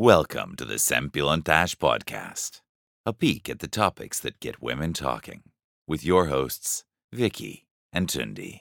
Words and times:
Welcome 0.00 0.54
to 0.58 0.64
the 0.64 0.76
Sempilontash 0.76 1.74
Podcast, 1.74 2.60
a 3.04 3.12
peek 3.12 3.50
at 3.50 3.58
the 3.58 3.66
topics 3.66 4.20
that 4.20 4.38
get 4.38 4.62
women 4.62 4.92
talking, 4.92 5.42
with 5.88 6.04
your 6.04 6.26
hosts, 6.26 6.84
Vicky 7.12 7.66
and 7.92 8.06
Tundi. 8.06 8.60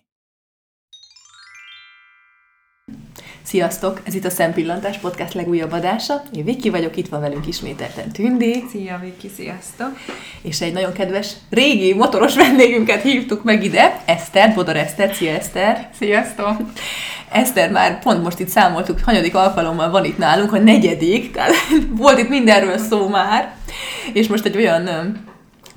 Sziasztok! 3.47 4.02
Ez 4.04 4.13
itt 4.13 4.26
a 4.26 4.29
Szempillantás 4.29 4.97
Podcast 4.97 5.34
legújabb 5.34 5.71
adása. 5.71 6.21
Én 6.34 6.44
Viki 6.44 6.70
vagyok, 6.70 6.97
itt 6.97 7.08
van 7.08 7.19
velünk 7.19 7.47
ismételten 7.47 8.12
Tündi. 8.12 8.63
Szia 8.72 8.99
Viki, 9.04 9.29
sziasztok! 9.36 9.97
És 10.42 10.62
egy 10.62 10.74
nagyon 10.74 10.94
kedves, 10.94 11.31
régi 11.50 11.94
motoros 11.94 12.36
vendégünket 12.36 13.01
hívtuk 13.01 13.44
meg 13.44 13.63
ide, 13.63 14.01
Eszter, 14.05 14.54
Bodor 14.54 14.76
Eszter. 14.76 15.13
Szia 15.13 15.31
Eszter! 15.31 15.90
Sziasztok! 15.97 16.58
Eszter 17.31 17.72
már 17.72 18.00
pont 18.00 18.23
most 18.23 18.40
itt 18.40 18.48
számoltuk, 18.48 18.99
hanyadik 19.04 19.35
alkalommal 19.35 19.90
van 19.90 20.05
itt 20.05 20.17
nálunk, 20.17 20.54
a 20.54 20.59
negyedik, 20.59 21.31
tehát 21.31 21.54
volt 21.90 22.20
itt 22.20 22.30
mindenről 22.30 22.77
szó 22.77 23.08
már, 23.08 23.55
és 24.13 24.27
most 24.27 24.46
egy 24.46 24.58
olyan 24.58 24.90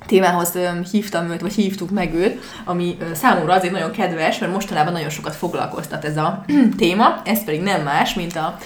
témához 0.05 0.57
hívtam 0.91 1.29
őt, 1.29 1.41
vagy 1.41 1.53
hívtuk 1.53 1.89
meg 1.89 2.13
őt, 2.13 2.41
ami 2.65 2.97
számomra 3.13 3.53
azért 3.53 3.73
nagyon 3.73 3.91
kedves, 3.91 4.39
mert 4.39 4.51
mostanában 4.51 4.93
nagyon 4.93 5.09
sokat 5.09 5.35
foglalkoztat 5.35 6.05
ez 6.05 6.17
a 6.17 6.45
téma, 6.77 7.21
ez 7.25 7.43
pedig 7.43 7.61
nem 7.61 7.81
más, 7.81 8.13
mint 8.13 8.35
a 8.35 8.57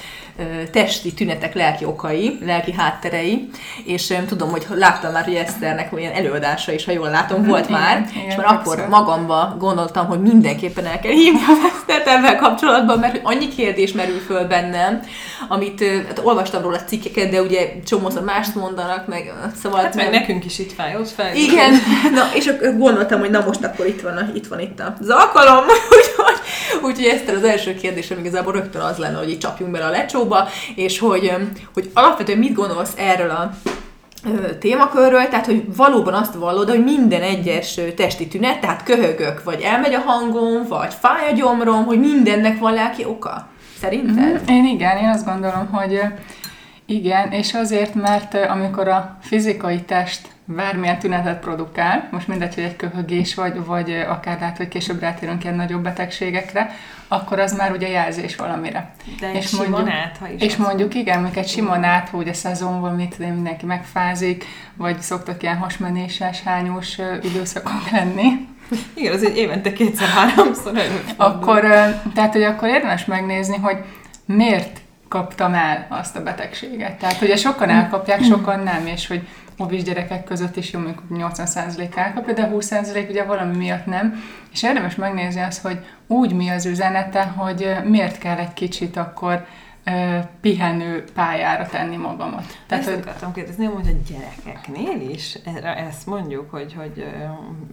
testi 0.71 1.13
tünetek 1.13 1.53
lelki 1.53 1.85
okai, 1.85 2.37
lelki 2.45 2.73
hátterei, 2.73 3.49
és 3.85 4.13
tudom, 4.27 4.49
hogy 4.49 4.65
láttam 4.69 5.11
már, 5.11 5.23
hogy 5.23 5.33
Eszternek 5.33 5.93
olyan 5.93 6.11
előadása 6.11 6.71
is, 6.71 6.85
ha 6.85 6.91
jól 6.91 7.09
látom, 7.09 7.43
volt 7.43 7.69
igen, 7.69 7.79
már, 7.79 8.09
igen, 8.11 8.27
és 8.27 8.35
már 8.35 8.45
akkor 8.45 8.87
magamba 8.89 9.55
gondoltam, 9.59 10.05
hogy 10.05 10.21
mindenképpen 10.21 10.85
el 10.85 10.99
kell 10.99 11.11
hívni 11.11 11.39
a 11.39 11.71
Esztert 11.75 12.07
ebben 12.07 12.37
kapcsolatban, 12.37 12.99
mert 12.99 13.19
annyi 13.23 13.47
kérdés 13.47 13.91
merül 13.91 14.19
föl 14.19 14.47
bennem, 14.47 14.99
amit 15.47 15.83
hát 16.07 16.21
olvastam 16.23 16.61
róla 16.61 16.83
cikkeket, 16.83 17.29
de 17.29 17.41
ugye 17.41 17.73
csomószor 17.85 18.23
mást 18.23 18.55
mondanak, 18.55 19.07
meg 19.07 19.33
szóval... 19.61 19.81
Hát 19.81 19.95
meg 19.95 20.09
nekünk 20.09 20.45
is 20.45 20.59
itt 20.59 20.73
fáj, 20.73 20.95
ott 20.95 21.09
fáj. 21.09 21.37
Igen, 21.37 21.73
na, 22.15 22.29
és 22.33 22.47
akkor 22.47 22.77
gondoltam, 22.77 23.19
hogy 23.19 23.29
na 23.29 23.43
most 23.45 23.63
akkor 23.63 23.87
itt 23.87 24.01
van, 24.01 24.31
itt 24.35 24.47
van 24.47 24.59
itt 24.59 24.81
az 24.99 25.09
alkalom, 25.09 25.63
úgyhogy, 25.97 26.34
úgyhogy 26.83 27.05
Eszter 27.05 27.35
az 27.35 27.43
első 27.43 27.75
kérdésem 27.75 28.17
igazából 28.19 28.53
rögtön 28.53 28.81
az 28.81 28.97
lenne, 28.97 29.17
hogy 29.17 29.29
itt 29.29 29.39
csapjunk 29.39 29.71
bele 29.71 29.85
a 29.85 29.89
lecsó 29.89 30.23
szóba, 30.25 30.47
és 30.75 30.99
hogy, 30.99 31.33
hogy 31.73 31.91
alapvetően 31.93 32.37
mit 32.37 32.53
gondolsz 32.53 32.93
erről 32.97 33.29
a 33.29 33.53
témakörről, 34.59 35.27
tehát 35.27 35.45
hogy 35.45 35.75
valóban 35.75 36.13
azt 36.13 36.33
vallod, 36.33 36.69
hogy 36.69 36.83
minden 36.83 37.21
egyes 37.21 37.79
testi 37.95 38.27
tünet, 38.27 38.59
tehát 38.59 38.83
köhögök, 38.83 39.43
vagy 39.43 39.61
elmegy 39.61 39.93
a 39.93 39.99
hangom, 39.99 40.67
vagy 40.67 40.93
fáj 40.93 41.29
a 41.31 41.33
gyomrom, 41.33 41.85
hogy 41.85 41.99
mindennek 41.99 42.59
van 42.59 42.73
lelki 42.73 43.05
oka? 43.05 43.47
Szerinted? 43.81 44.41
Mm, 44.41 44.55
én 44.55 44.65
igen, 44.65 44.97
én 44.97 45.09
azt 45.09 45.25
gondolom, 45.25 45.67
hogy 45.71 46.01
igen, 46.85 47.31
és 47.31 47.53
azért, 47.53 47.95
mert 47.95 48.33
amikor 48.49 48.87
a 48.87 49.17
fizikai 49.21 49.81
test 49.81 50.27
bármilyen 50.45 50.99
tünetet 50.99 51.39
produkál, 51.39 52.07
most 52.11 52.27
mindegy, 52.27 52.55
hogy 52.55 52.63
egy 52.63 52.75
köhögés, 52.75 53.35
vagy, 53.35 53.65
vagy 53.65 54.05
akár 54.09 54.39
lehet, 54.39 54.57
hogy 54.57 54.67
később 54.67 54.99
rátérünk 54.99 55.43
ilyen 55.43 55.55
nagyobb 55.55 55.83
betegségekre, 55.83 56.75
akkor 57.07 57.39
az 57.39 57.57
már 57.57 57.71
ugye 57.71 57.89
jelzés 57.89 58.35
valamire. 58.35 58.91
De 59.19 59.33
és 59.33 59.51
mondjuk, 59.51 59.85
nátha 59.85 60.27
is. 60.27 60.41
És 60.41 60.55
mondjuk 60.55 60.91
van. 60.93 61.01
igen, 61.01 61.21
mondjuk 61.21 61.43
egy 61.43 61.49
sima 61.49 61.77
nátha, 61.77 62.17
ugye 62.17 62.33
szezonban 62.33 62.95
mit 62.95 63.15
tudom, 63.15 63.31
mindenki 63.31 63.65
megfázik, 63.65 64.45
vagy 64.75 65.01
szoktak 65.01 65.43
ilyen 65.43 65.57
hasmenéses, 65.57 66.43
hányós 66.43 66.97
időszakok 67.23 67.89
lenni. 67.91 68.47
Igen, 68.93 69.13
azért 69.13 69.35
évente 69.35 69.73
kétszer-háromszor 69.73 70.73
Akkor, 71.15 71.61
tehát, 72.13 72.31
hogy 72.31 72.43
akkor 72.43 72.67
érdemes 72.67 73.05
megnézni, 73.05 73.57
hogy 73.57 73.77
miért 74.25 74.79
kaptam 75.07 75.53
el 75.53 75.85
azt 75.89 76.15
a 76.15 76.23
betegséget. 76.23 76.99
Tehát 76.99 77.21
ugye 77.21 77.35
sokan 77.35 77.69
elkapják, 77.69 78.23
sokan 78.23 78.59
nem, 78.59 78.87
és 78.87 79.07
hogy 79.07 79.27
mobil 79.57 79.81
gyerekek 79.81 80.23
között 80.23 80.55
is 80.55 80.71
jó, 80.71 80.79
mondjuk 80.79 81.03
80% 81.09 81.97
elkapja, 81.97 82.33
de 82.33 82.49
20% 82.53 83.09
ugye 83.09 83.23
valami 83.23 83.55
miatt 83.57 83.85
nem. 83.85 84.23
És 84.51 84.63
érdemes 84.63 84.95
megnézni 84.95 85.41
azt, 85.41 85.61
hogy 85.61 85.85
úgy 86.07 86.33
mi 86.33 86.49
az 86.49 86.65
üzenete, 86.65 87.23
hogy 87.23 87.75
miért 87.83 88.17
kell 88.17 88.37
egy 88.37 88.53
kicsit 88.53 88.97
akkor 88.97 89.45
pihenő 90.41 91.03
pályára 91.13 91.67
tenni 91.67 91.95
magamat. 91.95 92.59
Tehát, 92.67 92.87
ezt 92.87 92.97
akartam 92.97 93.33
kérdezni, 93.33 93.65
hogy 93.65 93.87
a 93.87 94.11
gyerekeknél 94.11 95.09
is 95.09 95.37
erre 95.55 95.75
ezt 95.75 96.05
mondjuk, 96.05 96.51
hogy, 96.51 96.73
hogy 96.73 97.05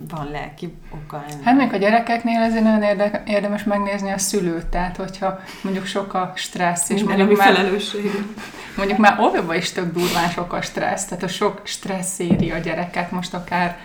van 0.09 0.31
lelki 0.31 0.75
oka 0.91 1.25
ennek. 1.28 1.43
Hát 1.45 1.56
még 1.56 1.72
a 1.72 1.77
gyerekeknél 1.77 2.41
azért 2.41 2.62
nagyon 2.62 2.83
érde, 2.83 3.22
érdemes 3.27 3.65
megnézni 3.65 4.11
a 4.11 4.19
szülőt, 4.19 4.67
tehát 4.67 4.97
hogyha 4.97 5.41
mondjuk 5.62 5.87
sok 5.87 6.15
a 6.15 6.33
stressz, 6.37 6.89
és 6.91 7.01
Minden 7.01 7.17
mondjuk 7.17 7.39
már, 7.39 7.55
felelősség. 7.55 8.11
mondjuk 8.77 8.99
már 8.99 9.21
óvóban 9.21 9.56
is 9.56 9.72
tök 9.72 9.93
durván 9.93 10.28
sok 10.28 10.53
a 10.53 10.62
stressz, 10.62 11.05
tehát 11.05 11.25
a 11.25 11.28
sok 11.28 11.61
stressz 11.65 12.19
éri 12.19 12.51
a 12.51 12.59
gyereket, 12.59 13.11
most 13.11 13.34
akár 13.34 13.78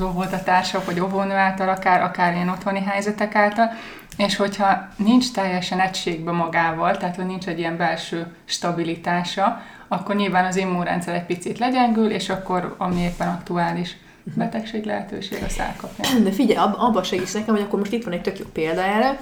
az 0.00 0.06
óvodatársak, 0.06 0.84
vagy 0.84 1.00
óvónő 1.00 1.34
által, 1.34 1.68
akár, 1.68 2.02
akár 2.02 2.34
ilyen 2.34 2.48
otthoni 2.48 2.80
helyzetek 2.80 3.34
által, 3.34 3.70
és 4.16 4.36
hogyha 4.36 4.88
nincs 4.96 5.32
teljesen 5.32 5.80
egységbe 5.80 6.32
magával, 6.32 6.96
tehát 6.96 7.16
hogy 7.16 7.26
nincs 7.26 7.46
egy 7.46 7.58
ilyen 7.58 7.76
belső 7.76 8.26
stabilitása, 8.44 9.62
akkor 9.88 10.14
nyilván 10.14 10.44
az 10.44 10.56
immunrendszer 10.56 11.14
egy 11.14 11.26
picit 11.26 11.58
legyengül, 11.58 12.10
és 12.10 12.28
akkor 12.28 12.74
ami 12.78 13.00
éppen 13.00 13.28
aktuális 13.28 13.96
betegség 14.34 14.84
lehetőség, 14.84 15.42
azt 15.46 15.58
elkapja. 15.58 16.18
De 16.18 16.30
figyelj, 16.30 16.58
ab, 16.58 16.74
abba 16.78 17.02
segíts 17.02 17.34
nekem, 17.34 17.54
hogy 17.54 17.64
akkor 17.64 17.78
most 17.78 17.92
itt 17.92 18.04
van 18.04 18.12
egy 18.12 18.22
tök 18.22 18.38
jó 18.38 18.44
példa 18.52 18.82
erre, 18.82 19.18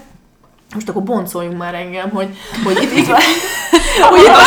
most 0.74 0.88
akkor 0.88 1.02
boncoljunk 1.02 1.58
már 1.58 1.74
engem, 1.74 2.10
hogy, 2.10 2.36
hogy 2.64 2.82
itt, 2.82 2.92
itt 2.92 3.06
van, 3.06 3.20
hogy 4.10 4.20
itt 4.20 4.26
van, 4.26 4.44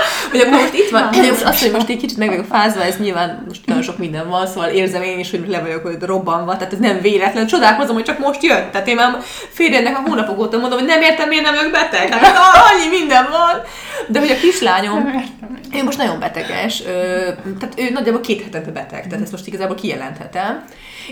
hogy 0.30 0.40
akkor 0.40 0.52
most 0.52 0.74
itt 0.74 0.90
van, 0.90 1.08
most 1.12 1.42
azt, 1.42 1.62
hogy 1.62 1.70
most 1.70 1.88
egy 1.88 1.96
kicsit 1.96 2.16
meg 2.16 2.28
vagyok 2.28 2.44
fázva, 2.44 2.82
ez 2.82 2.96
nyilván 2.96 3.44
most 3.46 3.66
nagyon 3.66 3.82
sok 3.82 3.98
minden 3.98 4.28
van, 4.28 4.46
szóval 4.46 4.68
érzem 4.68 5.02
én 5.02 5.18
is, 5.18 5.30
hogy 5.30 5.44
le 5.48 5.60
vagyok 5.60 5.82
hogy 5.82 5.96
robbanva, 6.00 6.56
tehát 6.56 6.72
ez 6.72 6.78
nem 6.78 7.00
véletlen. 7.00 7.46
Csodálkozom, 7.46 7.94
hogy 7.94 8.04
csak 8.04 8.18
most 8.18 8.42
jött. 8.42 8.72
Tehát 8.72 8.88
én 8.88 8.94
már 8.94 9.18
férjének 9.52 9.96
a 9.98 10.02
hónapok 10.06 10.38
óta 10.38 10.58
mondom, 10.58 10.78
hogy 10.78 10.88
nem 10.88 11.02
értem, 11.02 11.28
miért 11.28 11.44
nem 11.44 11.54
vagyok 11.54 11.72
beteg. 11.72 12.08
Hát 12.08 12.36
annyi 12.72 12.98
minden 12.98 13.26
van. 13.30 13.62
De 14.08 14.18
hogy 14.18 14.30
a 14.30 14.40
kislányom, 14.40 15.28
ő 15.74 15.84
most 15.84 15.98
nagyon 15.98 16.18
beteges, 16.18 16.82
tehát 17.58 17.74
ő 17.76 17.90
nagyjából 17.92 18.20
két 18.20 18.42
hetente 18.42 18.70
beteg, 18.70 19.06
tehát 19.06 19.22
ezt 19.22 19.32
most 19.32 19.46
igazából 19.46 19.76
kijelenthetem 19.76 20.64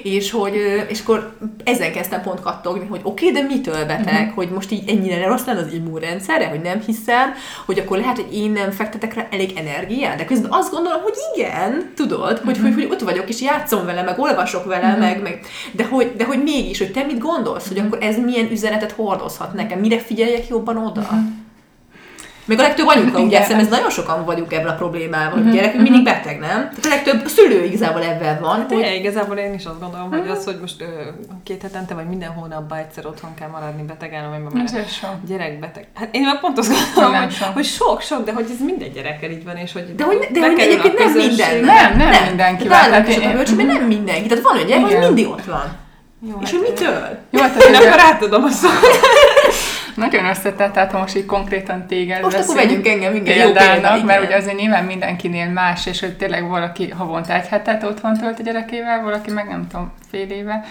és 0.02 0.30
hogy 0.30 0.84
és 0.88 1.00
akkor 1.00 1.36
ezen 1.64 1.92
kezdtem 1.92 2.22
pont 2.22 2.40
kattogni, 2.40 2.86
hogy 2.86 3.00
oké, 3.02 3.28
okay, 3.28 3.42
de 3.42 3.48
mitől 3.48 3.84
beteg, 3.84 4.14
uh-huh. 4.14 4.34
hogy 4.34 4.48
most 4.48 4.70
így 4.70 4.88
ennyire 4.88 5.26
rossz 5.26 5.44
lenne 5.44 5.60
az 5.60 5.72
immunrendszerre, 5.72 6.46
hogy 6.46 6.60
nem 6.60 6.80
hiszem, 6.86 7.34
hogy 7.66 7.78
akkor 7.78 7.98
lehet, 7.98 8.16
hogy 8.16 8.34
én 8.34 8.50
nem 8.50 8.70
fektetek 8.70 9.07
rá 9.14 9.26
elég 9.30 9.52
energiát, 9.56 10.16
de 10.16 10.24
közben 10.24 10.50
azt 10.50 10.72
gondolom, 10.72 11.02
hogy 11.02 11.14
igen, 11.34 11.92
tudod, 11.96 12.38
hogy, 12.38 12.56
uh-huh. 12.56 12.74
hogy, 12.74 12.74
hogy 12.74 12.92
ott 12.92 13.00
vagyok, 13.00 13.28
és 13.28 13.40
játszom 13.40 13.84
vele, 13.84 14.02
meg 14.02 14.18
olvasok 14.18 14.64
vele, 14.64 14.86
uh-huh. 14.86 15.00
meg, 15.00 15.22
meg 15.22 15.40
de, 15.72 15.84
hogy, 15.84 16.12
de 16.16 16.24
hogy 16.24 16.42
mégis, 16.42 16.78
hogy 16.78 16.92
te 16.92 17.04
mit 17.04 17.18
gondolsz, 17.18 17.68
hogy 17.68 17.78
akkor 17.78 17.98
ez 18.02 18.16
milyen 18.18 18.50
üzenetet 18.50 18.92
hordozhat 18.92 19.52
nekem, 19.52 19.78
mire 19.78 19.98
figyeljek 19.98 20.48
jobban 20.48 20.76
oda? 20.76 21.00
Uh-huh. 21.00 21.18
Még 22.48 22.58
a 22.58 22.62
legtöbb 22.62 22.86
anyuka, 22.86 23.20
ugye 23.20 23.40
szerintem 23.42 23.64
ez 23.64 23.68
nagyon 23.68 23.90
sokan 23.90 24.24
vagyunk 24.24 24.52
ebben 24.52 24.68
a 24.68 24.74
problémával, 24.74 25.30
hogy 25.30 25.40
a 25.40 25.44
mhm, 25.44 25.54
gyerekünk 25.54 25.82
mindig 25.82 26.02
mhm. 26.02 26.12
beteg, 26.12 26.38
nem? 26.38 26.48
Tehát 26.48 26.84
a 26.84 26.88
legtöbb 26.88 27.26
szülő 27.26 27.64
igazából 27.64 28.02
ebben 28.02 28.40
van. 28.40 28.56
Hát 28.56 28.72
hogy... 28.72 28.94
igazából 28.98 29.36
én 29.36 29.54
is 29.54 29.64
azt 29.64 29.80
gondolom, 29.80 30.10
hogy 30.10 30.28
az, 30.28 30.44
hogy 30.44 30.58
most 30.60 30.80
ö, 30.80 30.84
két 31.44 31.62
hetente 31.62 31.94
vagy 31.94 32.08
minden 32.08 32.30
hónapban 32.30 32.78
egyszer 32.78 33.06
otthon 33.06 33.34
kell 33.34 33.48
maradni 33.48 33.82
betegen, 33.82 34.30
vagy 34.30 34.40
mert 34.52 34.74
gyerek 35.26 35.58
beteg. 35.58 35.86
Hát 35.94 36.08
én 36.10 36.22
már 36.22 36.40
pont 36.40 36.58
azt 36.58 36.72
gondolom, 36.72 37.22
hogy, 37.22 37.36
hogy 37.54 37.64
sok, 37.64 38.00
sok, 38.00 38.24
de 38.24 38.32
hogy 38.32 38.46
ez 38.50 38.64
minden 38.64 38.92
gyerekkel 38.92 39.30
így 39.30 39.44
van, 39.44 39.56
és 39.56 39.72
hogy 39.72 39.94
De 39.94 40.04
hogy, 40.04 40.28
de 40.32 40.40
hogy 40.40 40.58
egyébként 40.58 40.98
nem 40.98 41.12
minden. 41.12 41.64
Nem, 41.64 41.96
nem, 41.96 42.08
nem 42.10 42.24
mindenki. 42.26 42.66
Tehát 42.66 43.08
én, 43.08 43.20
én, 43.58 43.66
nem 43.66 43.82
mindenki. 43.82 44.28
Tehát 44.28 44.44
van 44.44 44.54
olyan 44.54 44.66
gyerek, 44.66 44.84
hogy 44.84 44.98
mindig 44.98 45.28
ott 45.28 45.44
van. 45.44 45.86
Jó, 46.28 46.38
és 46.42 46.50
hát, 46.50 46.60
hogy 46.60 46.68
mitől? 46.68 47.18
Jó, 47.30 47.40
hát 47.40 47.62
én 47.62 47.74
akkor 47.74 48.00
átadom 48.00 48.44
a 48.44 48.50
szót. 48.50 48.72
Nagyon 49.98 50.24
összetett, 50.24 50.72
tehát 50.72 50.92
ha 50.92 50.98
most 50.98 51.16
így 51.16 51.26
konkrétan 51.26 51.86
téged 51.86 52.22
Most 52.22 52.36
akkor 52.36 52.54
vegyünk 52.54 52.88
engem, 52.88 53.14
igen, 53.14 53.36
jó 53.36 53.52
példának, 53.52 54.04
mert 54.04 54.24
ugye 54.24 54.36
azért 54.36 54.56
nyilván 54.58 54.84
mindenkinél 54.84 55.50
más, 55.50 55.86
és 55.86 56.00
hogy 56.00 56.16
tényleg 56.16 56.48
valaki 56.48 56.90
havonta 56.90 57.34
egy 57.34 57.46
hetet 57.46 57.82
otthon 57.82 58.18
tölt 58.18 58.38
a 58.38 58.42
gyerekével, 58.42 59.02
valaki 59.02 59.30
meg 59.30 59.48
nem 59.48 59.66
tudom, 59.66 59.92
fél 60.10 60.30
éve, 60.30 60.64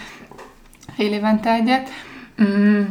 fél 0.96 1.14
évente 1.14 1.52
egyet. 1.52 1.90
Mm, 2.44 2.82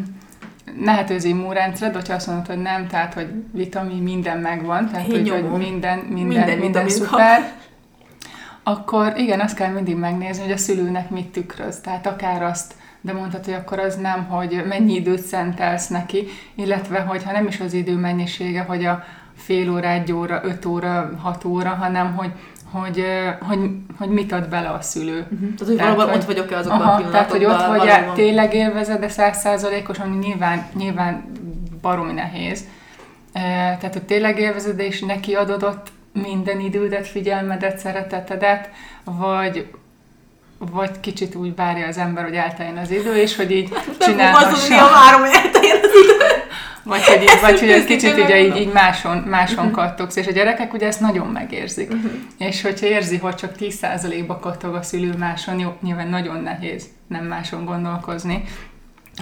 lehet 0.80 1.10
az 1.10 1.24
immunrendszered, 1.24 1.94
hogyha 1.94 2.14
azt 2.14 2.26
mondod, 2.26 2.46
hogy 2.46 2.58
nem, 2.58 2.86
tehát 2.86 3.14
hogy 3.14 3.28
vitamin 3.52 4.02
minden 4.02 4.38
megvan, 4.38 4.88
tehát 4.90 5.06
hogy, 5.06 5.28
hogy 5.30 5.42
minden, 5.42 5.98
minden, 5.98 5.98
minden, 6.08 6.58
minden, 6.58 6.88
szuper, 6.88 7.52
akkor 8.62 9.12
igen, 9.16 9.40
azt 9.40 9.56
kell 9.56 9.70
mindig 9.70 9.96
megnézni, 9.96 10.42
hogy 10.42 10.52
a 10.52 10.56
szülőnek 10.56 11.10
mit 11.10 11.26
tükröz. 11.26 11.80
Tehát 11.80 12.06
akár 12.06 12.42
azt, 12.42 12.74
de 13.06 13.12
mondhatod, 13.12 13.44
hogy 13.44 13.54
akkor 13.54 13.78
az 13.78 13.96
nem, 13.96 14.24
hogy 14.24 14.62
mennyi 14.68 14.94
időt 14.94 15.22
szentelsz 15.22 15.88
neki, 15.88 16.26
illetve 16.54 17.00
hogyha 17.00 17.32
nem 17.32 17.46
is 17.46 17.60
az 17.60 17.72
idő 17.72 17.96
mennyisége, 17.96 18.60
hogy 18.62 18.84
a 18.84 19.04
fél 19.36 19.70
óra, 19.70 19.88
egy 19.88 20.12
óra, 20.12 20.40
öt 20.44 20.64
óra, 20.64 21.10
hat 21.22 21.44
óra, 21.44 21.70
hanem 21.70 22.14
hogy 22.14 22.32
hogy, 22.70 23.04
hogy, 23.40 23.70
hogy 23.98 24.08
mit 24.08 24.32
ad 24.32 24.48
bele 24.48 24.68
a 24.68 24.80
szülő. 24.80 25.26
Uh-huh. 25.30 25.54
Tehát, 25.54 25.66
hogy 25.66 25.76
valóban 25.76 26.14
ott 26.14 26.24
vagyok-e 26.24 26.56
azokban 26.56 26.80
aha, 26.80 26.92
a 26.92 26.96
pillanatokban. 26.96 27.10
Tehát, 27.10 27.30
hogy 27.30 27.44
ott 27.44 27.78
vagy 27.78 27.88
valóban... 27.88 28.14
tényleg 28.14 28.54
élvezed, 28.54 29.00
de 29.00 29.08
százszázalékos, 29.08 29.98
ami 29.98 30.16
nyilván, 30.16 30.66
nyilván 30.74 31.24
baromi 31.80 32.12
nehéz. 32.12 32.64
tehát 33.32 33.92
hogy 33.92 34.02
tényleg 34.02 34.38
élvezed, 34.38 34.78
és 34.78 35.00
neki 35.00 35.34
adott 35.34 35.90
minden 36.12 36.60
idődet, 36.60 37.06
figyelmedet, 37.06 37.78
szeretetedet, 37.78 38.70
vagy, 39.04 39.70
vagy 40.58 41.00
kicsit 41.00 41.34
úgy 41.34 41.54
várja 41.54 41.86
az 41.86 41.98
ember, 41.98 42.24
hogy 42.24 42.34
elteljen 42.34 42.76
az 42.76 42.90
idő, 42.90 43.16
és 43.16 43.36
hogy 43.36 43.50
így 43.50 43.72
csinálhassa. 43.98 44.68
Nem 44.68 44.84
a 44.84 44.90
várom, 44.90 45.20
hogy 45.20 45.40
elteljen 45.44 45.76
az 45.82 45.90
idő. 46.02 46.24
Vagy 46.82 47.04
hogy, 47.04 47.22
így, 47.22 47.38
vagy, 47.40 47.60
hogy 47.60 47.70
egy 47.70 47.84
kicsit 47.84 48.18
ugye 48.18 48.40
így, 48.44 48.56
így 48.56 48.72
máson, 48.72 49.16
máson 49.16 49.70
kattogsz, 49.70 50.16
és 50.16 50.26
a 50.26 50.32
gyerekek 50.32 50.72
ugye 50.72 50.86
ezt 50.86 51.00
nagyon 51.00 51.26
megérzik. 51.26 51.92
Uh-huh. 51.92 52.10
És 52.38 52.62
hogyha 52.62 52.86
érzi, 52.86 53.16
hogy 53.16 53.34
csak 53.34 53.52
10%-ba 53.58 54.38
kattog 54.38 54.74
a 54.74 54.82
szülő 54.82 55.14
máson, 55.18 55.58
jó, 55.58 55.76
nyilván 55.82 56.08
nagyon 56.08 56.42
nehéz 56.42 56.84
nem 57.08 57.24
máson 57.24 57.64
gondolkozni, 57.64 58.44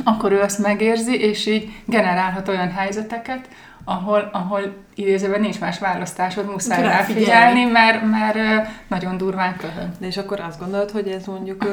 akkor 0.04 0.32
ő 0.32 0.40
azt 0.40 0.58
megérzi, 0.58 1.20
és 1.20 1.46
így 1.46 1.72
generálhat 1.84 2.48
olyan 2.48 2.72
helyzeteket, 2.72 3.48
ahol, 3.84 4.30
ahol 4.32 4.74
idézőben 4.94 5.40
nincs 5.40 5.60
más 5.60 5.78
választásod, 5.78 6.50
muszáj 6.50 6.82
rá 6.82 7.02
figyelni, 7.02 7.64
mert, 7.64 8.02
mert 8.10 8.68
nagyon 8.88 9.16
durván 9.16 9.56
köhön. 9.56 9.92
De 10.00 10.06
és 10.06 10.16
akkor 10.16 10.40
azt 10.48 10.60
gondolod, 10.60 10.90
hogy 10.90 11.08
ez 11.08 11.24
mondjuk, 11.26 11.64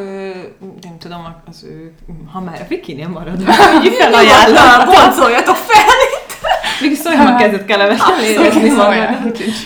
nem 0.81 0.97
tudom, 0.99 1.35
az 1.49 1.63
ő, 1.63 1.93
ha 2.31 2.39
már 2.41 2.61
a 2.61 2.67
Vikinél 2.67 3.07
marad, 3.07 3.43
hogy 3.81 3.93
felajánlom. 3.99 4.89
Boncoljatok 4.89 5.55
fel! 5.55 5.99
Még 6.81 6.95
szóljon 6.95 7.25
a 7.27 7.35
kezet 7.35 7.65
kellemetlen 7.65 8.23
érezni 8.23 8.69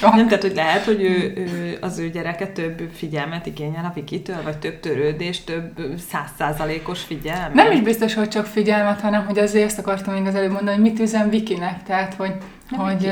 Nem, 0.01 0.27
tehát, 0.27 0.41
hogy 0.41 0.55
lehet, 0.55 0.85
hogy 0.85 1.01
ő, 1.01 1.33
ő, 1.35 1.64
az 1.81 1.97
ő 1.99 2.09
gyereke 2.09 2.47
több 2.47 2.89
figyelmet 2.93 3.45
igényel 3.45 3.85
a 3.85 3.91
Vikitől, 3.93 4.43
vagy 4.43 4.57
több 4.57 4.79
törődést, 4.79 5.45
több 5.45 5.79
százszázalékos 6.09 7.01
figyelmet? 7.01 7.53
Nem 7.53 7.71
is 7.71 7.81
biztos, 7.81 8.13
hogy 8.13 8.27
csak 8.27 8.45
figyelmet, 8.45 9.01
hanem 9.01 9.25
hogy 9.25 9.39
azért 9.39 9.65
ezt 9.65 9.79
akartam 9.79 10.13
még 10.13 10.25
az 10.25 10.35
előbb 10.35 10.51
mondani, 10.51 10.75
hogy 10.75 10.91
mit 10.91 10.99
üzen 10.99 11.29
Vikinek, 11.29 11.83
tehát, 11.83 12.13
hogy, 12.13 12.33
hogy, 12.71 13.11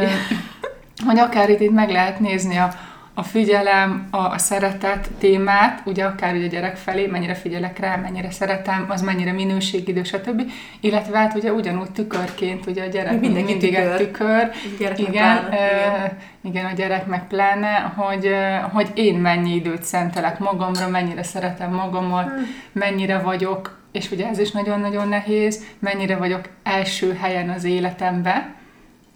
hogy 1.06 1.20
akár 1.20 1.50
itt, 1.50 1.60
itt 1.60 1.72
meg 1.72 1.90
lehet 1.90 2.20
nézni 2.20 2.58
a, 2.58 2.74
a 3.16 3.24
figyelem, 3.24 4.08
a, 4.12 4.18
a 4.18 4.38
szeretet 4.38 5.10
témát, 5.20 5.82
ugye 5.86 6.06
akár 6.06 6.36
ugye 6.36 6.46
a 6.46 6.50
gyerek 6.50 6.76
felé, 6.76 7.06
mennyire 7.06 7.34
figyelek 7.36 7.80
rá, 7.80 7.96
mennyire 7.96 8.32
szeretem, 8.32 8.86
az 8.90 9.02
mennyire 9.02 9.32
minőségidő, 9.32 10.04
stb. 10.04 10.42
Illetve 10.80 11.18
hát 11.18 11.36
ugye 11.36 11.52
ugyanúgy 11.52 11.92
tükörként, 11.92 12.66
ugye 12.66 12.84
a 12.84 12.88
gyerek 12.88 13.20
Mindenki 13.20 13.52
mindig 13.52 13.76
tükör. 13.76 13.92
egy 13.92 13.98
tükör. 13.98 14.50
Gyerek 14.80 15.00
igen, 15.00 15.12
pláne, 15.14 15.56
igen. 15.56 16.18
igen, 16.42 16.66
a 16.66 16.72
gyerek 16.76 17.06
meg 17.06 17.28
pláne, 17.28 17.94
hogy, 17.96 18.30
hogy 18.72 18.88
én 18.94 19.16
mennyi 19.16 19.54
időt 19.56 19.84
szentelek 19.84 20.40
magamra, 20.40 20.88
mennyire 20.88 21.24
szeretem 21.24 21.72
magamat, 21.74 22.26
Hmm. 22.30 22.46
mennyire 22.72 23.18
vagyok, 23.20 23.78
és 23.92 24.12
ugye 24.12 24.28
ez 24.28 24.40
is 24.40 24.52
nagyon-nagyon 24.52 25.08
nehéz, 25.08 25.64
mennyire 25.80 26.16
vagyok 26.18 26.42
első 26.64 27.18
helyen 27.22 27.50
az 27.50 27.64
életembe, 27.64 28.54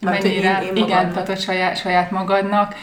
Mert, 0.01 0.21
hogy 0.21 0.29
mennyire, 0.29 0.59
én- 0.63 0.75
én 0.75 0.83
igen, 0.83 1.11
tehát 1.11 1.29
a 1.29 1.35
saját, 1.35 1.77
saját 1.77 2.11
magadnak, 2.11 2.75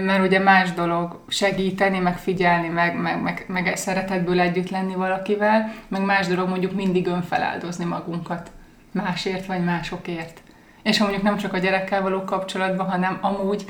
mert 0.00 0.24
ugye 0.26 0.38
más 0.38 0.72
dolog 0.72 1.20
segíteni, 1.28 1.98
meg 1.98 2.18
figyelni, 2.18 2.68
meg, 2.68 3.00
meg, 3.00 3.22
meg, 3.22 3.44
meg 3.48 3.76
szeretetből 3.76 4.40
együtt 4.40 4.70
lenni 4.70 4.94
valakivel, 4.94 5.72
meg 5.88 6.04
más 6.04 6.26
dolog 6.26 6.48
mondjuk 6.48 6.72
mindig 6.72 7.06
önfeláldozni 7.06 7.84
magunkat 7.84 8.50
másért 8.92 9.46
vagy 9.46 9.64
másokért. 9.64 10.42
És 10.82 10.98
ha 10.98 11.04
mondjuk 11.04 11.24
nem 11.24 11.36
csak 11.36 11.52
a 11.52 11.58
gyerekkel 11.58 12.02
való 12.02 12.24
kapcsolatban, 12.24 12.90
hanem 12.90 13.18
amúgy 13.20 13.64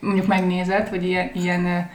mondjuk 0.00 0.26
megnézed, 0.26 0.88
hogy 0.88 1.04
ilyen, 1.04 1.30
ilyen 1.32 1.90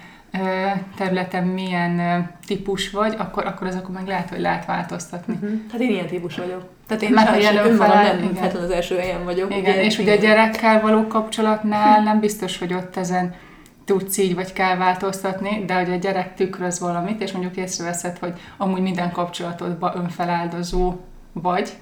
területen 0.98 1.44
milyen 1.44 2.26
típus 2.46 2.90
vagy, 2.90 3.16
akkor, 3.18 3.46
akkor 3.46 3.68
azokon 3.68 3.92
meg 3.92 4.08
lehet, 4.08 4.30
hogy 4.30 4.40
lehet 4.40 4.66
változtatni. 4.66 5.38
Mhm. 5.42 5.54
Hát 5.72 5.81
én 5.81 5.90
ilyen 5.90 6.08
típus 6.08 6.36
vagyok. 6.36 6.64
Tehát 6.88 7.04
én 7.04 7.18
ha 7.18 7.38
ilyen 7.38 7.58
önmagam 7.58 8.02
nem 8.02 8.18
igen. 8.18 8.34
feltétlenül 8.34 8.70
az 8.70 8.76
első 8.76 8.98
helyen 8.98 9.24
vagyok. 9.24 9.56
Igen, 9.56 9.78
és 9.78 9.98
ugye 9.98 10.14
a 10.14 10.20
gyerekkel 10.20 10.81
való 10.81 11.08
kapcsolatnál 11.08 12.04
nem 12.04 12.20
biztos, 12.20 12.58
hogy 12.58 12.74
ott 12.74 12.98
ezen 12.98 13.36
tudsz 13.86 14.18
így, 14.18 14.36
vagy 14.36 14.54
kell 14.54 14.78
változtatni, 14.78 15.66
de 15.66 15.74
hogy 15.74 15.92
a 15.92 15.96
gyerek 15.96 16.36
tükröz 16.36 16.80
valamit, 16.80 17.22
és 17.22 17.31
mondjuk 17.31 17.56
észreveszed, 17.56 18.18
hogy 18.18 18.34
amúgy 18.58 18.81
minden 18.81 19.12
kapcsolatodban 19.12 19.98
önfeláldozó 19.98 20.96
vagy, 21.34 21.74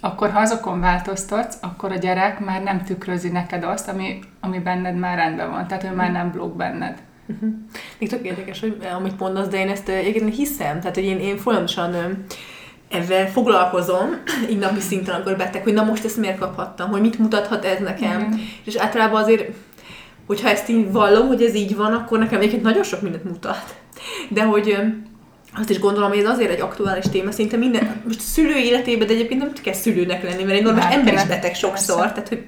akkor 0.00 0.30
ha 0.30 0.40
azokon 0.40 0.80
változtatsz, 0.80 1.58
akkor 1.62 1.92
a 1.92 1.96
gyerek 1.96 2.40
már 2.40 2.62
nem 2.62 2.84
tükrözi 2.84 3.28
neked 3.28 3.64
azt, 3.64 3.88
ami, 3.88 4.18
ami 4.40 4.58
benned 4.58 4.96
már 4.96 5.16
rendben 5.16 5.50
van. 5.50 5.66
Tehát 5.66 5.84
ő 5.84 5.90
már 5.90 6.12
nem 6.12 6.30
blokk 6.30 6.56
benned. 6.56 6.98
Még 7.98 8.08
tök 8.08 8.26
érdekes, 8.26 8.60
hogy 8.60 8.76
eh, 8.80 8.96
amit 8.96 9.18
mondasz, 9.18 9.48
de 9.48 9.58
én 9.58 9.68
ezt 9.68 9.88
eh, 9.88 10.06
igen 10.08 10.30
hiszem. 10.30 10.80
Tehát, 10.80 10.94
hogy 10.94 11.04
én, 11.04 11.18
én 11.18 11.36
folyamatosan 11.36 12.24
ezzel 12.88 13.28
foglalkozom, 13.30 14.22
így 14.50 14.58
napi 14.58 14.80
szinten, 14.80 15.14
amikor 15.14 15.36
beteg, 15.36 15.62
hogy 15.62 15.72
na 15.72 15.84
most 15.84 16.04
ezt 16.04 16.16
miért 16.16 16.38
kaphattam, 16.38 16.90
hogy 16.90 17.00
mit 17.00 17.18
mutathat 17.18 17.64
ez 17.64 17.78
nekem. 17.78 18.20
Igen. 18.20 18.40
És 18.64 18.76
általában 18.76 19.22
azért, 19.22 19.52
hogyha 20.26 20.48
ezt 20.48 20.68
így 20.68 20.92
vallom, 20.92 21.26
hogy 21.26 21.42
ez 21.42 21.54
így 21.54 21.76
van, 21.76 21.92
akkor 21.92 22.18
nekem 22.18 22.38
egyébként 22.38 22.62
nagyon 22.62 22.82
sok 22.82 23.02
mindent 23.02 23.24
mutat. 23.24 23.76
De 24.28 24.42
hogy 24.42 24.76
azt 25.54 25.70
is 25.70 25.78
gondolom, 25.78 26.08
hogy 26.08 26.18
ez 26.18 26.28
azért 26.28 26.50
egy 26.50 26.60
aktuális 26.60 27.04
téma, 27.10 27.30
szinte 27.30 27.56
minden, 27.56 28.02
most 28.04 28.20
szülő 28.20 28.56
életében, 28.56 29.06
de 29.06 29.12
egyébként 29.12 29.40
nem 29.40 29.52
kell 29.62 29.72
szülőnek 29.72 30.22
lenni, 30.22 30.42
mert 30.42 30.58
egy 30.58 30.64
normális 30.64 30.96
ember 30.96 31.14
is 31.14 31.24
beteg 31.24 31.54
sokszor, 31.54 31.96
Persze. 31.96 32.12
tehát, 32.12 32.28
hogy, 32.28 32.42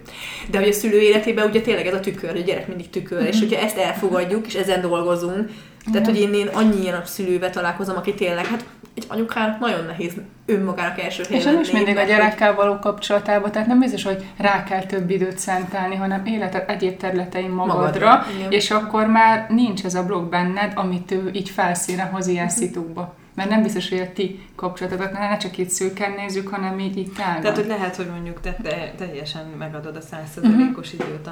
de 0.50 0.58
hogy 0.58 0.68
a 0.68 0.72
szülő 0.72 1.00
életében 1.00 1.48
ugye 1.48 1.60
tényleg 1.60 1.86
ez 1.86 1.94
a 1.94 2.00
tükör, 2.00 2.30
a 2.36 2.40
gyerek 2.40 2.68
mindig 2.68 2.90
tükör, 2.90 3.26
és 3.26 3.38
hogyha 3.38 3.60
ezt 3.60 3.76
elfogadjuk, 3.76 4.46
és 4.46 4.54
ezen 4.54 4.80
dolgozunk, 4.80 5.50
tehát, 5.92 6.06
hogy 6.06 6.20
én, 6.20 6.34
én 6.34 6.46
annyi 6.46 6.80
ilyen 6.82 7.02
szülővel 7.04 7.50
találkozom, 7.50 7.96
aki 7.96 8.14
tényleg, 8.14 8.46
hát 8.46 8.64
egy 8.94 9.04
anyukának 9.08 9.58
nagyon 9.60 9.84
nehéz 9.84 10.12
önmagának 10.46 11.00
első 11.00 11.22
helyen 11.22 11.38
És 11.40 11.44
nem 11.44 11.60
is 11.60 11.70
mindig 11.70 11.96
a 11.96 12.02
gyerekkel 12.02 12.54
való 12.54 12.78
kapcsolatában, 12.78 13.50
tehát 13.52 13.68
nem 13.68 13.78
biztos, 13.78 14.02
hogy 14.02 14.24
rá 14.36 14.64
kell 14.64 14.82
több 14.82 15.10
időt 15.10 15.38
szentelni, 15.38 15.94
hanem 15.96 16.26
életed 16.26 16.64
egyéb 16.68 16.96
területein 16.96 17.50
magadra, 17.50 18.06
Magadra, 18.08 18.26
igen. 18.38 18.50
és 18.50 18.70
akkor 18.70 19.06
már 19.06 19.46
nincs 19.48 19.84
ez 19.84 19.94
a 19.94 20.04
blog 20.04 20.28
benned, 20.28 20.72
amit 20.74 21.10
ő 21.10 21.30
így 21.32 21.48
felszínre 21.50 22.02
hoz 22.02 22.26
ilyen 22.26 22.44
Mhm. 22.44 22.54
szitukba. 22.54 23.14
Mert 23.34 23.48
nem 23.48 23.62
biztos, 23.62 23.88
hogy 23.88 23.98
a 23.98 24.12
ti 24.12 24.48
kapcsolatodat 24.54 25.12
ne 25.12 25.36
csak 25.36 25.58
itt 25.58 25.68
szűken 25.68 26.12
nézzük, 26.12 26.48
hanem 26.48 26.78
így 26.78 26.96
itt 26.96 27.16
tágon. 27.16 27.40
Tehát, 27.42 27.56
hogy 27.56 27.66
lehet, 27.66 27.96
hogy 27.96 28.06
mondjuk 28.10 28.40
te, 28.40 28.52
te 28.62 28.92
teljesen 28.98 29.46
megadod 29.58 29.96
a 29.96 30.00
százszerzalékos 30.00 30.92
Mhm. 30.92 31.02
időt 31.02 31.26
a, 31.26 31.30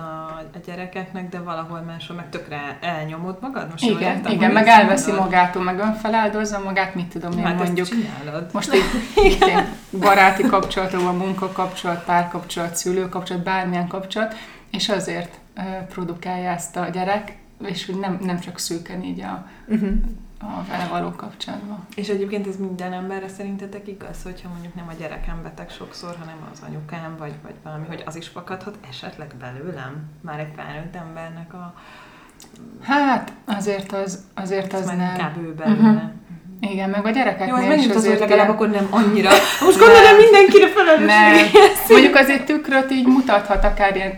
a 0.55 0.59
gyerekeknek, 0.67 1.29
de 1.29 1.39
valahol 1.41 1.81
máshol 1.81 2.17
meg 2.17 2.29
tökre 2.31 2.79
elnyomod 2.81 3.39
magad? 3.41 3.71
Most 3.71 3.85
igen, 3.85 4.17
értem, 4.17 4.33
igen, 4.33 4.51
meg 4.51 4.67
elveszi 4.67 5.07
mondod? 5.11 5.25
magától, 5.27 5.63
meg 5.63 5.79
önfeláldozza 5.79 6.59
magát, 6.65 6.95
mit 6.95 7.07
tudom 7.07 7.39
én 7.39 7.45
Hát 7.45 7.57
mondjuk. 7.59 7.87
Most 8.53 8.75
így, 8.75 8.85
így 9.25 9.39
baráti 10.01 10.43
kapcsolatokban, 10.43 11.17
munkakapcsolat, 11.17 12.05
párkapcsolat, 12.05 12.75
szülőkapcsolat, 12.77 13.43
bármilyen 13.43 13.87
kapcsolat, 13.87 14.35
és 14.71 14.89
azért 14.89 15.39
produkálja 15.89 16.51
ezt 16.51 16.77
a 16.77 16.89
gyerek, 16.93 17.37
és 17.67 17.87
hogy 17.87 17.99
nem, 17.99 18.19
nem 18.23 18.41
csak 18.41 18.59
szűken 18.59 19.03
így 19.03 19.21
a, 19.21 19.47
Mhm. 19.67 19.87
A 20.41 20.65
vele 20.69 20.87
való 20.91 21.11
kapcsolatban. 21.11 21.87
És 21.95 22.09
egyébként 22.09 22.47
ez 22.47 22.57
minden 22.57 22.93
emberre 22.93 23.29
szerintetek 23.29 23.89
igaz, 23.89 24.23
hogyha 24.23 24.49
mondjuk 24.49 24.75
nem 24.75 24.89
a 24.89 24.93
gyerekem 24.99 25.43
beteg 25.43 25.71
sokszor, 25.71 26.17
hanem 26.19 26.49
az 26.53 26.63
anyukám, 26.67 27.17
vagy, 27.19 27.33
vagy 27.43 27.55
valami, 27.63 27.87
hogy 27.87 28.03
az 28.07 28.17
is 28.17 28.29
fakadhat 28.29 28.79
esetleg 28.89 29.35
belőlem? 29.41 30.11
Már 30.21 30.39
egy 30.39 30.53
felnőtt 30.57 30.95
embernek 30.95 31.55
a... 31.55 31.75
Hát 32.83 33.33
azért 33.45 33.93
az, 33.93 34.25
azért 34.35 34.73
az 34.73 34.81
az 34.81 34.87
nem. 34.87 35.01
inkább 35.01 35.37
ő 35.37 35.55
belőle. 35.55 35.91
Mhm. 35.91 36.17
Igen, 36.61 36.91
meg 36.91 37.05
a 37.05 37.09
Jó, 37.09 37.15
gyerekeknél 37.15 37.63
is 37.63 37.69
megint 37.69 37.95
az, 37.95 37.97
hogy 37.97 38.05
azért 38.05 38.21
legalább 38.21 38.49
akkor 38.49 38.71
nem 38.71 38.87
annyira. 38.91 39.31
Most 39.65 39.79
gondolom 39.79 40.17
mindenkire 40.17 40.69
felelős. 40.69 41.07
Nem. 41.07 41.63
Mondjuk 41.89 42.15
azért 42.15 42.45
tükröt 42.45 42.91
így 42.91 43.07
mutathat 43.07 43.65
akár 43.65 43.97
ilyen, 43.97 44.13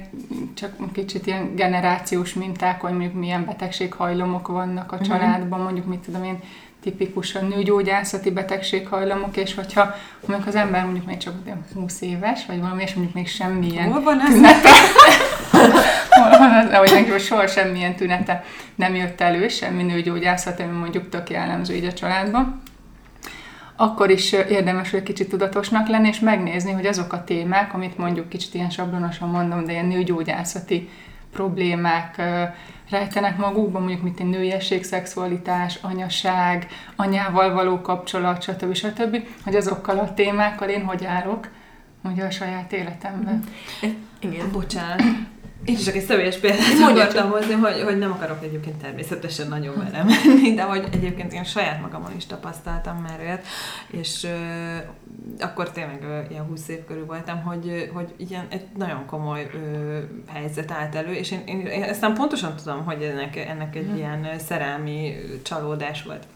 csak 0.54 0.92
kicsit 0.92 1.26
ilyen 1.26 1.54
generációs 1.54 2.34
minták, 2.34 2.80
hogy 2.80 2.90
mondjuk 2.90 3.14
milyen 3.14 3.44
betegséghajlamok 3.44 4.48
vannak 4.48 4.92
a 4.92 4.96
Mhm. 4.96 5.04
családban, 5.04 5.60
mondjuk 5.60 5.86
mit 5.86 5.98
tudom 5.98 6.24
én, 6.24 6.38
tipikusan 6.82 7.46
nőgyógyászati 7.46 8.30
betegséghajlamok, 8.30 9.36
és 9.36 9.54
hogyha 9.54 9.94
mondjuk 10.26 10.48
az 10.48 10.54
ember 10.54 10.84
mondjuk 10.84 11.06
még 11.06 11.16
csak 11.16 11.34
olyan 11.46 11.64
20 11.74 12.00
éves, 12.00 12.46
vagy 12.46 12.60
valami, 12.60 12.82
és 12.82 12.94
mondjuk 12.94 13.14
még 13.16 13.28
semmilyen 13.28 13.92
Hol 13.92 14.02
van 14.02 14.18
tünete, 14.18 14.70
ahogy 16.76 16.90
neki 16.92 17.18
soha 17.18 17.46
semmilyen 17.46 17.94
tünete 17.94 18.44
nem 18.74 18.94
jött 18.94 19.20
elő, 19.20 19.48
semmi 19.48 19.82
nőgyógyászat, 19.82 20.60
ami 20.60 20.78
mondjuk 20.78 21.08
tök 21.08 21.30
jellemző 21.30 21.74
így 21.74 21.84
a 21.84 21.92
családban, 21.92 22.60
akkor 23.80 24.10
is 24.10 24.32
érdemes 24.32 24.92
egy 24.92 25.02
kicsit 25.02 25.28
tudatosnak 25.28 25.88
lenni, 25.88 26.08
és 26.08 26.18
megnézni, 26.18 26.72
hogy 26.72 26.86
azok 26.86 27.12
a 27.12 27.24
témák, 27.24 27.74
amit 27.74 27.98
mondjuk 27.98 28.28
kicsit 28.28 28.54
ilyen 28.54 28.70
sablonosan 28.70 29.28
mondom, 29.28 29.64
de 29.64 29.72
ilyen 29.72 29.86
nőgyógyászati 29.86 30.88
problémák 31.32 32.22
rejtenek 32.90 33.36
magukban, 33.36 33.82
mondjuk 33.82 34.02
mint 34.02 34.20
egy 34.20 34.26
nőiesség, 34.26 34.84
szexualitás, 34.84 35.78
anyaság, 35.82 36.66
anyával 36.96 37.52
való 37.52 37.80
kapcsolat, 37.80 38.42
stb. 38.42 38.74
stb., 38.74 39.26
hogy 39.44 39.54
azokkal 39.54 39.98
a 39.98 40.14
témákkal 40.14 40.68
én 40.68 40.84
hogy 40.84 41.04
állok 41.04 41.48
ugye 42.02 42.24
a 42.24 42.30
saját 42.30 42.72
életemben. 42.72 43.44
Igen. 44.20 44.50
Bocsánat. 44.52 45.02
Én 45.64 45.74
is 45.74 45.84
csak 45.84 45.96
egy 45.96 46.04
személyes 46.04 46.36
példát 46.36 46.90
akartam 46.90 47.30
hozni, 47.30 47.52
hogy, 47.52 47.82
hogy 47.82 47.98
nem 47.98 48.12
akarok 48.12 48.44
egyébként 48.44 48.76
természetesen 48.76 49.48
nagyon 49.48 49.74
vele 49.76 50.04
menni, 50.04 50.54
de 50.54 50.62
hogy 50.62 50.88
egyébként 50.92 51.32
én 51.32 51.44
saját 51.44 51.80
magamon 51.80 52.16
is 52.16 52.26
tapasztaltam 52.26 52.96
már 52.96 53.20
olyat, 53.20 53.46
és 53.90 54.22
uh, 54.22 55.44
akkor 55.44 55.70
tényleg 55.70 56.02
uh, 56.02 56.30
ilyen 56.30 56.44
20 56.44 56.68
év 56.68 56.84
körül 56.84 57.06
voltam, 57.06 57.42
hogy, 57.42 57.90
hogy 57.94 58.14
ilyen 58.16 58.46
egy 58.48 58.64
nagyon 58.76 59.06
komoly 59.06 59.50
uh, 59.54 59.98
helyzet 60.26 60.70
állt 60.70 60.94
elő, 60.94 61.12
és 61.12 61.30
én, 61.30 61.42
én, 61.46 61.66
én 61.66 61.82
aztán 61.82 62.14
pontosan 62.14 62.56
tudom, 62.56 62.84
hogy 62.84 63.02
ennek, 63.02 63.36
ennek 63.36 63.76
egy 63.76 63.86
hmm. 63.86 63.96
ilyen 63.96 64.26
szerelmi 64.38 65.16
csalódás 65.42 66.02
volt 66.02 66.26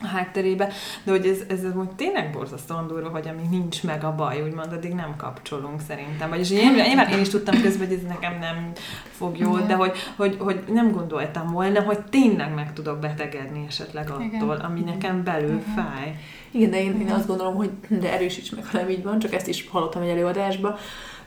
a 0.00 0.06
hátterébe, 0.06 0.68
de 1.02 1.10
hogy 1.10 1.26
ez, 1.26 1.38
ez 1.48 1.72
hogy 1.74 1.88
tényleg 1.88 2.30
borzasztóan 2.30 2.86
durva, 2.86 3.08
hogy 3.08 3.28
amíg 3.28 3.48
nincs 3.50 3.82
meg 3.82 4.04
a 4.04 4.14
baj, 4.14 4.42
úgymond 4.42 4.72
addig 4.72 4.92
nem 4.92 5.16
kapcsolunk 5.16 5.80
szerintem. 5.88 6.28
Vagyis 6.28 6.50
én, 6.50 6.72
nyilván 6.72 7.08
én 7.08 7.20
is 7.20 7.28
tudtam 7.28 7.60
közben, 7.60 7.86
hogy 7.88 7.96
ez 7.96 8.02
nekem 8.08 8.38
nem 8.38 8.72
fog 9.10 9.38
jó, 9.38 9.56
de 9.56 9.74
hogy, 9.74 9.92
hogy, 10.16 10.36
hogy 10.38 10.62
nem 10.66 10.90
gondoltam 10.90 11.52
volna, 11.52 11.82
hogy 11.82 11.98
tényleg 12.00 12.54
meg 12.54 12.72
tudok 12.72 12.98
betegedni 12.98 13.64
esetleg 13.68 14.10
attól, 14.10 14.24
Igen. 14.24 14.48
ami 14.48 14.80
nekem 14.80 15.24
belül 15.24 15.48
Igen. 15.48 15.74
fáj. 15.74 16.16
Igen, 16.50 16.70
de 16.70 16.82
én, 16.82 17.00
én 17.00 17.10
azt 17.10 17.26
gondolom, 17.26 17.54
hogy 17.54 17.70
de 17.88 18.12
erősíts 18.12 18.54
meg, 18.54 18.66
ha 18.66 18.78
nem 18.78 18.88
így 18.88 19.02
van, 19.02 19.18
csak 19.18 19.34
ezt 19.34 19.48
is 19.48 19.68
hallottam 19.70 20.02
egy 20.02 20.08
előadásban, 20.08 20.76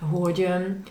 hogy, 0.10 0.48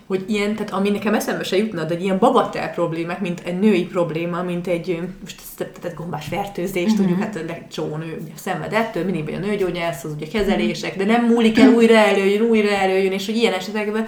hogy 0.07 0.23
ilyen, 0.27 0.55
tehát 0.55 0.71
ami 0.71 0.89
nekem 0.89 1.13
eszembe 1.13 1.43
se 1.43 1.57
jutna, 1.57 1.83
de 1.83 1.97
ilyen 1.97 2.19
bagatel 2.19 2.69
problémák, 2.69 3.21
mint 3.21 3.41
egy 3.45 3.59
női 3.59 3.85
probléma, 3.85 4.43
mint 4.43 4.67
egy, 4.67 4.99
most 5.21 5.41
tehát 5.57 5.97
gombás 5.97 6.25
fertőzés, 6.25 6.83
mm-hmm. 6.85 6.95
tudjuk, 6.95 7.19
hát 7.19 7.35
egy 7.35 7.67
csomó 7.67 7.95
nő 7.95 8.17
szenved 8.35 8.73
ettől, 8.73 9.03
mindig 9.03 9.35
a 9.35 9.39
nőgyógyász, 9.39 10.03
az 10.03 10.13
ugye 10.15 10.27
kezelések, 10.27 10.97
de 10.97 11.05
nem 11.05 11.25
múlik 11.25 11.59
el, 11.59 11.73
újra 11.73 11.95
előjön, 11.95 12.41
újra 12.41 12.69
előjön, 12.69 13.11
és 13.11 13.25
hogy 13.25 13.35
ilyen 13.35 13.53
esetekben 13.53 14.07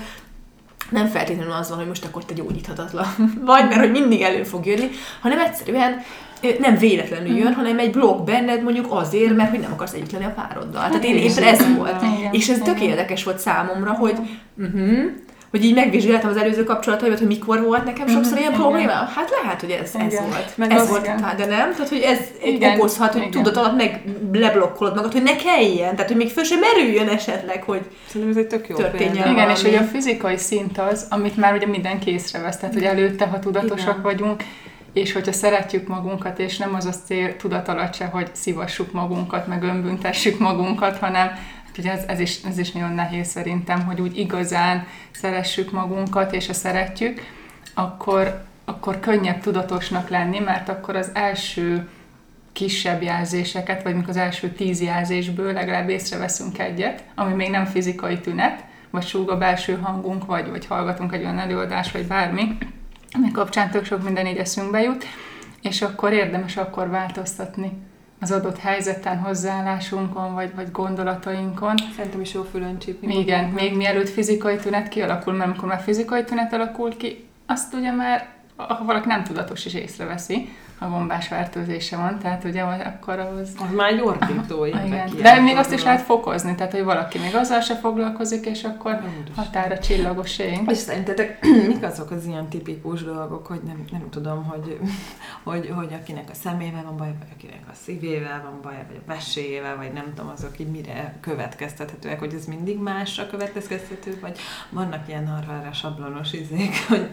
nem 0.93 1.07
feltétlenül 1.07 1.51
az 1.53 1.69
van, 1.69 1.77
hogy 1.77 1.87
most 1.87 2.05
akkor 2.05 2.25
te 2.25 2.33
gyógyíthatatlan 2.33 3.05
vagy, 3.45 3.67
mert 3.67 3.79
hogy 3.79 3.91
mindig 3.91 4.21
elő 4.21 4.43
fog 4.43 4.65
jönni, 4.65 4.89
hanem 5.21 5.39
egyszerűen 5.39 6.01
nem 6.59 6.77
véletlenül 6.77 7.37
jön, 7.37 7.53
hanem 7.53 7.79
egy 7.79 7.91
blokk 7.91 8.25
benned 8.25 8.63
mondjuk 8.63 8.85
azért, 8.89 9.35
mert 9.35 9.49
hogy 9.49 9.59
nem 9.59 9.71
akarsz 9.71 9.93
együtt 9.93 10.11
lenni 10.11 10.25
a 10.25 10.33
pároddal. 10.35 10.87
Tehát 10.87 11.03
én 11.03 11.17
éppen 11.17 11.43
ez 11.43 11.75
volt. 11.75 12.03
És 12.31 12.49
ez 12.49 12.59
tök 12.59 12.81
érdekes 12.81 13.23
volt 13.23 13.39
számomra, 13.39 13.93
hogy 13.93 14.15
uh-huh, 14.57 15.03
hogy 15.53 15.65
így 15.65 15.73
megvizsgáltam 15.73 16.29
az 16.29 16.37
előző 16.37 16.63
kapcsolataimat, 16.63 17.17
hogy 17.17 17.27
mikor 17.27 17.63
volt 17.63 17.85
nekem 17.85 18.07
sokszor 18.07 18.31
mhm, 18.31 18.41
ilyen 18.41 18.53
probléma. 18.53 18.91
Hát 18.91 19.29
lehet, 19.41 19.61
hogy 19.61 19.69
ez, 19.69 19.95
ez 19.95 20.19
volt. 20.19 20.57
Meg 20.57 20.71
ez 20.71 20.89
volt, 20.89 21.05
hát, 21.05 21.35
de 21.35 21.45
nem. 21.45 21.71
Tehát, 21.71 21.89
hogy 21.89 22.01
ez 22.01 22.19
igen, 22.43 22.77
okozhat, 22.77 23.13
hogy 23.13 23.29
tudod 23.29 23.57
alatt 23.57 23.75
meg 23.75 24.03
leblokkolod 24.31 24.95
magad, 24.95 25.11
hogy 25.11 25.23
ne 25.23 25.35
kelljen. 25.35 25.91
Tehát, 25.95 26.07
hogy 26.07 26.17
még 26.17 26.29
föl 26.29 26.43
sem 26.43 26.59
merüljön 26.59 27.07
esetleg, 27.07 27.63
hogy 27.63 27.81
Szerintem 28.07 28.29
ez 28.29 28.37
egy 28.37 28.47
tök 28.47 28.67
jó 28.67 28.75
történjen 28.75 29.15
Igen, 29.15 29.33
valami. 29.33 29.51
és 29.51 29.61
hogy 29.61 29.75
a 29.75 29.81
fizikai 29.81 30.37
szint 30.37 30.77
az, 30.77 31.07
amit 31.09 31.37
már 31.37 31.55
ugye 31.55 31.67
mindenki 31.67 32.11
észrevesz. 32.11 32.57
Tehát, 32.57 32.73
hogy 32.73 32.83
előtte, 32.83 33.25
ha 33.25 33.39
tudatosak 33.39 33.87
igen. 33.87 34.01
vagyunk, 34.01 34.43
és 34.93 35.13
hogyha 35.13 35.33
szeretjük 35.33 35.87
magunkat, 35.87 36.39
és 36.39 36.57
nem 36.57 36.75
az 36.75 36.85
a 36.85 36.93
cél 37.05 37.35
tudat 37.35 37.67
alatt 37.67 37.95
se, 37.95 38.05
hogy 38.05 38.27
szivassuk 38.31 38.91
magunkat, 38.91 39.47
meg 39.47 39.63
önbüntessük 39.63 40.39
magunkat, 40.39 40.97
hanem 40.97 41.31
ugye 41.77 41.91
ez, 41.91 42.03
ez, 42.07 42.19
is, 42.19 42.43
ez 42.43 42.57
is 42.57 42.71
nagyon 42.71 42.91
nehéz 42.91 43.27
szerintem, 43.27 43.85
hogy 43.85 44.01
úgy 44.01 44.17
igazán 44.17 44.87
szeressük 45.11 45.71
magunkat, 45.71 46.33
és 46.33 46.47
ha 46.47 46.53
szeretjük, 46.53 47.21
akkor, 47.73 48.43
akkor 48.65 48.99
könnyebb 48.99 49.41
tudatosnak 49.41 50.09
lenni, 50.09 50.39
mert 50.39 50.69
akkor 50.69 50.95
az 50.95 51.11
első 51.13 51.87
kisebb 52.53 53.01
jelzéseket, 53.01 53.83
vagy 53.83 53.95
mikor 53.95 54.09
az 54.09 54.17
első 54.17 54.49
tíz 54.49 54.81
jelzésből 54.81 55.53
legalább 55.53 55.89
észreveszünk 55.89 56.59
egyet, 56.59 57.03
ami 57.15 57.33
még 57.33 57.49
nem 57.49 57.65
fizikai 57.65 58.19
tünet, 58.19 58.63
vagy 58.89 59.05
súg 59.05 59.29
a 59.29 59.37
belső 59.37 59.77
hangunk, 59.77 60.25
vagy, 60.25 60.49
vagy 60.49 60.65
hallgatunk 60.65 61.13
egy 61.13 61.21
olyan 61.21 61.39
előadás, 61.39 61.91
vagy 61.91 62.07
bármi, 62.07 62.57
ami 63.11 63.31
kapcsán 63.31 63.69
tök 63.69 63.85
sok 63.85 64.03
minden 64.03 64.27
így 64.27 64.37
eszünkbe 64.37 64.81
jut, 64.81 65.05
és 65.61 65.81
akkor 65.81 66.11
érdemes 66.11 66.57
akkor 66.57 66.89
változtatni 66.89 67.71
az 68.23 68.31
adott 68.31 68.57
helyzeten, 68.57 69.17
hozzáállásunkon, 69.17 70.33
vagy, 70.33 70.55
vagy 70.55 70.71
gondolatainkon. 70.71 71.75
Szerintem 71.95 72.21
is 72.21 72.33
jó 72.33 72.43
fülön 72.43 72.79
csípni. 72.79 73.19
Igen, 73.19 73.49
még 73.49 73.75
mielőtt 73.75 74.09
fizikai 74.09 74.57
tünet 74.57 74.87
kialakul, 74.87 75.33
mert 75.33 75.49
amikor 75.49 75.67
már 75.67 75.81
fizikai 75.81 76.23
tünet 76.23 76.53
alakul 76.53 76.97
ki, 76.97 77.27
azt 77.45 77.73
ugye 77.73 77.91
már, 77.91 78.27
ha 78.55 78.83
valaki 78.85 79.07
nem 79.07 79.23
tudatos 79.23 79.65
is 79.65 79.73
észreveszi, 79.73 80.49
a 80.83 80.89
gombás 80.89 81.27
fertőzése 81.27 81.97
van, 81.97 82.19
tehát 82.19 82.43
ugye 82.43 82.61
akkor 82.61 83.19
az... 83.19 83.51
Az 83.57 83.75
már 83.75 83.91
egy 83.91 84.01
ordító 84.01 84.65
igen. 84.65 85.09
De 85.21 85.39
még 85.39 85.55
azt 85.55 85.71
is 85.73 85.83
lehet 85.83 86.01
fokozni, 86.01 86.55
tehát 86.55 86.71
hogy 86.71 86.83
valaki 86.83 87.19
még 87.19 87.35
azzal 87.35 87.59
se 87.59 87.75
foglalkozik, 87.75 88.45
és 88.45 88.63
akkor 88.63 89.01
határa 89.35 89.79
csillagos 89.79 90.39
ég. 90.39 90.61
És 90.67 90.77
szerintetek 90.77 91.45
mik 91.67 91.83
azok 91.83 92.11
az 92.11 92.25
ilyen 92.25 92.47
tipikus 92.47 93.03
dolgok, 93.03 93.47
hogy 93.47 93.61
nem, 93.65 93.83
nem 93.91 94.09
tudom, 94.09 94.43
hogy, 94.43 94.79
hogy, 95.43 95.71
hogy 95.75 95.93
akinek 96.01 96.29
a 96.29 96.33
szemével 96.33 96.83
van 96.83 96.97
baj, 96.97 97.13
vagy 97.19 97.27
akinek 97.37 97.63
a 97.71 97.73
szívével 97.83 98.41
van 98.43 98.59
baj, 98.61 98.85
vagy 98.87 99.01
a 99.05 99.11
veséjével, 99.11 99.75
vagy 99.75 99.93
nem 99.93 100.13
tudom, 100.15 100.31
azok 100.31 100.59
így 100.59 100.71
mire 100.71 101.15
következtethetőek, 101.19 102.19
hogy 102.19 102.33
ez 102.33 102.45
mindig 102.45 102.79
másra 102.79 103.27
következtethető, 103.27 104.17
vagy 104.21 104.37
vannak 104.69 105.07
ilyen 105.07 105.27
arra 105.27 105.73
sablonos 105.73 106.33
izék, 106.33 106.73
hogy 106.89 107.09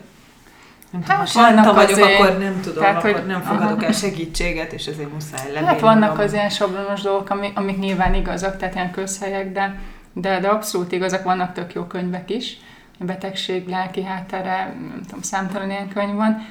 nem 0.91 1.03
tudom, 1.03 1.17
hát, 1.17 1.33
vannak 1.33 1.75
vagyok, 1.75 1.91
azért, 1.91 2.21
akkor 2.21 2.39
nem 2.39 2.61
tudom, 2.61 2.83
tehát, 2.83 2.97
akkor 2.97 3.13
hogy, 3.13 3.27
nem 3.27 3.41
fogadok 3.41 3.77
aha. 3.77 3.87
el 3.87 3.93
segítséget, 3.93 4.73
és 4.73 4.87
ezért 4.87 5.13
muszáj 5.13 5.53
lenni. 5.53 5.67
Hát 5.67 5.81
vannak 5.81 6.19
az 6.19 6.33
ilyen 6.33 6.49
sablonos 6.49 7.01
dolgok, 7.01 7.31
amik, 7.31 7.59
amik 7.59 7.79
nyilván 7.79 8.15
igazak, 8.15 8.57
tehát 8.57 8.75
ilyen 8.75 8.91
közhelyek, 8.91 9.53
de, 9.53 9.79
de, 10.13 10.41
de 10.41 10.49
abszolút 10.49 10.93
igazak, 10.93 11.23
vannak 11.23 11.53
tök 11.53 11.73
jó 11.73 11.85
könyvek 11.85 12.31
is, 12.31 12.59
betegség, 12.99 13.69
lelki 13.69 14.05
háttere, 14.05 14.75
nem 14.91 15.01
tudom, 15.07 15.23
számtalan 15.23 15.71
ilyen 15.71 15.89
könyv 15.89 16.15
van, 16.15 16.47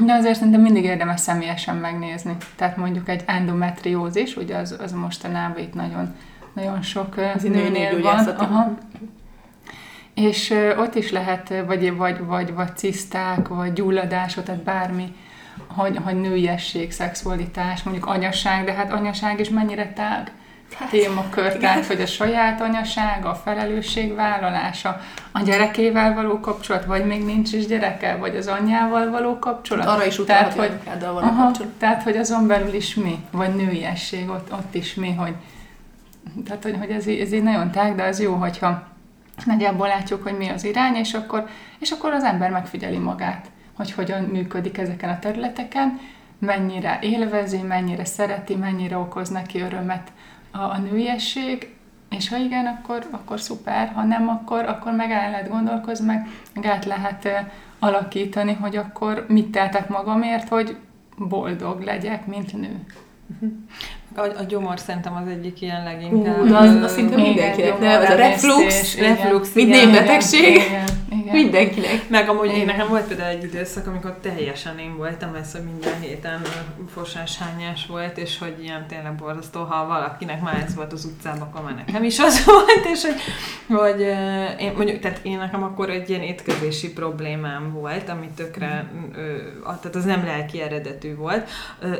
de 0.00 0.12
azért 0.12 0.36
szerintem 0.36 0.60
mindig 0.60 0.84
érdemes 0.84 1.20
személyesen 1.20 1.76
megnézni. 1.76 2.36
Tehát 2.56 2.76
mondjuk 2.76 3.08
egy 3.08 3.22
endometriózis, 3.26 4.36
ugye 4.36 4.56
az, 4.56 4.76
az 4.80 4.92
mostanában 4.92 5.58
itt 5.58 5.74
nagyon, 5.74 6.14
nagyon 6.52 6.82
sok 6.82 7.16
nőnél 7.42 8.02
van. 8.02 8.28
Aha 8.28 8.74
és 10.14 10.54
ott 10.76 10.94
is 10.94 11.10
lehet, 11.10 11.52
vagy, 11.66 11.96
vagy, 11.96 12.24
vagy, 12.24 12.54
vagy 12.54 12.76
ciszták, 12.76 13.48
vagy 13.48 13.72
gyulladás, 13.72 14.34
tehát 14.44 14.62
bármi, 14.62 15.14
hogy, 15.66 15.98
hogy 16.04 16.20
nőiesség, 16.20 16.92
szexualitás, 16.92 17.82
mondjuk 17.82 18.06
anyaság, 18.06 18.64
de 18.64 18.72
hát 18.72 18.92
anyaság 18.92 19.40
is 19.40 19.48
mennyire 19.48 19.92
tág 19.92 20.32
hát, 20.74 20.90
témakör, 20.90 21.56
tehát 21.56 21.86
hogy 21.86 22.00
a 22.00 22.06
saját 22.06 22.60
anyaság, 22.60 23.24
a 23.24 23.34
felelősség 23.34 24.14
vállalása, 24.14 25.00
a 25.32 25.42
gyerekével 25.42 26.14
való 26.14 26.40
kapcsolat, 26.40 26.84
vagy 26.84 27.06
még 27.06 27.24
nincs 27.24 27.52
is 27.52 27.66
gyereke, 27.66 28.16
vagy 28.16 28.36
az 28.36 28.46
anyjával 28.46 29.10
való 29.10 29.38
kapcsolat. 29.38 29.86
Arra 29.86 30.06
is 30.06 30.20
tehát, 30.26 30.54
hogy, 30.54 30.72
való 31.00 31.16
aha, 31.16 31.44
kapcsolat. 31.44 31.72
Tehát, 31.72 32.02
hogy 32.02 32.16
azon 32.16 32.46
belül 32.46 32.74
is 32.74 32.94
mi, 32.94 33.24
vagy 33.30 33.54
nőiesség, 33.54 34.28
ott, 34.28 34.52
ott 34.52 34.74
is 34.74 34.94
mi, 34.94 35.12
hogy 35.12 35.34
tehát, 36.44 36.62
hogy, 36.62 36.76
hogy 36.78 36.90
ez, 36.90 37.06
ez 37.06 37.32
így 37.32 37.42
nagyon 37.42 37.70
tág, 37.70 37.94
de 37.94 38.02
az 38.04 38.20
jó, 38.20 38.34
hogyha 38.34 38.93
nagyjából 39.44 39.86
látjuk, 39.86 40.22
hogy 40.22 40.36
mi 40.36 40.48
az 40.48 40.64
irány, 40.64 40.94
és 40.94 41.14
akkor, 41.14 41.48
és 41.78 41.90
akkor 41.90 42.12
az 42.12 42.24
ember 42.24 42.50
megfigyeli 42.50 42.98
magát, 42.98 43.50
hogy 43.76 43.92
hogyan 43.92 44.22
működik 44.22 44.78
ezeken 44.78 45.10
a 45.10 45.18
területeken, 45.18 45.98
mennyire 46.38 46.98
élvezi, 47.02 47.62
mennyire 47.62 48.04
szereti, 48.04 48.54
mennyire 48.54 48.96
okoz 48.96 49.28
neki 49.28 49.60
örömet 49.60 50.12
a, 50.50 50.58
a 50.58 50.78
nőiesség, 50.78 51.74
és 52.10 52.28
ha 52.28 52.36
igen, 52.36 52.66
akkor, 52.66 53.06
akkor 53.10 53.40
szuper, 53.40 53.92
ha 53.94 54.02
nem, 54.02 54.28
akkor, 54.28 54.64
akkor 54.64 54.92
meg 54.92 55.10
el 55.10 55.30
lehet 55.30 55.48
gondolkozni, 55.48 56.06
meg, 56.06 56.28
meg 56.54 56.66
át 56.66 56.84
lehet 56.84 57.28
alakítani, 57.78 58.52
hogy 58.52 58.76
akkor 58.76 59.24
mit 59.28 59.50
teltek 59.50 59.88
magamért, 59.88 60.48
hogy 60.48 60.76
boldog 61.16 61.80
legyek, 61.80 62.26
mint 62.26 62.52
nő. 62.52 62.84
A, 64.16 64.20
a 64.20 64.42
gyomor 64.48 64.78
szerintem 64.78 65.16
az 65.16 65.28
egyik 65.28 65.60
ilyen 65.60 65.84
leginkább. 65.84 66.40
Uh, 66.40 66.60
az, 66.60 66.74
az 66.82 66.92
szinte 66.92 67.16
mindenkinek, 67.16 67.78
nem? 67.78 68.02
Ez 68.02 68.10
a 68.10 68.14
reflux, 68.14 68.98
reflux, 68.98 69.52
mint 69.52 69.68
népbetegség. 69.68 70.60
Mindenkinek. 71.32 72.08
Meg 72.08 72.28
amúgy 72.28 72.56
én 72.56 72.64
nekem 72.64 72.88
volt 72.88 73.06
például 73.06 73.28
egy 73.28 73.44
időszak, 73.44 73.86
amikor 73.86 74.16
teljesen 74.22 74.78
én 74.78 74.96
voltam, 74.96 75.34
ez, 75.34 75.52
hogy 75.52 75.62
minden 75.62 76.00
héten 76.00 76.40
fosás 76.94 77.38
hányás 77.38 77.86
volt, 77.86 78.18
és 78.18 78.38
hogy 78.38 78.54
ilyen 78.62 78.86
tényleg 78.86 79.14
borzasztó, 79.14 79.62
ha 79.62 79.86
valakinek 79.86 80.42
már 80.42 80.62
ez 80.66 80.74
volt 80.74 80.92
az 80.92 81.04
utcában, 81.04 81.40
akkor 81.40 81.62
már 81.62 81.74
nekem 81.74 82.02
is 82.02 82.18
az 82.18 82.44
volt, 82.44 82.86
és 82.92 83.02
hogy, 83.04 83.20
hogy 83.78 84.00
én, 84.58 84.72
mondjuk, 84.76 85.00
tehát 85.00 85.20
én 85.22 85.38
nekem 85.38 85.62
akkor 85.62 85.90
egy 85.90 86.10
ilyen 86.10 86.22
étkezési 86.22 86.92
problémám 86.92 87.72
volt, 87.72 88.08
ami 88.08 88.28
tökre, 88.36 88.90
tehát 89.64 89.94
az 89.94 90.04
nem 90.04 90.24
lelki 90.24 90.60
eredetű 90.60 91.16
volt, 91.16 91.48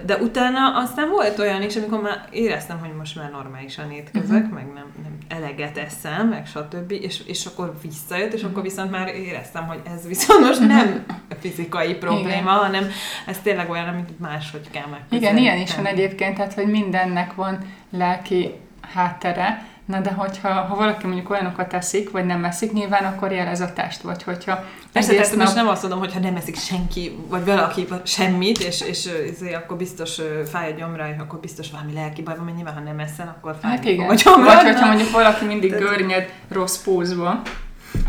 de 0.06 0.16
utána 0.16 0.76
aztán 0.76 1.08
volt 1.10 1.38
olyan 1.38 1.62
is, 1.62 1.76
amikor 1.76 2.00
már 2.04 2.28
éreztem, 2.30 2.78
hogy 2.78 2.94
most 2.98 3.16
már 3.16 3.30
normálisan 3.30 3.90
étkezek, 3.90 4.42
uh-huh. 4.42 4.54
meg 4.54 4.66
nem, 4.66 4.92
nem 5.02 5.16
eleget 5.28 5.78
eszem, 5.78 6.28
meg 6.28 6.46
stb. 6.46 6.90
És, 6.90 7.22
és 7.26 7.46
akkor 7.46 7.74
visszajött, 7.82 8.32
és 8.32 8.34
uh-huh. 8.34 8.50
akkor 8.50 8.62
viszont 8.62 8.90
már 8.90 9.08
éreztem, 9.08 9.66
hogy 9.66 9.80
ez 9.94 10.06
viszont 10.06 10.40
most 10.46 10.60
uh-huh. 10.60 10.74
nem 10.74 11.04
fizikai 11.40 11.94
probléma, 11.94 12.28
Igen. 12.28 12.44
hanem 12.44 12.86
ez 13.26 13.38
tényleg 13.38 13.70
olyan, 13.70 13.88
amit 13.88 14.20
máshogy 14.20 14.70
kell 14.70 14.86
megközelíteni. 14.86 15.40
Igen, 15.40 15.54
ilyen 15.54 15.66
is 15.66 15.74
van 15.74 15.86
egyébként, 15.86 16.36
tehát 16.36 16.54
hogy 16.54 16.66
mindennek 16.66 17.34
van 17.34 17.58
lelki 17.90 18.50
háttere, 18.92 19.66
Na 19.84 20.00
de 20.00 20.10
hogyha 20.12 20.48
ha 20.48 20.76
valaki 20.76 21.06
mondjuk 21.06 21.30
olyanokat 21.30 21.68
teszik, 21.68 22.10
vagy 22.10 22.24
nem 22.24 22.44
eszik, 22.44 22.72
nyilván 22.72 23.04
akkor 23.04 23.32
jelez 23.32 23.60
a 23.60 23.72
test, 23.72 24.02
vagy 24.02 24.22
hogyha 24.22 24.64
Persze, 24.92 25.14
persze, 25.14 25.36
nap... 25.36 25.54
nem 25.54 25.68
azt 25.68 25.82
mondom, 25.82 26.00
hogy 26.00 26.12
ha 26.12 26.18
nem 26.18 26.36
eszik 26.36 26.56
senki, 26.56 27.18
vagy 27.28 27.44
valaki 27.44 27.86
semmit, 28.04 28.58
és, 28.58 28.80
és, 28.80 29.06
és 29.06 29.54
akkor 29.54 29.76
biztos 29.76 30.20
fáj 30.50 30.72
a 30.72 30.74
gyomra, 30.74 31.08
és 31.08 31.16
akkor 31.18 31.38
biztos 31.38 31.70
valami 31.70 31.92
lelki 31.92 32.22
baj 32.22 32.36
van, 32.36 32.44
mert 32.44 32.56
nyilván, 32.56 32.74
ha 32.74 32.80
nem 32.80 32.98
eszel, 32.98 33.36
akkor 33.38 33.56
fáj 33.60 33.70
hát 33.70 33.84
igen. 33.84 34.08
a 34.08 34.14
gyomra. 34.14 34.54
Vagy 34.54 34.64
hogyha 34.64 34.86
mondjuk 34.86 35.10
valaki 35.10 35.44
mindig 35.44 35.70
görnyed 35.70 36.32
rossz 36.48 36.82
pózba, 36.82 37.42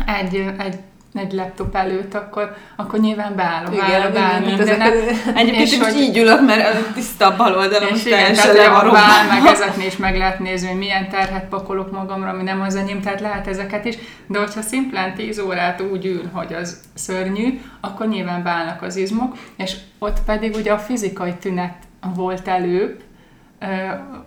egy, 0.06 0.54
egy 0.58 0.78
egy 1.18 1.32
laptop 1.32 1.74
előtt, 1.74 2.14
akkor, 2.14 2.56
akkor 2.76 2.98
nyilván 2.98 3.34
beállom, 3.36 3.72
igen, 3.72 3.86
beállom, 3.86 4.12
beállom 4.12 4.48
mindennek. 4.48 4.94
Egyébként 5.34 5.68
és 5.68 5.78
hogy 5.78 6.00
így 6.00 6.18
ülök, 6.18 6.46
mert 6.46 6.92
tiszta 6.92 7.36
bal 7.36 7.56
oldalon 7.56 7.88
és 7.88 8.04
igen, 8.04 8.34
a 8.34 8.90
bál, 8.90 9.26
meg 9.28 9.46
ezeknél 9.52 9.86
is 9.86 9.96
meg 9.96 10.16
lehet 10.16 10.38
nézni, 10.38 10.68
hogy 10.68 10.78
milyen 10.78 11.08
terhet 11.08 11.44
pakolok 11.44 11.92
magamra, 11.92 12.28
ami 12.28 12.42
nem 12.42 12.60
az 12.60 12.74
enyém, 12.74 13.00
tehát 13.00 13.20
lehet 13.20 13.46
ezeket 13.46 13.84
is, 13.84 13.94
de 14.26 14.38
hogyha 14.38 14.62
szimplán 14.62 15.14
10 15.14 15.38
órát 15.38 15.80
úgy 15.80 16.06
ül, 16.06 16.22
hogy 16.32 16.52
az 16.52 16.80
szörnyű, 16.94 17.60
akkor 17.80 18.08
nyilván 18.08 18.42
beállnak 18.42 18.82
az 18.82 18.96
izmok, 18.96 19.36
és 19.56 19.76
ott 19.98 20.18
pedig 20.26 20.54
ugye 20.54 20.72
a 20.72 20.78
fizikai 20.78 21.34
tünet 21.34 21.74
volt 22.14 22.48
előbb, 22.48 23.02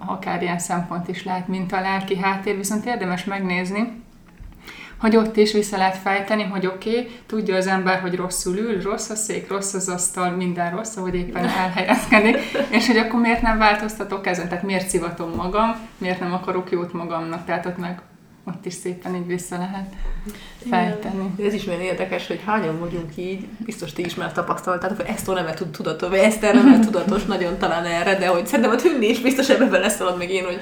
akár 0.08 0.42
ilyen 0.42 0.60
szempont 0.60 1.08
is 1.08 1.24
lehet, 1.24 1.48
mint 1.48 1.72
a 1.72 1.82
lelki 1.82 2.18
háttér, 2.18 2.56
viszont 2.56 2.86
érdemes 2.86 3.24
megnézni, 3.24 4.02
hogy 5.00 5.16
ott 5.16 5.38
is 5.38 5.52
vissza 5.52 5.78
lehet 5.78 5.98
fejteni, 5.98 6.44
hogy 6.44 6.66
oké, 6.66 6.90
okay, 6.90 7.20
tudja 7.26 7.56
az 7.56 7.68
ember, 7.68 8.00
hogy 8.00 8.16
rosszul 8.16 8.58
ül, 8.58 8.82
rossz 8.82 9.10
a 9.10 9.16
szék, 9.16 9.50
rossz 9.50 9.74
az 9.74 9.90
asztal, 9.90 10.32
minden 10.32 10.76
rossz, 10.76 10.96
ahogy 10.96 11.16
éppen 11.16 11.46
elhelyezkedik, 11.46 12.38
és 12.70 12.88
hogy 12.88 12.98
akkor 12.98 13.20
miért 13.20 13.42
nem 13.42 13.58
változtatok 13.58 14.28
ezen, 14.28 14.48
tehát 14.48 14.64
miért 14.64 14.88
szivatom 14.88 15.32
magam, 15.36 15.76
miért 15.98 16.20
nem 16.20 16.34
akarok 16.34 16.72
jót 16.72 16.94
magamnak, 16.94 17.46
tehát 17.46 17.66
ott 17.66 17.78
meg 17.78 18.02
ott 18.56 18.66
is 18.66 18.74
szépen 18.74 19.16
így 19.16 19.28
vissza 19.28 19.58
lehet 19.58 19.94
fejteni. 20.70 21.34
Ez 21.46 21.54
is 21.54 21.68
olyan 21.68 21.82
érdekes, 21.82 22.28
hogy 22.28 22.42
hányan 22.46 22.80
vagyunk 22.80 23.12
így, 23.16 23.48
biztos 23.58 23.94
ti 23.94 24.06
is 24.06 24.16
már 24.16 24.32
tapasztaltátok, 24.32 24.98
hogy 24.98 25.06
ezt 25.10 25.28
nem 25.28 25.54
tud 25.56 25.70
tudatos, 25.70 26.10
vagy 26.10 26.20
ezt 26.20 26.42
nem 26.42 26.82
tudatos 26.82 27.26
nagyon 27.26 27.58
talán 27.58 27.86
erre, 27.86 28.18
de 28.18 28.28
hogy 28.28 28.48
szerintem 28.48 28.74
a 28.74 28.76
tűnni 28.76 29.08
is 29.08 29.20
biztos 29.20 29.50
ebbe 29.50 29.66
beleszalad 29.66 30.18
meg 30.18 30.30
én, 30.30 30.46
hogy, 30.46 30.60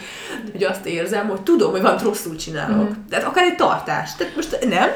hogy 0.52 0.64
azt 0.64 0.86
érzem, 0.86 1.28
hogy 1.28 1.42
tudom, 1.42 1.72
hogy 1.72 1.82
van 1.82 1.98
rosszul 1.98 2.36
csinálok. 2.36 2.90
Mm. 2.90 3.04
Tehát 3.10 3.26
akár 3.26 3.44
egy 3.44 3.56
tartás. 3.56 4.16
Tehát 4.16 4.36
most 4.36 4.66
nem, 4.70 4.90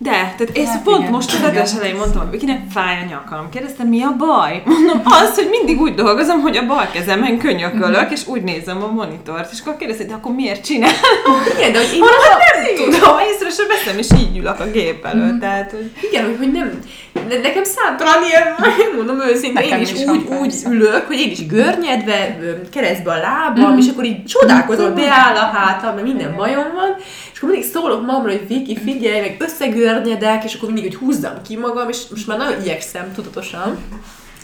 de, 0.00 0.10
tehát 0.10 0.50
én 0.52 0.66
hát 0.66 0.82
pont 0.82 0.98
igen, 0.98 1.10
most 1.10 1.34
az 1.34 1.42
adás 1.42 1.74
elején 1.74 1.96
mondtam, 1.96 2.28
hogy 2.28 2.38
kinek 2.38 2.60
fáj 2.70 2.96
a 3.02 3.08
nyakam. 3.08 3.48
Kérdeztem, 3.50 3.86
mi 3.86 4.02
a 4.02 4.14
baj? 4.18 4.62
Mondom, 4.64 5.00
az, 5.04 5.34
hogy 5.34 5.48
mindig 5.50 5.80
úgy 5.80 5.94
dolgozom, 5.94 6.40
hogy 6.40 6.56
a 6.56 6.66
bal 6.66 6.88
kezemen 6.92 7.38
könyökölök, 7.38 8.02
mhm. 8.02 8.12
és 8.12 8.26
úgy 8.26 8.42
nézem 8.42 8.82
a 8.82 8.86
monitort. 8.86 9.52
És 9.52 9.60
akkor 9.60 9.76
kérdeztem, 9.76 10.06
de 10.06 10.14
akkor 10.14 10.34
miért 10.34 10.64
csinál? 10.64 10.90
Igen, 11.56 11.72
de 11.72 11.78
hogy 11.78 11.94
én 11.94 12.02
hát 12.02 12.38
nem 12.64 12.90
tudom, 12.90 13.18
észre 13.18 13.50
sem 13.50 13.66
veszem, 13.68 13.98
és 13.98 14.06
így 14.20 14.36
ülök 14.36 14.60
a 14.60 14.70
gép 14.70 15.04
előtt. 15.04 15.30
Mhm. 15.30 15.38
Tehát, 15.38 15.70
hogy... 15.70 15.90
Igen, 16.10 16.24
hogy, 16.24 16.36
hogy 16.36 16.52
nem, 16.52 16.80
de 17.28 17.38
nekem 17.42 17.64
számtalan 17.64 18.24
ilyen, 18.28 18.46
mondom 18.96 19.20
őszintén, 19.28 19.72
én 19.72 19.80
is, 19.80 19.92
is 19.92 20.04
úgy, 20.04 20.26
úgy 20.40 20.54
ülök, 20.70 21.06
hogy 21.06 21.18
én 21.18 21.30
is 21.30 21.46
görnyedve, 21.46 22.38
keresztbe 22.72 23.10
a 23.10 23.16
lábam, 23.16 23.74
mm. 23.74 23.78
és 23.78 23.88
akkor 23.92 24.04
így 24.04 24.24
csodálkozom, 24.24 24.94
beáll 24.94 25.36
a 25.36 25.56
hátam, 25.56 25.94
mert 25.94 26.06
minden 26.06 26.36
bajom 26.36 26.72
van, 26.74 26.96
és 27.38 27.44
akkor 27.44 27.56
mindig 27.56 27.72
szólok 27.72 28.06
magamra, 28.06 28.30
hogy 28.30 28.48
Viki, 28.48 28.76
figyelj, 28.76 29.20
meg 29.20 29.36
összegörnyedek, 29.38 30.44
és 30.44 30.54
akkor 30.54 30.72
mindig, 30.72 30.92
hogy 30.92 31.00
húzzam 31.00 31.42
ki 31.42 31.56
magam, 31.56 31.88
és 31.88 32.08
most 32.10 32.26
már 32.26 32.38
nagyon 32.38 32.60
igyekszem 32.60 33.12
tudatosan. 33.12 33.78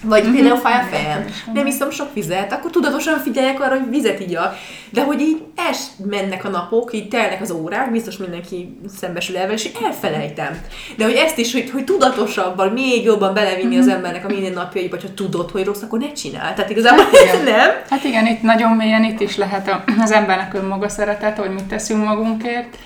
Vagy 0.04 0.22
mm-hmm. 0.22 0.32
például 0.32 0.56
fáj 0.56 0.80
a 0.80 0.86
fejem, 0.90 1.24
nem 1.52 1.66
iszom 1.66 1.90
sok 1.90 2.14
vizet, 2.14 2.52
akkor 2.52 2.70
tudatosan 2.70 3.18
figyeljek 3.18 3.60
arra, 3.60 3.78
hogy 3.78 3.90
vizet 3.90 4.20
igyak. 4.20 4.56
De 4.90 5.02
hogy 5.02 5.20
így 5.20 5.42
es 5.70 5.78
mennek 6.10 6.44
a 6.44 6.48
napok, 6.48 6.92
így 6.92 7.08
telnek 7.08 7.40
az 7.40 7.50
órák, 7.50 7.90
biztos 7.90 8.16
mindenki 8.16 8.78
szembesül 8.98 9.36
el 9.36 9.50
és 9.50 9.70
elfelejtem. 9.84 10.60
De 10.96 11.04
hogy 11.04 11.14
ezt 11.14 11.38
is, 11.38 11.52
hogy, 11.52 11.70
hogy 11.70 11.84
tudatosabban, 11.84 12.72
még 12.72 13.04
jobban 13.04 13.34
belevinni 13.34 13.68
mm-hmm. 13.68 13.78
az 13.78 13.86
mhm. 13.86 13.94
embernek 13.94 14.24
a 14.24 14.28
minden 14.28 14.52
napjaiba, 14.52 14.96
ha 15.02 15.14
tudod, 15.14 15.50
hogy 15.50 15.64
rossz, 15.64 15.82
akkor 15.82 15.98
ne 15.98 16.12
csinál. 16.12 16.54
Tehát 16.54 16.70
igazából 16.70 17.04
hát 17.04 17.12
igen. 17.22 17.44
nem. 17.54 17.70
Hát 17.90 18.04
igen, 18.04 18.26
itt 18.26 18.42
nagyon 18.42 18.76
mélyen 18.76 19.04
itt 19.04 19.20
is 19.20 19.36
lehet 19.36 19.80
az 20.00 20.12
embernek 20.12 20.54
önmaga 20.54 20.88
szeretet, 20.88 21.38
hogy 21.38 21.50
mit 21.50 21.64
teszünk 21.64 22.04
magunkért 22.04 22.76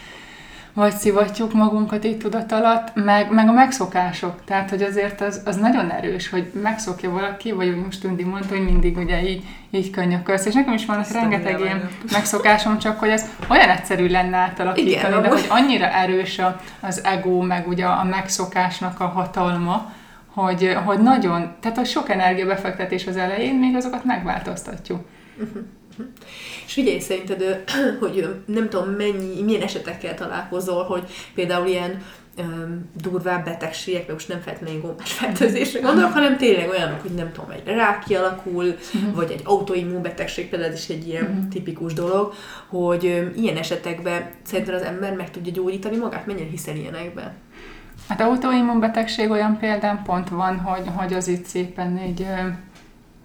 vagy 0.73 0.93
szivatjuk 0.93 1.53
magunkat 1.53 2.05
itt 2.05 2.21
tudat 2.21 2.53
alatt, 2.53 2.95
meg, 2.95 3.33
meg 3.33 3.49
a 3.49 3.53
megszokások. 3.53 4.45
Tehát, 4.45 4.71
hogy 4.71 4.83
azért 4.83 5.21
az, 5.21 5.43
az 5.45 5.57
nagyon 5.57 5.91
erős, 5.91 6.29
hogy 6.29 6.51
megszokja 6.63 7.11
valaki, 7.11 7.53
vagy 7.53 7.69
úgy 7.69 7.85
most 7.85 8.01
Tündi 8.01 8.25
mondta, 8.25 8.55
hogy 8.55 8.65
mindig 8.65 8.97
ugye 8.97 9.23
így, 9.23 9.45
így 9.71 9.91
könyökölsz. 9.91 10.47
És 10.47 10.55
nekem 10.55 10.73
is 10.73 10.87
van 10.87 10.99
Ezt 10.99 11.13
rengeteg 11.13 11.61
ilyen 11.61 11.89
megszokásom, 12.13 12.79
csak 12.79 12.99
hogy 12.99 13.09
ez 13.09 13.25
olyan 13.49 13.69
egyszerű 13.69 14.09
lenne 14.09 14.37
átalakítani, 14.37 14.91
Igen, 14.91 15.23
de 15.23 15.29
hogy 15.29 15.47
annyira 15.49 15.87
erős 15.87 16.39
a, 16.39 16.61
az 16.81 17.05
ego, 17.05 17.41
meg 17.41 17.69
ugye 17.69 17.85
a 17.85 18.05
megszokásnak 18.05 19.01
a 19.01 19.07
hatalma, 19.07 19.93
hogy, 20.35 20.77
hogy 20.85 20.99
nagyon, 20.99 21.55
tehát 21.61 21.77
hogy 21.77 21.87
sok 21.87 22.09
energiabefektetés 22.09 23.07
az 23.07 23.17
elején, 23.17 23.55
még 23.55 23.77
azokat 23.77 24.05
megváltoztatjuk. 24.05 25.01
Uh-huh. 25.39 25.63
És 26.67 26.73
figyelj, 26.73 26.99
szerinted, 26.99 27.65
hogy 28.01 28.29
nem 28.47 28.69
tudom, 28.69 28.89
mennyi, 28.89 29.43
milyen 29.43 29.63
esetekkel 29.63 30.15
találkozol, 30.15 30.85
hogy 30.85 31.03
például 31.35 31.67
ilyen 31.67 32.03
um, 32.39 32.91
durvább 33.03 33.45
betegségek, 33.45 34.01
mert 34.01 34.13
most 34.13 34.29
nem 34.29 34.41
feltétlenül 34.41 34.81
gombás 34.81 35.13
fertőzésre 35.13 35.81
gondolok, 35.81 36.13
hanem 36.13 36.37
tényleg 36.37 36.69
olyanok, 36.69 37.01
hogy 37.01 37.11
nem 37.11 37.33
tudom, 37.33 37.51
egy 37.51 37.63
rák 37.65 38.05
kialakul, 38.05 38.65
uh-huh. 38.65 39.15
vagy 39.15 39.31
egy 39.31 39.41
autoimmun 39.45 40.03
betegség, 40.03 40.49
például 40.49 40.73
ez 40.73 40.79
is 40.79 40.89
egy 40.89 41.09
ilyen 41.09 41.25
uh-huh. 41.25 41.49
tipikus 41.49 41.93
dolog, 41.93 42.35
hogy 42.67 43.05
um, 43.05 43.33
ilyen 43.43 43.57
esetekben 43.57 44.31
szerinted 44.43 44.75
az 44.75 44.83
ember 44.83 45.15
meg 45.15 45.31
tudja 45.31 45.53
gyógyítani 45.53 45.97
magát? 45.97 46.27
Mennyien 46.27 46.49
hiszel 46.49 46.77
ilyenekbe? 46.77 47.35
Hát 48.09 48.21
autoimmun 48.21 48.81
betegség 48.81 49.31
olyan 49.31 49.59
példán 49.59 50.03
pont 50.03 50.29
van, 50.29 50.59
hogy, 50.59 50.87
hogy 50.95 51.13
az 51.13 51.29
itt 51.29 51.45
szépen 51.45 51.97
egy 51.97 52.27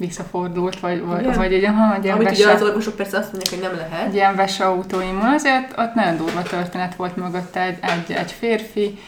visszafordult, 0.05 0.79
vagy, 0.79 1.05
vagy, 1.05 1.35
vagy 1.35 1.53
egy, 1.53 1.65
ha, 1.65 1.95
egy 1.95 2.03
ilyen 2.03 2.15
Amit 2.15 2.27
vese, 2.27 2.43
ugye 2.43 2.53
az 2.53 2.61
orvosok 2.61 2.95
persze 2.95 3.17
azt 3.17 3.31
mondják, 3.31 3.53
hogy 3.53 3.69
nem 3.69 3.89
lehet. 3.89 4.07
Egy 4.07 4.13
ilyen 4.13 4.35
vese 4.35 4.65
autóimmun, 4.65 5.25
azért 5.25 5.77
ott 5.77 5.93
nagyon 5.93 6.17
durva 6.17 6.41
történet 6.41 6.95
volt 6.95 7.15
mögött 7.15 7.55
egy, 7.55 7.77
egy, 7.81 8.15
egy 8.15 8.31
férfi, 8.31 8.99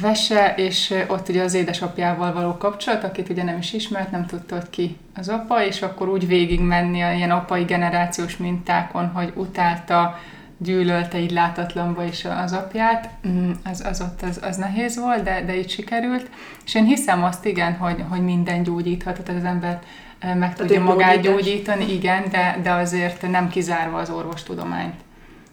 vese, 0.00 0.54
és 0.56 0.94
ott 1.06 1.28
ugye 1.28 1.42
az 1.42 1.54
édesapjával 1.54 2.32
való 2.32 2.56
kapcsolat, 2.56 3.04
akit 3.04 3.28
ugye 3.28 3.42
nem 3.42 3.58
is 3.58 3.72
ismert, 3.72 4.10
nem 4.10 4.26
tudta, 4.26 4.54
hogy 4.54 4.70
ki 4.70 4.96
az 5.14 5.28
apa, 5.28 5.64
és 5.64 5.82
akkor 5.82 6.08
úgy 6.08 6.26
végig 6.26 6.60
menni 6.60 7.02
a 7.02 7.12
ilyen 7.12 7.30
apai 7.30 7.64
generációs 7.64 8.36
mintákon, 8.36 9.06
hogy 9.06 9.32
utálta, 9.34 10.18
gyűlölte 10.58 11.18
így 11.18 11.30
látatlanba 11.30 12.04
is 12.04 12.24
az 12.24 12.52
apját, 12.52 13.10
mm, 13.28 13.50
az, 13.64 13.84
az 13.86 14.00
ott 14.00 14.22
az, 14.22 14.40
az 14.42 14.56
nehéz 14.56 14.98
volt, 14.98 15.22
de, 15.22 15.42
de 15.44 15.56
így 15.56 15.70
sikerült. 15.70 16.30
És 16.64 16.74
én 16.74 16.84
hiszem 16.84 17.24
azt 17.24 17.44
igen, 17.44 17.76
hogy, 17.76 18.04
hogy 18.08 18.24
minden 18.24 18.62
gyógyíthat, 18.62 19.20
tehát 19.20 19.40
az 19.40 19.48
ember 19.48 19.78
meg 20.20 20.54
tudja 20.54 20.82
magát 20.82 21.20
gyógyítani, 21.20 21.92
igen, 21.92 22.22
de, 22.30 22.58
de 22.62 22.70
azért 22.70 23.30
nem 23.30 23.48
kizárva 23.48 23.98
az 23.98 24.10
orvostudományt. 24.10 24.94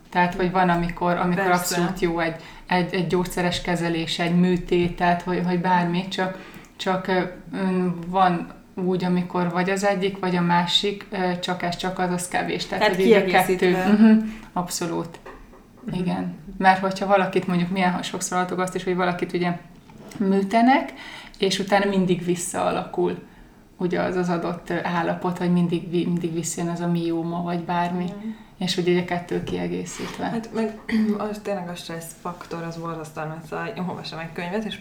Tehát, 0.09 0.33
hogy 0.33 0.51
van, 0.51 0.69
amikor, 0.69 1.17
amikor 1.17 1.51
abszolút 1.51 1.99
jó 1.99 2.19
egy, 2.19 2.35
egy, 2.67 2.93
egy 2.93 3.07
gyógyszeres 3.07 3.61
kezelés, 3.61 4.19
egy 4.19 4.35
műtét, 4.35 4.95
tehát, 4.95 5.21
hogy, 5.21 5.41
hogy 5.45 5.59
bármi, 5.59 6.07
csak, 6.07 6.37
csak 6.75 7.11
van 8.07 8.53
úgy, 8.75 9.03
amikor 9.03 9.51
vagy 9.51 9.69
az 9.69 9.85
egyik, 9.85 10.19
vagy 10.19 10.35
a 10.35 10.41
másik, 10.41 11.05
csak 11.41 11.63
ez, 11.63 11.75
csak 11.75 11.99
az, 11.99 12.11
az 12.11 12.27
kevés. 12.27 12.65
Tehát, 12.65 12.83
Tehát 12.83 13.01
hogy 13.01 13.13
a 13.13 13.25
kettő. 13.25 13.71
Uh-huh, 13.71 14.23
abszolút. 14.53 15.19
Uh-huh. 15.85 15.99
Igen. 15.99 16.35
Mert 16.57 16.79
hogyha 16.79 17.07
valakit 17.07 17.47
mondjuk, 17.47 17.69
milyen 17.69 18.03
sokszor 18.03 18.37
hallottuk 18.37 18.59
azt 18.59 18.75
is, 18.75 18.83
hogy 18.83 18.95
valakit 18.95 19.33
ugye 19.33 19.51
műtenek, 20.17 20.93
és 21.37 21.59
utána 21.59 21.85
mindig 21.89 22.25
visszaalakul 22.25 23.17
ugye 23.77 24.01
az 24.01 24.15
az 24.15 24.29
adott 24.29 24.69
állapot, 24.69 25.37
hogy 25.37 25.51
mindig, 25.51 25.89
mindig 25.91 26.33
visszajön 26.33 26.69
az 26.69 26.79
a 26.79 26.87
mióma, 26.87 27.41
vagy 27.41 27.59
bármi. 27.59 28.05
Mm. 28.25 28.29
És 28.57 28.77
ugye 28.77 29.01
a 29.01 29.05
kettő 29.05 29.43
kiegészítve. 29.43 30.25
Hát 30.25 30.49
meg 30.53 30.79
az 31.29 31.39
tényleg 31.43 31.69
a 31.69 31.75
stressz 31.75 32.15
faktor, 32.21 32.63
az 32.63 32.77
borzasztóan, 32.77 33.27
mert 33.27 33.45
szóval 33.45 33.73
olvastam 33.87 34.19
egy 34.19 34.31
könyvet, 34.33 34.63
és 34.63 34.79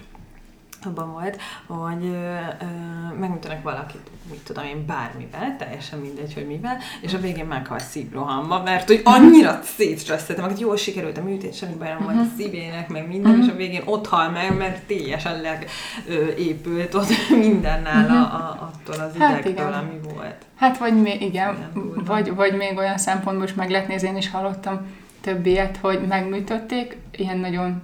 abban 0.85 1.12
volt, 1.12 1.40
hogy 1.66 2.05
ö, 2.05 2.37
ö, 2.61 3.18
megmutanak 3.18 3.62
valakit, 3.62 4.01
mit 4.31 4.40
tudom 4.44 4.64
én, 4.64 4.87
bármivel, 4.87 5.57
teljesen 5.59 5.99
mindegy, 5.99 6.35
hogy 6.35 6.47
mivel, 6.47 6.77
és 7.01 7.14
a 7.14 7.18
végén 7.18 7.47
meghal 7.47 7.79
szívrohamba, 7.79 8.62
mert 8.62 8.88
hogy 8.88 9.01
annyira 9.05 9.61
szétstresszoltam, 9.62 10.44
hogy 10.44 10.61
jól 10.61 10.77
sikerült 10.77 11.18
a 11.18 11.23
műtét, 11.23 11.55
semmi 11.55 11.75
baj 11.75 11.88
nem 11.88 11.99
volt 12.03 12.16
a 12.16 12.20
mhm. 12.20 12.37
szívének, 12.37 12.88
meg 12.88 13.09
minden, 13.09 13.31
uh-huh. 13.31 13.47
és 13.47 13.53
a 13.53 13.57
végén 13.57 13.83
ott 13.85 14.07
hal 14.07 14.31
meg, 14.31 14.57
mert 14.57 14.87
teljesen 14.87 15.40
legépült 15.40 16.94
ott 16.94 17.09
minden 17.47 17.83
nála 17.83 18.23
uh-huh. 18.23 18.40
a, 18.40 18.73
attól 18.73 19.05
az 19.05 19.16
hát 19.18 19.38
idegtől, 19.38 19.53
igen. 19.53 19.73
ami 19.73 20.14
volt. 20.14 20.47
Hát 20.57 20.79
vagy 20.79 21.03
még, 21.03 21.23
igen, 21.23 21.55
igen 21.55 22.05
vagy, 22.05 22.35
vagy 22.35 22.57
még 22.57 22.77
olyan 22.77 22.99
szempontból 22.99 23.47
is 23.47 23.55
meg 23.55 23.70
lehet 23.70 23.88
nézni, 23.88 24.09
én 24.09 24.16
is 24.16 24.31
hallottam 24.31 24.87
több 25.20 25.47
ilyet, 25.47 25.77
hogy 25.77 26.01
megműtötték, 26.09 26.97
ilyen 27.11 27.38
nagyon 27.38 27.83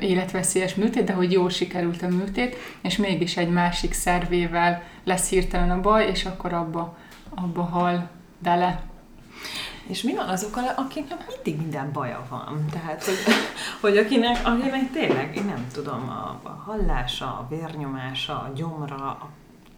életveszélyes 0.00 0.74
műtét, 0.74 1.04
de 1.04 1.12
hogy 1.12 1.32
jól 1.32 1.50
sikerült 1.50 2.02
a 2.02 2.08
műtét, 2.08 2.56
és 2.82 2.96
mégis 2.96 3.36
egy 3.36 3.48
másik 3.48 3.92
szervével 3.92 4.82
lesz 5.04 5.28
hirtelen 5.28 5.70
a 5.70 5.80
baj, 5.80 6.06
és 6.06 6.24
akkor 6.24 6.52
abba, 6.52 6.96
abba 7.34 7.62
hal 7.62 8.08
bele. 8.38 8.82
És 9.86 10.02
mi 10.02 10.14
van 10.14 10.28
azokkal, 10.28 10.64
akiknek 10.76 11.26
mindig 11.28 11.60
minden 11.62 11.92
baja 11.92 12.26
van? 12.28 12.64
Tehát, 12.70 13.04
hogy, 13.04 13.16
hogy 13.80 13.96
akinek, 13.96 14.36
akinek 14.44 14.90
tényleg, 14.92 15.36
én 15.36 15.44
nem 15.44 15.66
tudom, 15.72 16.08
a, 16.08 16.40
a 16.42 16.62
hallása, 16.66 17.26
a 17.26 17.46
vérnyomása, 17.48 18.32
a 18.32 18.52
gyomra, 18.54 18.96
a 18.96 19.28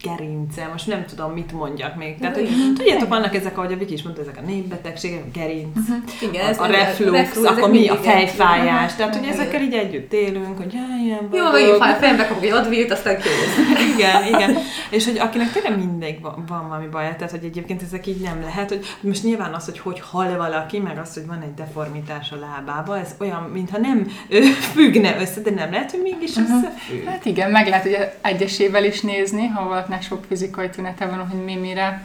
gerince, 0.01 0.69
most 0.71 0.87
nem 0.87 1.05
tudom, 1.05 1.31
mit 1.31 1.51
mondjak 1.51 1.95
még. 1.95 2.17
Tehát, 2.19 2.35
hogy, 2.35 2.49
tudjátok, 2.75 3.09
vannak 3.09 3.35
ezek, 3.35 3.57
ahogy 3.57 3.73
a 3.73 3.77
Viki 3.77 3.93
is 3.93 4.03
mondta, 4.03 4.21
ezek 4.21 4.37
a 4.37 4.45
népbetegségek, 4.45 5.23
a 5.25 5.39
gerinc, 5.39 5.77
uh-huh. 5.77 5.97
Igen, 6.21 6.53
a, 6.53 6.63
a 6.63 6.65
reflux, 6.65 7.11
reflux, 7.11 7.49
akkor 7.49 7.69
mi 7.69 7.87
a 7.87 7.95
fejfájás. 7.95 8.95
Tehát, 8.95 9.15
hogy 9.15 9.27
ezekkel 9.27 9.61
így 9.61 9.73
együtt 9.73 10.13
élünk, 10.13 10.57
hogy 10.57 10.73
jaj, 10.73 11.03
ilyen 11.03 11.29
Jó, 11.33 11.49
vagy 11.49 11.75
fáj, 11.79 11.97
fejembe 11.99 12.27
kapok 12.27 12.43
egy 12.43 12.51
advét, 12.51 12.91
aztán 12.91 13.15
kész. 13.17 13.57
igen, 13.95 14.25
igen. 14.25 14.57
És 14.89 15.05
hogy 15.05 15.17
akinek 15.17 15.51
tényleg 15.51 15.77
mindig 15.77 16.21
van, 16.21 16.43
van 16.47 16.67
valami 16.67 16.87
baj, 16.87 17.15
tehát, 17.15 17.31
hogy 17.31 17.43
egyébként 17.43 17.81
ezek 17.81 18.07
így 18.07 18.21
nem 18.21 18.41
lehet, 18.41 18.69
hogy 18.69 18.85
most 19.01 19.23
nyilván 19.23 19.53
az, 19.53 19.65
hogy 19.65 19.79
hogy 19.79 20.01
hal 20.11 20.37
valaki, 20.37 20.79
meg 20.79 20.97
az, 20.97 21.13
hogy 21.13 21.25
van 21.27 21.41
egy 21.41 21.53
deformitás 21.53 22.31
a 22.31 22.35
lábába, 22.35 22.99
ez 22.99 23.15
olyan, 23.19 23.43
mintha 23.53 23.77
nem 23.77 24.11
függne 24.73 25.15
össze, 25.19 25.41
de 25.41 25.51
nem 25.51 25.71
lehet, 25.71 25.91
hogy 25.91 26.01
mégis 26.01 26.35
uh-huh. 26.35 26.55
összefügg. 26.55 27.05
Hát 27.05 27.25
igen, 27.25 27.51
meg 27.51 27.67
lehet 27.67 27.83
hogy 27.83 27.97
egyesével 28.21 28.83
is 28.83 29.01
nézni, 29.01 29.47
ha 29.47 29.67
valaki 29.67 29.88
valakinek 29.89 30.01
sok 30.01 30.25
fizikai 30.27 30.69
tünete 30.69 31.05
van, 31.05 31.27
hogy 31.27 31.43
mi 31.43 31.55
mire 31.55 32.01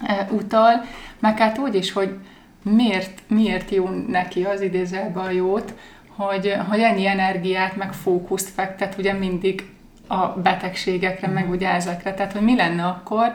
e, 0.00 0.28
utal, 0.30 0.84
meg 1.18 1.38
hát 1.38 1.58
úgy 1.58 1.74
is, 1.74 1.92
hogy 1.92 2.18
miért, 2.62 3.22
miért 3.26 3.70
jó 3.70 3.88
neki 4.08 4.44
az 4.44 4.60
idézelbe 4.60 5.20
a 5.20 5.30
jót, 5.30 5.74
hogy, 6.08 6.54
hogy 6.68 6.80
ennyi 6.80 7.06
energiát, 7.06 7.76
meg 7.76 7.92
fókuszt 7.92 8.48
fektet 8.48 8.98
ugye 8.98 9.12
mindig 9.12 9.68
a 10.08 10.26
betegségekre, 10.26 11.28
meg 11.28 11.50
ugye 11.50 11.68
ezekre. 11.68 12.14
Tehát, 12.14 12.32
hogy 12.32 12.42
mi 12.42 12.56
lenne 12.56 12.86
akkor, 12.86 13.32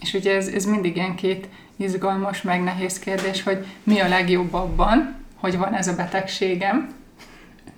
és 0.00 0.14
ugye 0.14 0.34
ez, 0.34 0.46
ez 0.46 0.64
mindig 0.64 0.96
ilyen 0.96 1.14
két 1.14 1.48
izgalmas, 1.76 2.42
meg 2.42 2.62
nehéz 2.62 2.98
kérdés, 2.98 3.42
hogy 3.42 3.66
mi 3.82 4.00
a 4.00 4.08
legjobb 4.08 4.54
abban, 4.54 5.16
hogy 5.40 5.58
van 5.58 5.74
ez 5.74 5.88
a 5.88 5.94
betegségem, 5.94 6.88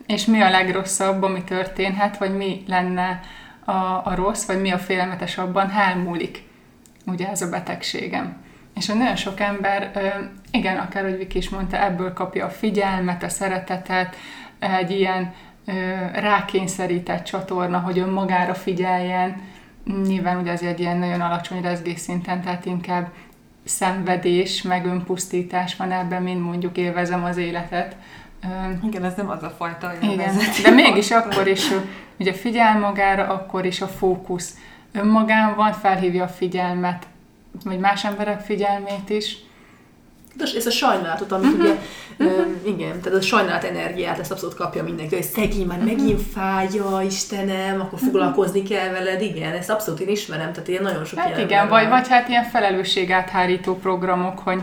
és 0.07 0.25
mi 0.25 0.41
a 0.41 0.51
legrosszabb, 0.51 1.23
ami 1.23 1.43
történhet, 1.45 2.19
vagy 2.19 2.37
mi 2.37 2.65
lenne 2.67 3.21
a, 3.67 3.73
a 4.05 4.13
rossz, 4.15 4.47
vagy 4.47 4.61
mi 4.61 4.71
a 4.71 4.79
félelmetes 4.79 5.39
abban, 5.39 5.73
múlik 6.05 6.45
ugye 7.07 7.29
ez 7.29 7.43
a 7.43 7.49
betegségem. 7.49 8.37
És 8.75 8.87
hogy 8.87 8.97
nagyon 8.97 9.17
sok 9.17 9.41
ember, 9.41 9.91
igen, 10.51 10.77
akár, 10.77 11.03
hogy 11.03 11.17
Viki 11.17 11.39
is 11.39 11.49
mondta, 11.49 11.83
ebből 11.83 12.13
kapja 12.13 12.47
a 12.47 12.51
figyelmet, 12.51 13.23
a 13.23 13.29
szeretetet, 13.29 14.17
egy 14.59 14.91
ilyen 14.91 15.35
rákényszerített 16.13 17.25
csatorna, 17.25 17.79
hogy 17.79 17.99
önmagára 17.99 18.55
figyeljen. 18.55 19.43
Nyilván 20.07 20.39
ugye 20.41 20.51
ez 20.51 20.63
egy 20.63 20.81
ilyen 20.81 20.97
nagyon 20.97 21.21
alacsony 21.21 21.63
rezgés 21.63 22.01
szinten, 22.01 22.43
tehát 22.43 22.67
inkább 22.67 23.09
szenvedés, 23.65 24.63
meg 24.63 24.87
önpusztítás 24.87 25.77
van 25.77 25.93
ebben, 25.93 26.23
mint 26.23 26.45
mondjuk 26.45 26.77
élvezem 26.77 27.25
az 27.25 27.37
életet. 27.37 27.97
Igen, 28.83 29.05
ez 29.05 29.15
nem 29.17 29.31
az 29.31 29.43
a 29.43 29.51
fajta 29.51 29.93
Igen, 30.01 30.35
de 30.63 30.71
mégis 30.71 31.11
akkor 31.11 31.47
is 31.47 31.71
ugye 32.19 32.33
figyel 32.33 32.79
magára, 32.79 33.27
akkor 33.27 33.65
is 33.65 33.81
a 33.81 33.87
fókusz 33.87 34.55
önmagán 34.93 35.55
van, 35.57 35.73
felhívja 35.73 36.25
a 36.25 36.29
figyelmet, 36.29 37.07
vagy 37.65 37.79
más 37.79 38.05
emberek 38.05 38.41
figyelmét 38.41 39.11
is. 39.11 39.37
És 40.43 40.53
ez 40.53 40.67
a 40.67 40.71
sajnálatot, 40.71 41.33
amit 41.33 41.53
uh-huh. 41.53 41.61
ugye, 41.61 41.75
uh-huh. 42.19 42.47
Um, 42.47 42.57
igen, 42.65 43.01
tehát 43.01 43.19
a 43.19 43.23
sajnálat 43.23 43.65
energiát, 43.65 44.19
ezt 44.19 44.31
abszolút 44.31 44.55
kapja 44.55 44.83
mindenki, 44.83 45.15
hogy 45.15 45.25
szegény, 45.25 45.67
már 45.67 45.79
uh-huh. 45.79 45.97
megint 45.97 46.21
fája, 46.21 47.01
Istenem, 47.07 47.81
akkor 47.81 47.99
foglalkozni 47.99 48.61
uh-huh. 48.61 48.77
kell 48.77 48.93
veled, 48.93 49.23
igen, 49.23 49.53
ezt 49.53 49.71
abszolút 49.71 50.01
én 50.01 50.09
ismerem, 50.09 50.53
tehát 50.53 50.69
ilyen 50.69 50.83
nagyon 50.83 51.05
sok 51.05 51.19
Hát 51.19 51.39
igen, 51.39 51.69
vagy, 51.69 51.89
vagy 51.89 52.09
hát 52.09 52.29
ilyen 52.29 52.45
felelősségáthárító 52.45 53.75
programok, 53.75 54.39
hogy, 54.39 54.61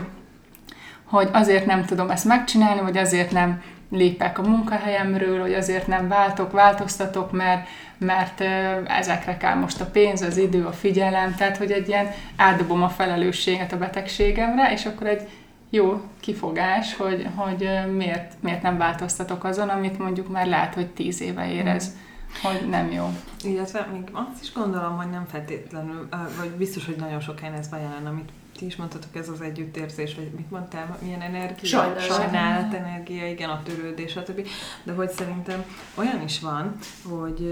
hogy 1.04 1.28
azért 1.32 1.66
nem 1.66 1.84
tudom 1.84 2.10
ezt 2.10 2.24
megcsinálni, 2.24 2.80
vagy 2.80 2.96
azért 2.96 3.30
nem 3.30 3.62
lépek 3.96 4.38
a 4.38 4.42
munkahelyemről, 4.42 5.40
hogy 5.40 5.54
azért 5.54 5.86
nem 5.86 6.08
váltok, 6.08 6.52
változtatok, 6.52 7.32
mert, 7.32 7.68
mert 7.98 8.40
ezekre 8.86 9.36
kell 9.36 9.54
most 9.54 9.80
a 9.80 9.86
pénz, 9.86 10.22
az 10.22 10.36
idő, 10.36 10.64
a 10.64 10.72
figyelem, 10.72 11.34
tehát 11.34 11.56
hogy 11.56 11.70
egy 11.70 11.88
ilyen 11.88 12.10
átdobom 12.36 12.82
a 12.82 12.88
felelősséget 12.88 13.72
a 13.72 13.78
betegségemre, 13.78 14.72
és 14.72 14.86
akkor 14.86 15.06
egy 15.06 15.28
jó 15.70 16.00
kifogás, 16.20 16.96
hogy, 16.96 17.26
hogy 17.34 17.68
miért, 17.96 18.32
miért 18.40 18.62
nem 18.62 18.78
változtatok 18.78 19.44
azon, 19.44 19.68
amit 19.68 19.98
mondjuk 19.98 20.28
már 20.28 20.46
lehet, 20.46 20.74
hogy 20.74 20.86
tíz 20.86 21.20
éve 21.20 21.50
érez. 21.50 21.92
Mm 21.94 22.12
hogy 22.42 22.68
nem 22.68 22.92
jó. 22.92 23.12
Illetve 23.44 23.88
még 23.92 24.08
azt 24.12 24.42
is 24.42 24.52
gondolom, 24.52 24.96
hogy 24.96 25.10
nem 25.10 25.26
feltétlenül, 25.30 26.08
vagy 26.38 26.50
biztos, 26.50 26.86
hogy 26.86 26.96
nagyon 26.96 27.20
sok 27.20 27.38
helyen 27.38 27.58
ez 27.58 27.68
van 27.70 28.06
amit 28.06 28.30
ti 28.56 28.66
is 28.66 28.76
mondtatok, 28.76 29.16
ez 29.16 29.28
az 29.28 29.40
együttérzés, 29.40 30.14
vagy 30.14 30.30
mit 30.36 30.50
mondtál, 30.50 30.98
milyen 31.02 31.20
energia? 31.20 31.68
Sajnálat. 31.68 32.02
Sajnálat 32.02 32.74
energia, 32.74 33.28
igen, 33.28 33.50
a 33.50 33.62
törődés, 33.62 34.10
stb. 34.10 34.46
De 34.82 34.92
hogy 34.92 35.10
szerintem 35.10 35.64
olyan 35.94 36.22
is 36.22 36.40
van, 36.40 36.76
hogy, 37.08 37.48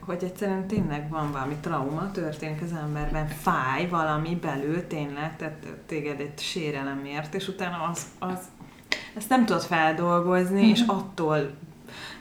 hogy 0.00 0.24
egyszerűen 0.24 0.66
tényleg 0.66 1.08
van 1.08 1.32
valami 1.32 1.54
trauma, 1.60 2.10
történik 2.10 2.62
az 2.62 2.72
emberben, 2.72 3.28
fáj 3.28 3.88
valami 3.88 4.34
belül 4.34 4.86
tényleg, 4.86 5.36
tehát 5.36 5.66
téged 5.86 6.20
egy 6.20 6.38
sérelemért, 6.38 7.34
és 7.34 7.48
utána 7.48 7.88
az, 7.90 8.04
az 8.18 8.38
ezt 9.16 9.28
nem 9.28 9.46
tudod 9.46 9.62
feldolgozni, 9.62 10.60
mm-hmm. 10.60 10.70
és 10.70 10.82
attól 10.86 11.50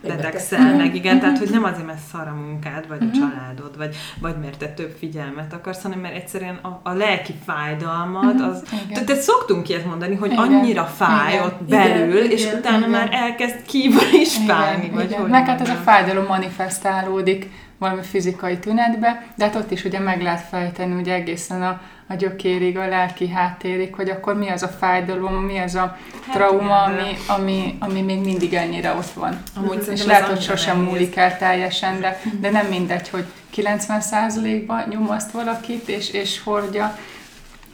betegszel 0.01 0.75
meg, 0.75 0.95
igen, 0.95 1.19
tehát 1.19 1.37
hogy 1.37 1.49
nem 1.49 1.63
azért, 1.63 1.85
mert 1.85 1.99
szar 2.11 2.27
a 2.27 2.33
munkád, 2.33 2.87
vagy 2.87 2.97
a 3.01 3.05
mhm. 3.05 3.13
családod, 3.13 3.77
vagy, 3.77 3.95
vagy 4.19 4.35
mert 4.41 4.57
te 4.57 4.67
több 4.67 4.95
figyelmet 4.99 5.53
akarsz, 5.53 5.81
hanem 5.81 5.99
mert 5.99 6.15
egyszerűen 6.15 6.55
a, 6.55 6.79
a 6.83 6.93
lelki 6.93 7.33
fájdalmad, 7.45 8.35
mhm. 8.35 8.43
az, 8.43 8.63
tehát, 8.89 9.05
tehát 9.05 9.21
szoktunk 9.21 9.69
ilyet 9.69 9.85
mondani, 9.85 10.15
hogy 10.15 10.31
igen. 10.31 10.43
annyira 10.43 10.83
fáj 10.83 11.33
igen. 11.33 11.45
ott 11.45 11.63
belül, 11.63 12.17
igen. 12.17 12.31
és 12.31 12.45
igen. 12.45 12.57
utána 12.57 12.77
igen. 12.77 12.89
már 12.89 13.09
elkezd 13.11 13.61
kívül 13.65 14.13
is 14.21 14.37
fájni, 14.47 14.89
vagy 14.89 15.05
igen. 15.05 15.21
hogy 15.21 15.29
Meg 15.29 15.45
hát 15.45 15.61
ez 15.61 15.69
a 15.69 15.73
fájdalom 15.73 16.25
manifestálódik 16.25 17.49
valami 17.79 18.01
fizikai 18.01 18.57
tünetbe, 18.57 19.25
de 19.35 19.43
hát 19.43 19.55
ott 19.55 19.71
is 19.71 19.83
ugye 19.83 19.99
meg 19.99 20.21
lehet 20.21 20.47
fejteni 20.49 20.93
ugye 20.93 21.13
egészen 21.13 21.61
a, 21.61 21.81
a 22.07 22.13
gyökérig, 22.13 22.77
a 22.77 22.87
lelki 22.87 23.29
háttérig, 23.29 23.95
hogy 23.95 24.09
akkor 24.09 24.35
mi 24.35 24.49
az 24.49 24.63
a 24.63 24.67
fájdalom, 24.67 25.33
mi 25.33 25.57
az 25.57 25.75
a 25.75 25.97
hát 26.25 26.35
trauma, 26.35 26.89
igen, 26.91 26.99
ami, 26.99 27.17
ami, 27.27 27.75
ami 27.79 28.01
még 28.01 28.19
mindig 28.19 28.53
ennyire 28.53 28.93
ott 28.93 29.11
van. 29.11 29.37
Amúgy 29.55 29.87
és 29.91 30.05
lehet, 30.05 30.27
hogy 30.27 30.41
sosem 30.41 30.79
múlik 30.81 31.15
el 31.15 31.37
teljesen, 31.37 31.99
de, 31.99 32.21
de 32.41 32.49
nem 32.49 32.65
mindegy, 32.65 33.09
hogy 33.09 33.25
90%-ban 33.55 34.83
nyomaszt 34.89 35.31
valakit, 35.31 35.87
és, 35.87 36.09
és 36.09 36.41
hordja 36.43 36.97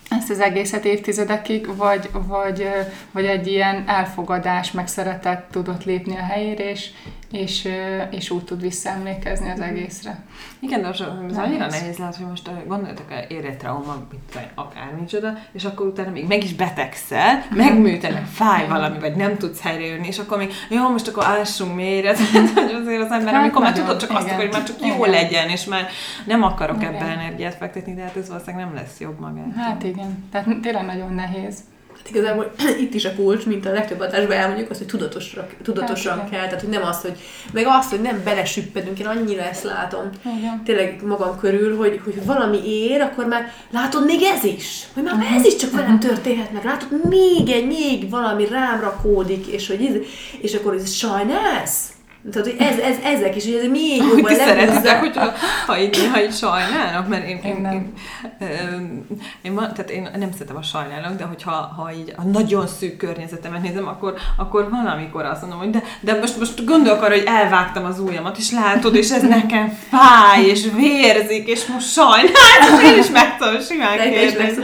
ezt 0.09 0.29
az 0.29 0.39
egészet 0.39 0.85
évtizedekig, 0.85 1.75
vagy, 1.75 2.09
vagy, 2.13 2.69
vagy 3.11 3.25
egy 3.25 3.47
ilyen 3.47 3.83
elfogadás, 3.87 4.71
meg 4.71 4.87
szeretet 4.87 5.43
tudott 5.51 5.83
lépni 5.83 6.17
a 6.17 6.23
helyére, 6.23 6.69
és, 6.69 6.89
és, 7.31 7.69
és 8.11 8.29
úgy 8.29 8.43
tud 8.43 8.61
visszaemlékezni 8.61 9.51
az 9.51 9.59
egészre. 9.59 10.23
Igen, 10.59 10.81
de 10.81 10.88
az, 10.88 11.03
az 11.29 11.38
annyira 11.38 11.65
nehéz 11.65 11.97
lehet, 11.97 12.15
hogy 12.15 12.27
most 12.27 12.49
gondoljatok 12.67 13.05
érje 13.27 13.55
trauma, 13.55 14.05
mint 14.11 14.49
akármicsoda, 14.55 15.38
és 15.51 15.63
akkor 15.63 15.88
utána 15.88 16.09
még 16.09 16.27
meg 16.27 16.43
is 16.43 16.53
betegszel, 16.53 17.45
megműtenek, 17.55 18.25
fáj 18.25 18.67
valami, 18.67 18.99
vagy 18.99 19.15
nem 19.15 19.38
tudsz 19.38 19.61
helyre 19.61 19.95
és 19.95 20.19
akkor 20.19 20.38
még, 20.38 20.51
jó, 20.69 20.89
most 20.89 21.07
akkor 21.07 21.25
ássunk 21.25 21.75
mélyre, 21.75 22.15
hogy 22.53 22.73
azért 22.81 23.01
az 23.01 23.11
ember, 23.11 23.33
hát 23.33 23.41
amikor 23.41 23.61
már 23.61 23.73
tudod 23.73 23.97
csak 23.97 24.09
azt, 24.09 24.29
hogy 24.29 24.49
már 24.51 24.63
csak 24.63 24.81
jó 24.81 24.95
igen. 24.95 25.09
legyen, 25.09 25.49
és 25.49 25.65
már 25.65 25.88
nem 26.25 26.43
akarok 26.43 26.81
igen. 26.81 26.93
ebbe 26.93 27.05
energiát 27.05 27.55
fektetni, 27.55 27.93
de 27.93 28.01
hát 28.01 28.15
ez 28.15 28.27
valószínűleg 28.27 28.65
nem 28.65 28.75
lesz 28.75 28.99
jobb 28.99 29.19
magát. 29.19 29.55
Hát 29.55 29.83
igen, 29.83 30.27
tehát 30.31 30.47
tényleg 30.61 30.85
nagyon 30.85 31.13
nehéz. 31.13 31.63
Hát 31.97 32.10
igazából 32.10 32.51
itt 32.84 32.93
is 32.93 33.05
a 33.05 33.15
kulcs, 33.15 33.45
mint 33.45 33.65
a 33.65 33.71
legtöbb 33.71 33.99
adásban 33.99 34.38
elmondjuk, 34.38 34.69
az, 34.69 34.77
hogy 34.77 34.88
tudatosra, 34.88 35.47
tudatosan 35.63 36.19
hát, 36.19 36.29
kell. 36.29 36.43
Tehát, 36.43 36.62
hogy 36.62 36.69
nem 36.69 36.84
az, 36.84 37.01
hogy, 37.01 37.17
meg 37.53 37.65
azt, 37.67 37.89
hogy 37.89 38.01
nem 38.01 38.21
belesüppedünk, 38.23 38.99
én 38.99 39.05
annyira 39.05 39.41
ezt 39.41 39.63
látom. 39.63 40.10
Igen. 40.38 40.63
Tényleg 40.63 41.01
magam 41.05 41.39
körül, 41.39 41.77
hogy, 41.77 42.01
hogy 42.03 42.25
valami 42.25 42.69
ér, 42.69 43.01
akkor 43.01 43.25
már 43.25 43.51
látod 43.71 44.05
még 44.05 44.21
ez 44.23 44.43
is. 44.43 44.88
Hogy 44.93 45.03
már 45.03 45.13
uh-huh. 45.13 45.36
ez 45.36 45.45
is 45.45 45.55
csak 45.55 45.71
velem 45.71 45.99
történhet 45.99 46.51
meg. 46.51 46.63
Látod, 46.63 47.08
még 47.10 47.49
egy, 47.49 47.67
még 47.67 48.10
valami 48.10 48.47
rám 48.47 48.79
rakódik, 48.79 49.47
és 49.47 49.67
hogy 49.67 49.86
ez, 49.86 49.95
és 50.41 50.53
akkor 50.53 50.73
ez 50.73 50.91
sajnálsz? 50.91 51.94
Tehát, 52.31 52.47
hogy 52.47 52.55
ez, 52.59 52.77
ez, 52.77 52.95
ezek 53.03 53.35
is, 53.35 53.43
hogy 53.43 53.53
ez 53.53 53.69
még 53.69 53.97
jobban 53.97 54.23
Hogy 54.23 54.35
szeretitek, 54.35 54.99
hogy 54.99 55.17
ha 55.65 55.79
így 55.79 55.97
néha 56.01 56.21
így 56.21 56.33
sajnálnak, 56.33 57.07
mert 57.07 57.27
én, 57.27 57.39
én, 57.43 57.55
én, 57.71 57.93
én, 58.39 59.05
én, 59.41 59.55
tehát 59.55 59.89
én 59.89 60.09
nem 60.17 60.31
szeretem 60.31 60.55
a 60.55 60.61
sajnálok, 60.61 61.17
de 61.17 61.23
hogyha 61.23 61.51
ha 61.51 61.91
így 61.91 62.13
a 62.17 62.23
nagyon 62.23 62.67
szűk 62.67 62.97
környezetemet 62.97 63.61
nézem, 63.61 63.88
akkor, 63.88 64.13
akkor 64.38 64.69
valamikor 64.69 65.25
azt 65.25 65.41
mondom, 65.41 65.59
hogy 65.59 65.69
de, 65.69 65.83
de 65.99 66.19
most, 66.19 66.38
most 66.38 66.65
gondolok 66.65 67.01
arra, 67.01 67.13
hogy 67.13 67.23
elvágtam 67.25 67.85
az 67.85 67.99
ujjamat, 67.99 68.38
és 68.38 68.51
látod, 68.51 68.95
és 68.95 69.11
ez 69.11 69.21
nekem 69.21 69.77
fáj, 69.89 70.45
és 70.45 70.67
vérzik, 70.75 71.47
és 71.47 71.65
most 71.65 71.91
sajnálom, 71.91 72.79
és 72.81 72.88
én 72.91 72.99
is 72.99 73.09
meg 73.09 73.38
tudom 73.38 73.61
simán 73.61 73.97
kérdezni. 73.97 74.63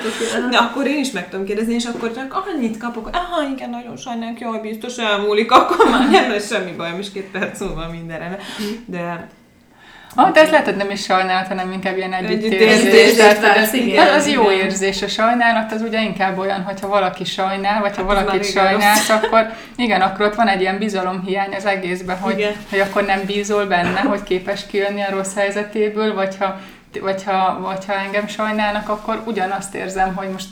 De 0.50 0.58
akkor 0.58 0.88
én 0.88 1.00
is 1.00 1.12
meg 1.12 1.30
tudom 1.30 1.46
kérdezni, 1.46 1.74
és 1.74 1.86
akkor 1.86 2.14
csak 2.16 2.44
annyit 2.46 2.78
kapok, 2.78 3.10
aha, 3.14 3.50
igen, 3.56 3.70
nagyon 3.70 3.98
sajnálok, 3.98 4.40
jaj, 4.40 4.60
biztos 4.62 4.98
elmúlik, 4.98 5.52
akkor 5.52 5.90
már 5.90 6.10
nem 6.10 6.30
lesz 6.30 6.48
semmi 6.48 6.72
bajom, 6.72 7.00
és 7.00 7.12
két 7.12 7.32
perc 7.32 7.51
múlva 7.60 7.88
mindenre. 7.92 8.38
De 8.86 9.28
Ah, 10.16 10.32
de 10.32 10.42
ez 10.42 10.50
lehet, 10.50 10.66
hogy 10.66 10.76
nem 10.76 10.90
is 10.90 11.04
sajnálat, 11.04 11.48
hanem 11.48 11.72
inkább 11.72 11.98
ilyen 11.98 12.14
együttérzés. 12.14 13.16
Tehát, 13.16 13.58
az, 14.16 14.28
jó 14.28 14.52
érzés. 14.52 15.02
A 15.02 15.08
sajnálat 15.08 15.72
az 15.72 15.82
ugye 15.82 16.02
inkább 16.02 16.38
olyan, 16.38 16.62
hogyha 16.62 16.88
valaki 16.88 17.24
sajnál, 17.24 17.82
vagy 17.82 17.96
ha 17.96 18.06
Hát 18.06 18.16
valakit 18.16 18.52
sajnálsz, 18.52 19.10
akkor 19.10 19.54
igen, 19.76 20.02
akkor 20.02 20.26
ott 20.26 20.36
van 20.36 20.48
egy 20.48 20.62
ilyen 20.62 20.78
bizalomhiány 20.78 21.54
az 21.56 21.66
egészben, 21.66 22.18
hogy, 22.18 22.38
Igen. 22.38 22.54
hogy 22.70 22.80
akkor 22.80 23.06
nem 23.06 23.22
bízol 23.26 23.66
benne, 23.66 24.00
hogy 24.00 24.24
képes 24.24 24.66
kijönni 24.66 25.02
a 25.02 25.12
rossz 25.12 25.36
helyzetéből, 25.36 26.14
vagy 26.14 26.38
ha, 26.40 26.60
vagy 27.02 27.24
ha, 27.24 27.60
vagy 27.62 27.86
ha 27.86 27.94
engem 27.94 28.28
sajnálnak, 28.28 28.90
akkor 28.90 29.22
ugyanazt 29.26 29.76
érzem, 29.76 30.16
hogy 30.16 30.30
most 30.32 30.48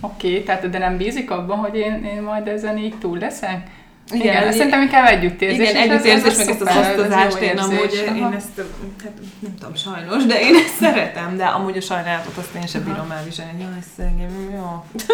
oké, 0.00 0.28
okay, 0.30 0.42
tehát 0.42 0.70
de 0.70 0.78
nem 0.78 0.96
bízik 0.96 1.30
abban, 1.30 1.58
hogy 1.58 1.76
én, 1.76 2.04
én 2.04 2.22
majd 2.22 2.48
ezen 2.48 2.78
így 2.78 2.94
túl 2.98 3.18
leszek. 3.18 3.66
Igen, 4.12 4.36
igen, 4.36 4.52
szerintem 4.52 4.82
inkább 4.82 5.06
együttérzés. 5.06 5.70
Igen, 5.70 5.90
együttérzés, 5.90 6.36
meg 6.36 6.48
ezt 6.48 6.60
az 6.60 6.74
jó 6.74 6.80
osztozást 6.80 7.36
én 7.38 7.58
amúgy, 7.58 8.04
én 8.16 8.22
Aha. 8.22 8.34
ezt, 8.34 8.60
hát 9.02 9.12
nem 9.40 9.54
tudom, 9.58 9.74
sajnos, 9.74 10.24
de 10.24 10.40
én 10.40 10.54
ezt 10.54 10.74
szeretem, 10.80 11.36
de 11.36 11.44
amúgy 11.44 11.76
a 11.76 11.80
sajnálatot 11.80 12.36
azt 12.36 12.54
én 12.54 12.66
sem 12.66 12.84
bírom 12.84 13.10
elviselni, 13.10 13.52
hogy 13.52 13.60
jaj, 13.60 13.80
szegény, 13.96 14.50
jó. 14.54 14.84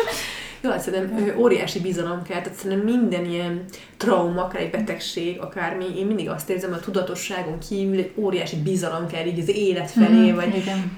Jó, 0.62 0.70
hát 0.70 0.80
szerintem 0.80 1.34
óriási 1.38 1.80
bizalom 1.80 2.22
kell, 2.22 2.40
tehát 2.40 2.58
szerintem 2.58 2.86
minden 2.86 3.24
ilyen 3.24 3.64
trauma, 3.96 4.44
akár 4.44 4.60
egy 4.60 4.70
betegség, 4.70 5.38
akármi, 5.40 5.84
én 5.98 6.06
mindig 6.06 6.28
azt 6.28 6.50
érzem, 6.50 6.70
hogy 6.70 6.78
a 6.78 6.84
tudatosságon 6.84 7.58
kívül 7.68 7.98
egy 7.98 8.12
óriási 8.16 8.56
bizalom 8.56 9.06
kell 9.06 9.26
így 9.26 9.38
az 9.38 9.48
élet 9.48 9.90
felé, 9.90 10.26
Mhm, 10.30 10.34
vagy 10.34 10.56
Igen. 10.56 10.92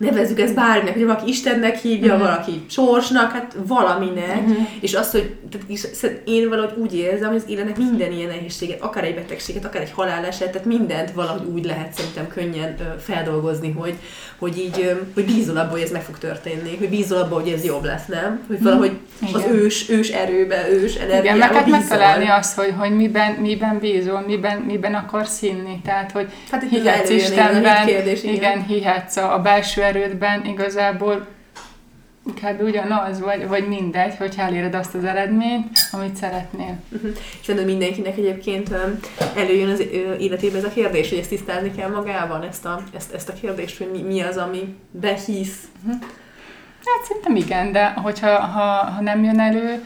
Nevezzük 0.00 0.40
ezt 0.40 0.54
bárminek, 0.54 0.92
hogy 0.94 1.04
valaki 1.04 1.28
Istennek 1.30 1.76
hívja, 1.78 2.14
Mhm. 2.14 2.22
valaki 2.22 2.60
sorsnak, 2.70 3.32
hát 3.32 3.56
valaminek, 3.66 4.40
Mhm. 4.46 4.52
és 4.80 4.94
azt, 4.94 5.10
hogy 5.12 5.34
tehát 6.00 6.20
én 6.24 6.48
valahogy 6.48 6.72
úgy 6.78 6.96
érzem, 6.96 7.28
hogy 7.28 7.36
az 7.44 7.50
életnek 7.50 7.76
minden 7.76 8.12
ilyen 8.12 8.28
nehézséget, 8.28 8.80
akár 8.82 9.04
egy 9.04 9.14
betegséget, 9.14 9.64
akár 9.64 9.82
egy 9.82 9.90
haláleset, 9.94 10.50
tehát 10.50 10.66
mindent 10.66 11.10
valahogy 11.12 11.46
úgy 11.54 11.64
lehet 11.64 11.92
szerintem 11.92 12.28
könnyen 12.28 12.74
ö, 12.80 12.98
feldolgozni, 13.00 13.70
hogy, 13.78 13.94
hogy 14.38 14.58
így, 14.58 14.80
ö, 14.82 14.92
hogy 15.14 15.24
bízol 15.24 15.56
abba, 15.56 15.70
hogy 15.70 15.80
ez 15.80 15.90
meg 15.90 16.02
fog 16.02 16.18
történni, 16.18 16.76
hogy 16.78 16.88
bízol 16.88 17.18
abba, 17.18 17.34
hogy 17.40 17.48
ez 17.48 17.64
jobb 17.64 17.84
lesz, 17.84 18.06
nem? 18.06 18.40
Hogy 18.46 18.62
valahogy 18.62 18.92
az 19.34 19.40
Igen. 19.40 19.54
ős, 19.54 19.88
ős 19.90 20.08
erőbe, 20.08 20.70
ős 20.70 20.94
energiába 20.94 21.22
Igen, 21.24 21.38
meg 21.38 21.52
hát 21.54 21.64
bízol. 21.64 21.78
megtalálni 21.80 22.26
azt, 22.28 22.56
hogy, 22.58 22.74
hogy 22.78 22.96
miben, 22.96 23.32
miben 23.32 23.78
bízol, 23.78 24.20
miben, 24.26 24.58
miben 24.58 24.94
akarsz 24.94 25.40
hinni. 25.40 25.80
Tehát, 25.84 26.12
hogy 26.12 26.26
Hát 26.50 26.64
hihetsz 26.70 27.10
Istenben, 27.10 27.88
igen. 28.22 28.64
hihetsz 28.66 29.16
a 29.16 29.40
belső 29.42 29.82
erődben, 29.90 30.44
igazából 30.44 31.26
kb. 32.24 32.62
ugyanaz, 32.62 33.20
vagy, 33.20 33.48
vagy 33.48 33.68
mindegy, 33.68 34.16
hogy 34.16 34.34
eléred 34.36 34.74
azt 34.74 34.94
az 34.94 35.04
eredményt, 35.04 35.78
amit 35.92 36.16
szeretnél. 36.16 36.76
És 37.40 37.46
szerintem 37.46 37.70
mindenkinek 37.70 38.16
egyébként 38.16 38.70
előjön 39.36 39.70
az 39.70 39.82
életébe 40.18 40.56
ez 40.56 40.64
a 40.64 40.68
kérdés, 40.68 41.08
hogy 41.08 41.18
ezt 41.18 41.28
tisztázni 41.28 41.74
kell 41.74 41.90
magában, 41.90 42.42
ezt 42.42 42.64
a, 42.64 42.82
ezt, 42.94 43.14
ezt 43.14 43.28
a 43.28 43.32
kérdést, 43.32 43.78
hogy 43.78 43.90
mi, 43.92 44.02
mi 44.02 44.20
az, 44.20 44.36
ami 44.36 44.76
behisz. 44.90 45.58
Hát 46.84 47.06
szerintem 47.08 47.36
igen, 47.36 47.72
de 47.72 47.86
hogyha 47.86 48.38
ha, 48.38 48.84
ha 48.90 49.00
nem 49.00 49.24
jön 49.24 49.40
elő, 49.40 49.84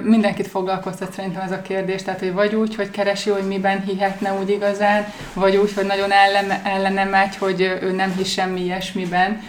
mindenkit 0.00 0.46
foglalkoztat 0.46 1.12
szerintem 1.12 1.42
ez 1.42 1.52
a 1.52 1.62
kérdés, 1.62 2.02
tehát 2.02 2.20
hogy 2.20 2.32
vagy 2.32 2.54
úgy, 2.54 2.74
hogy 2.74 2.90
keresi, 2.90 3.30
hogy 3.30 3.46
miben 3.46 3.82
hihetne 3.82 4.32
úgy 4.32 4.50
igazán, 4.50 5.06
vagy 5.34 5.56
úgy, 5.56 5.72
hogy 5.74 5.86
nagyon 5.86 6.12
ellene, 6.12 6.62
ellene 6.64 7.04
megy, 7.04 7.36
hogy 7.36 7.60
ő 7.82 7.92
nem 7.92 8.12
hisz 8.16 8.28
semmi 8.28 8.60
ilyesmiben, 8.60 9.40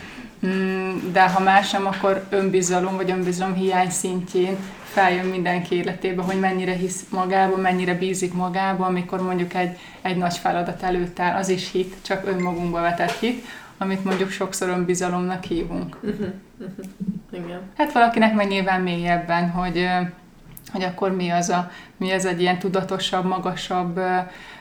Mm, 0.47 1.11
de 1.11 1.29
ha 1.29 1.39
más 1.39 1.71
nem, 1.71 1.85
akkor 1.85 2.25
önbizalom 2.29 2.95
vagy 2.95 3.11
önbizalom 3.11 3.53
hiány 3.53 3.89
szintjén 3.89 4.57
feljön 4.83 5.25
mindenki 5.25 5.75
életébe, 5.75 6.21
hogy 6.21 6.39
mennyire 6.39 6.73
hisz 6.73 7.05
magában, 7.09 7.59
mennyire 7.59 7.93
bízik 7.93 8.33
magában, 8.33 8.87
amikor 8.87 9.21
mondjuk 9.21 9.53
egy, 9.53 9.77
egy 10.01 10.17
nagy 10.17 10.37
feladat 10.37 10.83
előtt 10.83 11.19
áll, 11.19 11.37
az 11.37 11.49
is 11.49 11.71
hit, 11.71 11.95
csak 12.01 12.27
önmagunkba 12.27 12.81
vetett 12.81 13.19
hit, 13.19 13.45
amit 13.77 14.03
mondjuk 14.03 14.29
sokszor 14.29 14.69
önbizalomnak 14.69 15.43
hívunk. 15.43 15.95
Uh-huh. 15.95 16.27
Uh-huh. 16.57 16.85
Igen. 17.31 17.61
Hát 17.77 17.91
valakinek 17.91 18.33
meg 18.33 18.47
nyilván 18.47 18.81
mélyebben, 18.81 19.49
hogy, 19.49 19.87
hogy 20.73 20.83
akkor 20.83 21.15
mi 21.15 21.29
az, 21.29 21.49
a, 21.49 21.71
mi 21.97 22.11
az 22.11 22.25
egy 22.25 22.41
ilyen 22.41 22.59
tudatosabb, 22.59 23.25
magasabb 23.25 23.99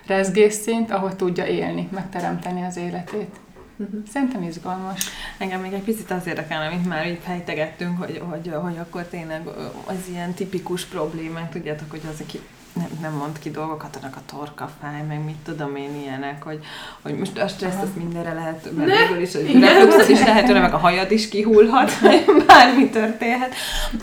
rezgésszint, 0.06 0.90
ahol 0.90 1.16
tudja 1.16 1.46
élni, 1.46 1.88
megteremteni 1.92 2.62
az 2.64 2.76
életét. 2.76 3.36
Uh-huh. 3.76 4.00
Szerintem 4.12 4.42
izgalmas. 4.42 5.06
Engem 5.38 5.60
még 5.60 5.72
egy 5.72 5.82
picit 5.82 6.10
az 6.10 6.26
érdekel, 6.26 6.66
amit 6.66 6.86
már 6.88 7.06
így 7.06 7.18
fejtegettünk, 7.24 7.98
hogy, 7.98 8.22
hogy, 8.30 8.52
hogy 8.62 8.78
akkor 8.78 9.02
tényleg 9.02 9.46
az 9.84 10.08
ilyen 10.10 10.34
tipikus 10.34 10.84
problémák, 10.84 11.50
tudjátok, 11.50 11.90
hogy 11.90 12.02
az, 12.12 12.20
aki 12.20 12.40
nem, 12.72 12.88
nem 13.00 13.12
mond 13.12 13.38
ki 13.38 13.50
dolgokat, 13.50 13.98
annak 14.00 14.16
a 14.16 14.22
torkafáj, 14.26 15.02
meg 15.08 15.24
mit 15.24 15.36
tudom 15.44 15.76
én 15.76 15.94
ilyenek, 16.02 16.42
hogy, 16.42 16.60
hogy 17.02 17.18
most 17.18 17.38
a 17.38 17.48
stressz 17.48 17.82
azt 17.82 17.96
mindenre 17.96 18.32
lehet, 18.32 18.70
mert 18.76 18.90
végül 18.90 19.22
is, 19.22 19.32
hogy 19.32 19.60
refluxot 19.60 20.08
is 20.08 20.20
lehet, 20.20 20.52
meg 20.52 20.72
a 20.72 20.76
hajad 20.76 21.10
is 21.10 21.28
kihulhat, 21.28 21.92
bármi 22.46 22.90
történhet, 22.90 23.54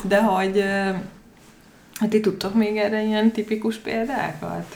de 0.01 0.21
hogy 0.21 0.63
hát 1.99 2.09
ti 2.09 2.19
tudtok 2.19 2.53
még 2.53 2.77
erre 2.77 3.01
ilyen 3.03 3.31
tipikus 3.31 3.77
példákat? 3.77 4.75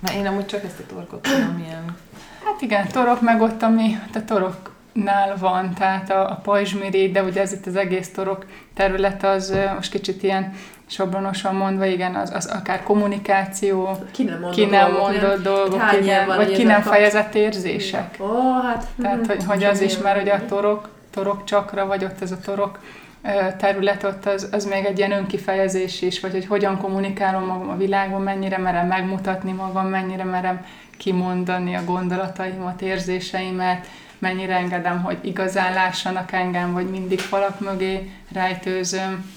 Mert 0.00 0.16
én 0.16 0.26
amúgy 0.26 0.46
csak 0.46 0.64
ezt 0.64 0.78
a 0.78 0.94
torkot 0.94 1.22
tudom 1.22 1.62
ilyen. 1.66 1.96
Hát 2.44 2.60
igen, 2.60 2.88
torok 2.88 3.20
meg 3.20 3.40
ott, 3.40 3.62
ami 3.62 3.98
a 4.14 4.24
toroknál 4.24 5.36
van, 5.38 5.74
tehát 5.74 6.10
a, 6.10 6.30
a 6.30 6.34
pajzsmirigy, 6.34 7.12
de 7.12 7.22
ugye 7.22 7.40
ez 7.40 7.52
itt 7.52 7.66
az 7.66 7.76
egész 7.76 8.12
torok 8.12 8.46
terület, 8.74 9.24
az 9.24 9.54
most 9.74 9.90
kicsit 9.90 10.22
ilyen 10.22 10.54
sablonosan 10.86 11.54
mondva, 11.54 11.84
igen, 11.84 12.14
az, 12.14 12.30
az 12.34 12.46
akár 12.46 12.82
kommunikáció, 12.82 13.98
Ki 14.10 14.22
nem 14.22 14.34
mondott 14.34 14.54
ki 14.54 14.64
nem 14.64 14.90
dolgok, 14.90 15.08
mondott 15.08 15.42
dolgok, 15.42 15.82
ilyen 15.92 16.02
igen, 16.02 16.26
van, 16.26 16.36
vagy 16.36 16.46
hogy 16.46 16.56
ki 16.56 16.62
nem 16.62 16.82
fejezett 16.82 17.34
érzések. 17.34 18.16
Ó, 18.20 18.60
hát... 18.62 18.86
Tehát, 19.02 19.18
mhm. 19.18 19.28
hogy, 19.28 19.44
hogy 19.44 19.64
az 19.64 19.80
is, 19.80 19.98
mert 19.98 20.20
ugye 20.20 20.32
a 20.32 20.44
torok, 20.44 20.88
torok 21.10 21.44
csakra, 21.44 21.86
vagy 21.86 22.04
ott 22.04 22.22
ez 22.22 22.32
a 22.32 22.38
torok 22.38 22.78
terület, 23.58 24.04
ott 24.04 24.26
az, 24.26 24.48
az 24.52 24.64
még 24.64 24.84
egy 24.84 24.98
ilyen 24.98 25.12
önkifejezés 25.12 26.02
is, 26.02 26.20
vagy 26.20 26.32
hogy 26.32 26.46
hogyan 26.46 26.78
kommunikálom 26.78 27.44
magam 27.44 27.68
a 27.68 27.76
világban, 27.76 28.22
mennyire 28.22 28.58
merem 28.58 28.86
megmutatni 28.86 29.52
magam, 29.52 29.86
mennyire 29.86 30.24
merem 30.24 30.66
kimondani 30.96 31.74
a 31.74 31.84
gondolataimat, 31.84 32.82
érzéseimet, 32.82 33.86
mennyire 34.18 34.56
engedem, 34.56 35.02
hogy 35.02 35.18
igazán 35.20 35.72
lássanak 35.72 36.32
engem, 36.32 36.72
vagy 36.72 36.90
mindig 36.90 37.18
falak 37.18 37.60
mögé 37.60 38.10
rejtőzöm. 38.32 39.30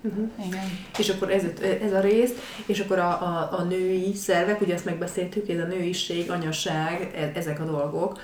Mhm. 0.00 0.22
Igen. 0.46 0.78
És 0.98 1.08
akkor 1.08 1.30
ez, 1.30 1.42
ez 1.82 1.92
a 1.92 2.00
rész, 2.00 2.30
és 2.66 2.80
akkor 2.80 2.98
a, 2.98 3.08
a, 3.08 3.58
a 3.58 3.62
női 3.62 4.14
szervek, 4.14 4.60
ugye 4.60 4.74
ezt 4.74 4.84
megbeszéltük, 4.84 5.48
ez 5.48 5.58
a 5.58 5.66
nőiség, 5.66 6.30
anyaság, 6.30 7.10
e- 7.16 7.38
ezek 7.38 7.60
a 7.60 7.64
dolgok. 7.64 8.20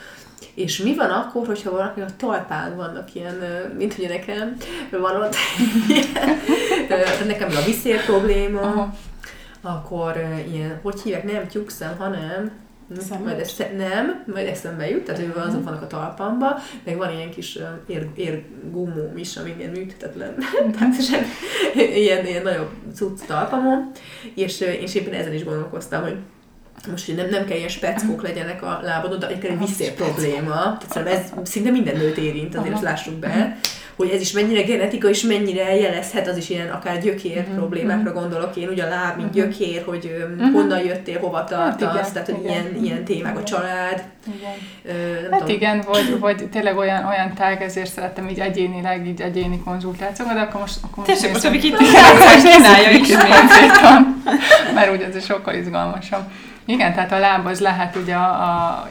És 0.54 0.78
mi 0.78 0.94
van 0.94 1.10
akkor, 1.10 1.46
hogyha 1.46 1.70
valaki 1.70 2.00
a 2.00 2.16
talpán 2.16 2.76
vannak 2.76 3.14
ilyen, 3.14 3.34
mint 3.76 3.98
ugye 3.98 4.08
nekem, 4.08 4.56
van 4.90 5.22
ott 5.22 5.34
ilyen, 5.88 7.26
nekem 7.26 7.48
a 7.56 7.64
viszél 7.64 7.98
probléma, 8.00 8.60
Aha. 8.60 8.94
akkor 9.60 10.16
ilyen, 10.52 10.78
hogy 10.82 11.00
hívják, 11.00 11.32
nem 11.32 11.46
tyúkszem, 11.46 11.96
hanem 11.96 12.66
Szemet? 12.96 13.24
majd 13.24 13.38
ezt, 13.38 13.64
nem, 13.76 14.24
majd 14.32 14.46
eszembe 14.46 14.90
jut, 14.90 15.04
tehát 15.04 15.20
ő 15.20 15.32
azok 15.36 15.64
vannak 15.64 15.82
a 15.82 15.86
talpamba, 15.86 16.58
meg 16.84 16.96
van 16.96 17.12
ilyen 17.12 17.30
kis 17.30 17.58
ér, 17.86 18.08
érgumóm 18.14 19.16
is, 19.16 19.36
ami 19.36 19.54
ilyen 19.58 19.70
műthetetlen, 19.70 20.34
tehát 20.78 21.02
sem, 21.02 21.22
ilyen, 21.74 22.26
ilyen 22.26 22.42
nagyobb 22.42 22.70
cucc 22.94 23.20
talpamon, 23.26 23.90
és, 24.34 24.60
és 24.60 24.94
éppen 24.94 25.12
ezen 25.12 25.34
is 25.34 25.44
gondolkoztam, 25.44 26.02
hogy 26.02 26.16
most 26.90 27.06
hogy 27.06 27.14
nem, 27.14 27.28
nem 27.30 27.44
kell 27.44 27.56
ilyen 27.56 27.68
speckók 27.68 28.22
legyenek 28.22 28.62
a 28.62 28.80
lábadon, 28.82 29.18
de 29.18 29.28
egy 29.28 29.44
egy 29.44 29.58
viszél 29.58 29.92
probléma. 29.92 30.52
Tehát 30.54 30.86
szerintem 30.92 31.16
ez 31.42 31.48
szinte 31.50 31.70
minden 31.70 31.96
nőt 31.96 32.16
érint, 32.16 32.56
azért 32.56 32.74
Aha. 32.74 32.82
lássuk 32.82 33.14
be, 33.14 33.56
hogy 33.96 34.08
ez 34.10 34.20
is 34.20 34.32
mennyire 34.32 34.62
genetika, 34.62 35.08
és 35.08 35.22
mennyire 35.22 35.76
jelezhet, 35.76 36.28
az 36.28 36.36
is 36.36 36.48
ilyen 36.50 36.68
akár 36.70 37.00
gyökér 37.02 37.44
Mhm, 37.46 37.56
problémákra 37.56 38.12
gondolok 38.12 38.56
én, 38.56 38.68
ugye 38.68 38.84
a 38.84 38.88
láb, 38.88 39.16
mint 39.16 39.28
Mhm. 39.28 39.36
gyökér, 39.38 39.82
hogy 39.86 40.26
Mhm. 40.38 40.52
honnan 40.52 40.84
jöttél, 40.84 41.18
hova 41.18 41.44
tartasz, 41.44 41.92
igen, 41.92 42.12
tehát 42.12 42.28
hogy 42.28 42.38
igen. 42.44 42.52
ilyen, 42.52 42.84
ilyen 42.84 43.04
témák, 43.04 43.38
a 43.38 43.42
család, 43.42 44.02
Igen. 44.36 44.52
ö, 44.96 45.20
nem 45.22 45.30
Hát 45.30 45.40
tudom. 45.40 45.54
igen, 45.54 45.84
vagy, 45.86 46.18
vagy 46.18 46.48
tényleg 46.50 46.76
olyan, 46.76 47.04
olyan 47.06 47.34
tág, 47.34 47.62
ezért 47.62 47.92
szeretem 47.92 48.28
így 48.28 48.38
egyénileg, 48.38 49.06
így 49.06 49.20
egyéni 49.20 49.60
konzultációkat, 49.64 50.34
de 50.34 50.40
akkor 50.40 50.60
most, 50.60 50.76
akkor 50.82 51.04
most 51.06 51.10
Tessék, 51.20 51.32
most 51.32 51.44
a 51.44 51.50
nézzük. 51.50 51.62
Viki 51.78 51.84
tisztázás 51.84 52.42
csinálja 52.54 52.90
is 52.90 53.08
még. 53.08 53.16
Konkrétan, 53.18 54.22
mert 54.74 54.92
úgy 54.92 55.00
ez 55.02 55.16
is 55.16 55.24
sokkal 55.24 55.54
izgalmasabb. 55.54 56.22
Igen, 56.68 56.94
tehát 56.94 57.12
a 57.12 57.18
láb 57.18 57.46
az 57.46 57.60
lehet 57.60 57.96
ugye 57.96 58.14
a, 58.14 58.42
a, 58.42 58.88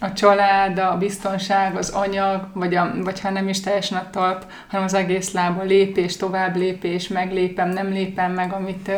a 0.00 0.12
család, 0.12 0.78
a 0.78 0.96
biztonság, 0.98 1.76
az 1.76 1.90
anyag, 1.90 2.48
vagy, 2.52 2.74
a, 2.74 2.92
vagy 3.02 3.20
ha 3.20 3.30
nem 3.30 3.48
is 3.48 3.60
teljesen 3.60 3.98
a 3.98 4.10
talp, 4.10 4.44
hanem 4.68 4.84
az 4.86 4.94
egész 4.94 5.32
láb, 5.32 5.58
a 5.58 5.62
lépés, 5.62 6.16
tovább 6.16 6.56
lépés, 6.56 7.08
meglépem, 7.08 7.68
nem 7.68 7.88
lépem 7.88 8.32
meg, 8.32 8.52
amit, 8.52 8.90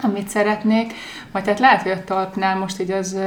amit 0.00 0.28
szeretnék. 0.28 0.92
Vagy 1.32 1.42
tehát 1.42 1.58
lehet, 1.58 1.82
hogy 1.82 1.90
a 1.90 2.04
talpnál 2.04 2.56
most 2.56 2.80
így 2.80 2.90
az, 2.90 3.18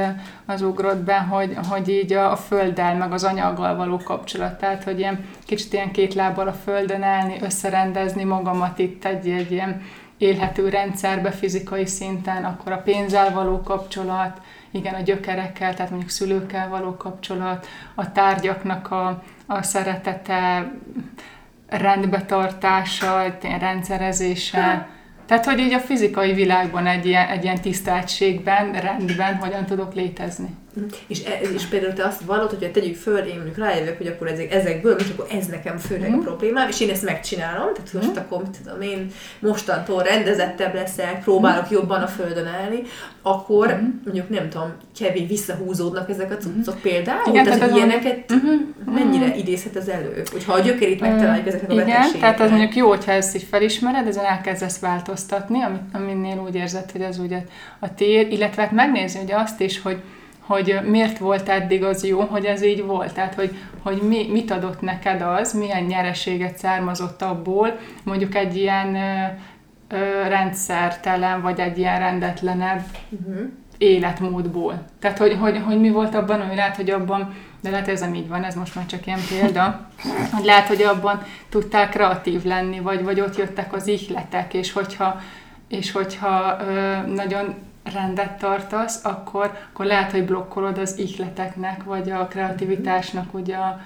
az 0.46 0.62
ugrott 0.62 1.02
be, 1.04 1.18
hogy, 1.18 1.56
hogy 1.68 1.88
így 1.88 2.12
a, 2.12 2.30
a 2.32 2.36
földdel, 2.36 2.96
meg 2.96 3.12
az 3.12 3.24
anyaggal 3.24 3.76
való 3.76 3.96
kapcsolat. 3.96 4.58
Tehát, 4.58 4.84
hogy 4.84 4.98
ilyen 4.98 5.24
kicsit 5.46 5.72
ilyen 5.72 5.90
két 5.90 6.14
lábbal 6.14 6.48
a 6.48 6.58
földön 6.64 7.02
állni, 7.02 7.36
összerendezni 7.40 8.24
magamat 8.24 8.78
itt 8.78 9.04
egy, 9.04 9.28
egy 9.28 9.52
ilyen 9.52 9.82
élhető 10.22 10.68
rendszerbe 10.68 11.30
fizikai 11.30 11.86
szinten, 11.86 12.44
akkor 12.44 12.72
a 12.72 12.82
pénzzel 12.82 13.32
való 13.32 13.60
kapcsolat, 13.60 14.40
igen, 14.70 14.94
a 14.94 15.00
gyökerekkel, 15.00 15.74
tehát 15.74 15.90
mondjuk 15.90 16.10
szülőkkel 16.10 16.68
való 16.68 16.96
kapcsolat, 16.96 17.66
a 17.94 18.12
tárgyaknak 18.12 18.90
a, 18.90 19.22
a 19.46 19.62
szeretete, 19.62 20.72
rendbetartása, 21.68 23.38
rendszerezése, 23.58 24.88
tehát, 25.26 25.44
hogy 25.44 25.58
így 25.58 25.72
a 25.72 25.78
fizikai 25.78 26.32
világban 26.32 26.86
egy 26.86 27.06
ilyen, 27.06 27.28
egy 27.28 27.44
ilyen 27.44 27.60
tiszteltségben, 27.60 28.72
rendben 28.72 29.34
hogyan 29.36 29.66
tudok 29.66 29.94
létezni. 29.94 30.48
És, 31.06 31.24
e, 31.24 31.40
és 31.54 31.64
például 31.64 31.92
te 31.92 32.04
azt 32.04 32.20
vallod, 32.20 32.50
hogy 32.50 32.70
tegyük 32.72 32.96
föl, 32.96 33.18
én 33.18 33.34
mondjuk 33.34 33.56
rájövök, 33.56 33.96
hogy 33.96 34.06
akkor 34.06 34.26
ezek, 34.26 34.52
ezekből, 34.52 34.96
és 34.98 35.06
akkor 35.12 35.26
ez 35.30 35.46
nekem 35.46 35.78
főleg 35.78 36.10
mm. 36.10 36.18
a 36.18 36.22
problémám, 36.22 36.68
és 36.68 36.80
én 36.80 36.90
ezt 36.90 37.04
megcsinálom, 37.04 37.74
tehát 37.74 37.92
most 37.92 38.10
mm. 38.10 38.16
akkor, 38.16 38.42
mit 38.42 38.58
tudom 38.64 38.80
én, 38.80 39.10
mostantól 39.38 40.02
rendezettebb 40.02 40.74
leszek, 40.74 41.22
próbálok 41.22 41.64
mm. 41.64 41.72
jobban 41.72 42.02
a 42.02 42.06
földön 42.06 42.46
állni, 42.46 42.82
akkor 43.22 43.66
mm. 43.68 43.86
mondjuk 44.04 44.28
nem 44.28 44.48
tudom, 44.48 44.72
kevés 44.98 45.28
visszahúzódnak 45.28 46.10
ezek 46.10 46.30
a 46.30 46.36
cuccok 46.36 46.74
mm. 46.74 46.80
például, 46.82 47.28
igen, 47.28 47.44
tehát, 47.44 47.58
tehát 47.58 47.76
ilyeneket 47.76 48.32
mm-hmm. 48.32 48.94
mennyire 48.94 49.36
idézhet 49.36 49.76
ez 49.76 49.88
elő, 49.88 50.22
hogyha 50.32 50.52
a 50.52 50.60
gyökerét 50.60 51.00
megtaláljuk 51.00 51.46
ezeknek 51.46 51.70
a 51.70 51.74
Igen, 51.74 52.12
tehát 52.20 52.40
az 52.40 52.50
mondjuk 52.50 52.76
jó, 52.76 52.88
hogyha 52.88 53.12
ezt 53.12 53.36
így 53.36 53.46
felismered, 53.50 54.06
ezen 54.06 54.24
elkezdesz 54.24 54.78
változtatni, 54.78 55.62
amit, 55.62 55.82
aminél 55.92 56.38
úgy 56.46 56.54
érzed, 56.54 56.90
hogy 56.90 57.00
ez 57.00 57.18
ugye 57.18 57.44
a 57.78 57.94
tér, 57.94 58.32
illetve 58.32 58.62
hát 58.62 58.72
megnézni 58.72 59.22
ugye 59.22 59.36
azt 59.36 59.60
is, 59.60 59.80
hogy 59.80 60.02
hogy 60.46 60.80
miért 60.84 61.18
volt 61.18 61.48
eddig 61.48 61.84
az 61.84 62.04
jó, 62.04 62.20
hogy 62.20 62.44
ez 62.44 62.62
így 62.62 62.84
volt. 62.84 63.14
Tehát, 63.14 63.34
hogy, 63.34 63.58
hogy 63.82 64.02
mi, 64.02 64.28
mit 64.30 64.50
adott 64.50 64.80
neked 64.80 65.20
az, 65.20 65.52
milyen 65.52 65.82
nyereséget 65.82 66.58
származott 66.58 67.22
abból, 67.22 67.78
mondjuk 68.02 68.34
egy 68.34 68.56
ilyen 68.56 68.94
ö, 68.94 69.24
ö, 69.88 70.28
rendszertelen, 70.28 71.42
vagy 71.42 71.60
egy 71.60 71.78
ilyen 71.78 71.98
rendetlenebb 71.98 72.82
uh-huh. 73.08 73.48
életmódból. 73.78 74.84
Tehát, 74.98 75.18
hogy, 75.18 75.36
hogy, 75.40 75.60
hogy 75.64 75.80
mi 75.80 75.90
volt 75.90 76.14
abban, 76.14 76.46
hogy 76.46 76.56
lehet, 76.56 76.76
hogy 76.76 76.90
abban, 76.90 77.34
de 77.60 77.70
lehet, 77.70 77.88
ez 77.88 78.00
nem 78.00 78.14
így 78.14 78.28
van, 78.28 78.44
ez 78.44 78.54
most 78.54 78.74
már 78.74 78.86
csak 78.86 79.06
ilyen 79.06 79.20
példa, 79.28 79.88
hogy 80.32 80.44
lehet, 80.44 80.66
hogy 80.66 80.82
abban 80.82 81.22
tudtál 81.48 81.88
kreatív 81.88 82.44
lenni, 82.44 82.80
vagy, 82.80 83.04
vagy 83.04 83.20
ott 83.20 83.36
jöttek 83.36 83.72
az 83.72 83.86
ihletek, 83.86 84.54
és 84.54 84.72
hogyha, 84.72 85.20
és 85.68 85.92
hogyha 85.92 86.56
ö, 86.60 86.96
nagyon 87.06 87.54
rendet 87.92 88.38
tartasz, 88.38 89.04
akkor, 89.04 89.58
akkor 89.72 89.86
lehet, 89.86 90.10
hogy 90.10 90.24
blokkolod 90.24 90.78
az 90.78 90.98
ihleteknek, 90.98 91.84
vagy 91.84 92.10
a 92.10 92.26
kreativitásnak 92.26 93.34
ugye 93.34 93.56
a, 93.56 93.80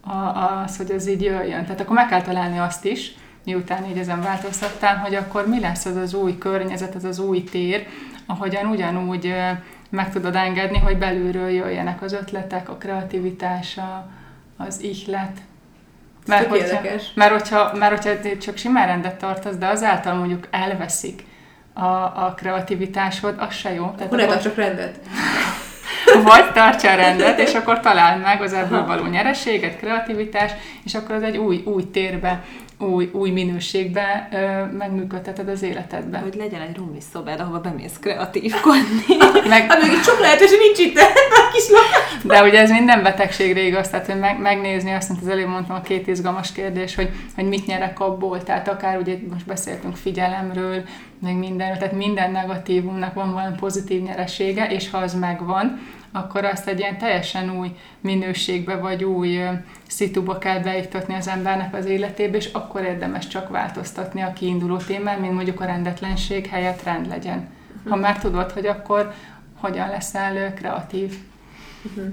a, 0.00 0.62
az, 0.64 0.76
hogy 0.76 0.90
az 0.90 1.08
így 1.08 1.22
jöjjön. 1.22 1.62
Tehát 1.62 1.80
akkor 1.80 1.96
meg 1.96 2.08
kell 2.08 2.22
találni 2.22 2.58
azt 2.58 2.84
is, 2.84 3.14
miután 3.44 3.84
így 3.90 3.98
ezen 3.98 4.22
változtattál, 4.22 4.96
hogy 4.96 5.14
akkor 5.14 5.48
mi 5.48 5.60
lesz 5.60 5.84
az 5.84 5.96
az 5.96 6.14
új 6.14 6.38
környezet, 6.38 6.94
az 6.94 7.04
az 7.04 7.18
új 7.18 7.44
tér, 7.44 7.86
ahogyan 8.26 8.66
ugyanúgy 8.66 9.34
meg 9.90 10.12
tudod 10.12 10.34
engedni, 10.34 10.78
hogy 10.78 10.98
belülről 10.98 11.48
jöjjenek 11.48 12.02
az 12.02 12.12
ötletek, 12.12 12.68
a 12.68 12.76
kreativitás, 12.76 13.78
a, 13.78 14.06
az 14.56 14.82
ihlet. 14.82 15.38
Mert 16.26 16.48
hogyha, 16.48 16.80
mert, 17.14 17.32
hogyha, 17.32 17.76
mert 17.76 18.04
hogyha 18.04 18.36
csak 18.38 18.56
simán 18.56 18.86
rendet 18.86 19.18
tartasz, 19.18 19.56
de 19.56 19.66
azáltal 19.66 20.14
mondjuk 20.14 20.48
elveszik 20.50 21.24
a, 21.72 21.84
a 22.26 22.34
kreativitásod, 22.36 23.34
az 23.38 23.54
se 23.54 23.72
jó. 23.74 23.84
Tehát 23.84 24.12
akkor, 24.12 24.20
akkor 24.20 24.42
csak 24.42 24.56
rendet. 24.56 24.98
Vagy 26.24 26.52
tartsa 26.52 26.90
a 26.90 26.94
rendet, 26.94 27.38
és 27.46 27.54
akkor 27.54 27.80
találd 27.80 28.22
meg 28.22 28.42
az 28.42 28.52
ebből 28.52 28.86
való 28.86 29.04
nyereséget, 29.06 29.76
kreativitást, 29.76 30.54
és 30.84 30.94
akkor 30.94 31.14
az 31.14 31.22
egy 31.22 31.36
új, 31.36 31.62
új 31.64 31.90
térbe 31.90 32.44
új, 32.82 33.10
új 33.12 33.30
minőségbe 33.30 34.28
ö, 34.32 34.76
megműködteted 34.76 35.48
az 35.48 35.62
életedbe. 35.62 36.18
Hogy 36.18 36.34
legyen 36.34 36.60
egy 36.60 36.76
rumi 36.76 37.00
szobád, 37.12 37.40
ahova 37.40 37.60
bemész 37.60 37.98
kreatívkodni. 38.00 39.16
Meg... 39.48 39.70
Hát 39.70 39.82
még 39.82 40.00
csak 40.04 40.20
lehetőség 40.20 40.58
nincs 40.58 40.78
itt, 40.78 40.98
a 41.42 41.50
kis 41.52 41.64
De 42.22 42.42
ugye 42.42 42.60
ez 42.60 42.70
minden 42.70 43.02
betegségre 43.02 43.60
igaz, 43.60 43.88
tehát 43.88 44.06
hogy 44.06 44.18
meg, 44.18 44.40
megnézni 44.40 44.92
azt, 44.92 45.08
mint 45.08 45.22
az 45.22 45.28
előbb 45.28 45.48
mondtam, 45.48 45.76
a 45.76 45.80
két 45.80 46.06
izgalmas 46.06 46.52
kérdés, 46.52 46.94
hogy, 46.94 47.10
hogy 47.34 47.48
mit 47.48 47.66
nyerek 47.66 48.00
abból, 48.00 48.42
tehát 48.42 48.68
akár 48.68 48.98
ugye 48.98 49.16
most 49.30 49.46
beszéltünk 49.46 49.96
figyelemről, 49.96 50.82
meg 51.22 51.36
mindenről, 51.36 51.76
tehát 51.76 51.94
minden 51.94 52.30
negatívumnak 52.30 53.14
van 53.14 53.32
valami 53.32 53.56
pozitív 53.60 54.02
nyeresége, 54.02 54.66
és 54.66 54.90
ha 54.90 54.98
az 54.98 55.14
megvan, 55.14 55.80
akkor 56.12 56.44
azt 56.44 56.68
egy 56.68 56.78
ilyen 56.78 56.98
teljesen 56.98 57.58
új 57.58 57.76
minőségbe 58.00 58.76
vagy 58.76 59.04
új 59.04 59.40
szituba 59.88 60.38
kell 60.38 60.60
beiktatni 60.60 61.14
az 61.14 61.28
embernek 61.28 61.74
az 61.74 61.84
életébe, 61.84 62.36
és 62.36 62.46
akkor 62.52 62.82
érdemes 62.82 63.28
csak 63.28 63.48
változtatni 63.48 64.20
a 64.20 64.32
kiinduló 64.32 64.76
témán, 64.76 65.20
mint 65.20 65.34
mondjuk 65.34 65.60
a 65.60 65.64
rendetlenség 65.64 66.46
helyett 66.46 66.82
rend 66.82 67.08
legyen. 67.08 67.48
Ha 67.88 67.96
már 67.96 68.18
tudod, 68.18 68.50
hogy 68.50 68.66
akkor 68.66 69.12
hogyan 69.54 69.88
leszel 69.88 70.54
kreatív. 70.54 71.14
Uh-huh. 71.82 72.12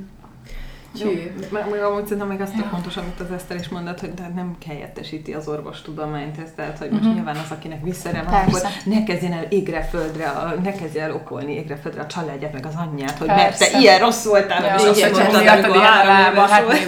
Csű. 0.98 1.32
Meg 1.50 1.84
amúgy 1.84 2.04
szerintem 2.04 2.28
még 2.28 2.42
azt 2.42 2.54
ja. 2.58 2.64
fontos, 2.64 2.98
amit 2.98 3.20
az 3.20 3.32
Eszter 3.32 3.58
is 3.58 3.70
mondott, 3.70 4.00
hogy 4.00 4.12
nem 4.36 4.56
helyettesíti 4.68 5.34
az 5.34 5.48
orvostudományt, 5.48 6.38
ez 6.38 6.50
tehát, 6.56 6.78
hogy 6.78 6.90
most 6.90 7.02
uh-huh. 7.02 7.16
nyilván 7.16 7.36
az, 7.36 7.52
akinek 7.52 7.84
visszarem, 7.84 8.26
akkor 8.28 8.62
ne 8.84 9.04
kezdjen 9.04 9.34
el 9.34 9.44
égre 9.50 9.84
földre, 9.84 10.28
a, 10.28 10.56
ne 10.64 10.72
kezdjen 10.72 11.10
el 11.10 11.16
okolni 11.16 11.54
égre 11.54 11.76
földre 11.76 12.02
a 12.02 12.06
családját, 12.08 12.54
meg 12.54 12.66
az 12.66 12.74
anyját, 12.76 13.18
hogy 13.18 13.28
Persze. 13.28 13.44
mert 13.44 13.72
te 13.72 13.80
ilyen 13.80 14.00
rossz 14.00 14.26
voltál, 14.26 14.64
ja, 14.64 14.92
és 14.92 15.04
azt 15.04 15.18
mondtad, 15.18 15.48
amikor 15.48 15.82
három 15.82 16.34
éves 16.34 16.50
hát 16.50 16.64
volt. 16.64 16.80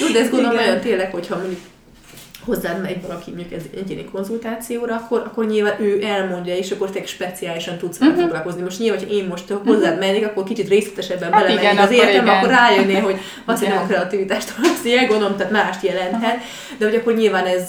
Jó, 0.00 0.06
de 0.12 0.18
ezt 0.20 0.30
gondolom 0.30 0.54
nagyon 0.54 0.80
tényleg, 0.80 1.10
hogyha 1.10 1.36
mondjuk 1.36 1.60
hozzád 2.44 2.80
megy 2.80 3.02
valaki 3.02 3.30
mondjuk 3.30 3.52
ez 3.52 3.62
egyéni 3.76 4.04
konzultációra, 4.04 4.94
akkor, 4.94 5.22
akkor 5.26 5.46
nyilván 5.46 5.74
ő 5.80 6.02
elmondja, 6.04 6.56
és 6.56 6.70
akkor 6.70 6.90
te 6.90 7.06
speciálisan 7.06 7.78
tudsz 7.78 7.98
vele 7.98 8.10
uh-huh. 8.10 8.26
foglalkozni. 8.26 8.62
Most 8.62 8.78
nyilván, 8.78 8.98
hogy 8.98 9.12
én 9.12 9.24
most 9.24 9.54
hozzád 9.64 9.98
mennék, 9.98 10.26
akkor 10.26 10.44
kicsit 10.44 10.68
részletesebben 10.68 11.32
hát 11.32 11.46
belemennék 11.46 11.80
az 11.80 11.90
életem, 11.90 12.28
akkor 12.28 12.48
rájönné, 12.48 12.98
hogy 12.98 13.16
azt 13.44 13.66
nem 13.66 13.78
a 13.78 13.86
kreativitást 13.86 14.50
használják, 14.50 15.08
gondolom, 15.08 15.36
tehát 15.36 15.52
mást 15.52 15.82
jelenthet, 15.82 16.36
de 16.78 16.84
hogy 16.84 16.94
akkor 16.94 17.14
nyilván 17.14 17.46
ez, 17.46 17.68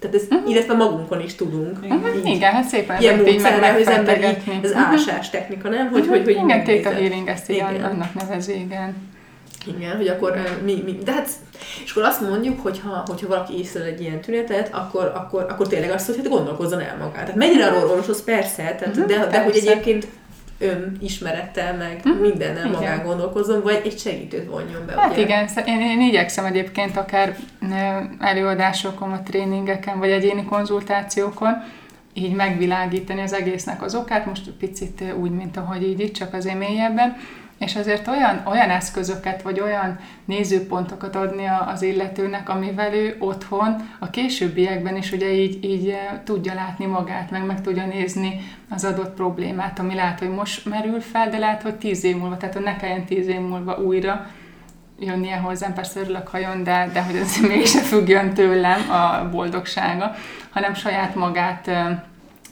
tehát 0.00 0.14
ez, 0.14 0.22
uh-huh. 0.30 0.50
illetve 0.50 0.74
magunkon 0.74 1.20
is 1.20 1.34
tudunk. 1.34 1.78
Uh-huh. 1.82 2.16
Így, 2.16 2.26
igen, 2.26 2.52
hát 2.52 2.68
szépen 2.68 3.00
ilyen 3.00 3.16
módszerrel, 3.18 3.72
hogy 3.72 3.82
az 3.82 3.88
ember 3.88 4.18
így, 4.18 4.64
ez 4.64 4.72
ásás 4.74 5.30
technika, 5.30 5.68
nem? 5.68 5.90
Hogy, 5.90 6.06
hogy, 6.06 6.22
hogy 6.24 6.38
igen, 6.44 6.64
Theta 6.64 6.90
Healing 6.90 7.28
ezt 7.28 7.50
igen. 7.50 7.84
annak 7.84 8.14
nevezi, 8.14 8.52
igen. 8.52 9.12
Igen, 9.66 9.96
hogy 9.96 10.08
akkor 10.08 10.38
mi, 10.64 10.82
mi, 10.84 10.98
de 11.04 11.12
hát, 11.12 11.28
és 11.84 11.90
akkor 11.90 12.02
azt 12.02 12.20
mondjuk, 12.20 12.60
hogy 12.60 12.80
ha, 12.80 13.02
hogyha 13.06 13.28
valaki 13.28 13.58
észlel 13.58 13.84
egy 13.84 14.00
ilyen 14.00 14.20
tünetet, 14.20 14.74
akkor, 14.74 15.12
akkor, 15.14 15.46
akkor 15.48 15.68
tényleg 15.68 15.90
azt, 15.90 16.06
hogy 16.06 16.16
hát 16.16 16.28
gondolkozzon 16.28 16.80
el 16.80 16.96
magát. 16.96 17.12
Tehát 17.12 17.34
mennyire 17.34 17.66
arról 17.66 17.90
orvoshoz 17.90 18.24
persze, 18.24 18.62
tehát, 18.62 18.96
uh-huh, 18.96 19.06
de, 19.06 19.26
de 19.26 19.42
hogy 19.42 19.56
egyébként 19.56 20.06
ismerettel, 21.00 21.76
meg 21.76 22.00
uh-huh, 22.04 22.20
mindennel 22.20 22.66
igen. 22.66 22.70
magán 22.70 23.04
gondolkozom, 23.04 23.62
vagy 23.62 23.80
egy 23.84 23.98
segítőt 23.98 24.46
vonjon 24.50 24.86
be. 24.86 24.92
Hát 24.92 25.12
ugye? 25.12 25.22
igen, 25.22 25.48
én, 25.66 25.80
én 25.80 26.00
igyekszem 26.00 26.44
egyébként 26.44 26.96
akár 26.96 27.36
előadásokon, 28.18 29.12
a 29.12 29.22
tréningeken, 29.22 29.98
vagy 29.98 30.10
egyéni 30.10 30.44
konzultációkon, 30.44 31.62
így 32.12 32.34
megvilágítani 32.34 33.20
az 33.20 33.32
egésznek 33.32 33.82
az 33.82 33.94
okát, 33.94 34.26
most 34.26 34.50
picit 34.50 35.02
úgy, 35.20 35.30
mint 35.30 35.56
ahogy 35.56 35.82
így 35.82 36.12
csak 36.12 36.34
az 36.34 36.44
mélyebben, 36.44 37.16
és 37.58 37.76
azért 37.76 38.08
olyan, 38.08 38.42
olyan 38.46 38.70
eszközöket, 38.70 39.42
vagy 39.42 39.60
olyan 39.60 39.98
nézőpontokat 40.24 41.16
adni 41.16 41.44
az 41.66 41.82
illetőnek, 41.82 42.48
amivel 42.48 42.94
ő 42.94 43.16
otthon, 43.18 43.88
a 43.98 44.10
későbbiekben 44.10 44.96
is 44.96 45.12
ugye 45.12 45.32
így, 45.32 45.64
így 45.64 45.88
eh, 45.88 46.20
tudja 46.24 46.54
látni 46.54 46.86
magát, 46.86 47.30
meg 47.30 47.46
meg 47.46 47.60
tudja 47.60 47.86
nézni 47.86 48.40
az 48.70 48.84
adott 48.84 49.14
problémát, 49.14 49.78
ami 49.78 49.94
lehet, 49.94 50.18
hogy 50.18 50.30
most 50.30 50.66
merül 50.66 51.00
fel, 51.00 51.30
de 51.30 51.38
lehet, 51.38 51.62
hogy 51.62 51.74
tíz 51.74 52.04
év 52.04 52.16
múlva, 52.16 52.36
tehát 52.36 52.54
hogy 52.54 52.64
ne 52.64 52.76
kelljen 52.76 53.04
tíz 53.04 53.26
év 53.26 53.40
múlva 53.40 53.76
újra 53.76 54.26
jönnie 54.98 55.36
hozzám, 55.36 55.74
persze 55.74 56.00
örülök, 56.00 56.28
ha 56.28 56.38
jön, 56.38 56.64
de, 56.64 56.90
de 56.92 57.02
hogy 57.02 57.16
ez 57.16 57.36
mégsem 57.48 57.82
függjön 57.82 58.34
tőlem 58.34 58.90
a 58.90 59.28
boldogsága, 59.30 60.14
hanem 60.50 60.74
saját 60.74 61.14
magát 61.14 61.68
eh, 61.68 61.98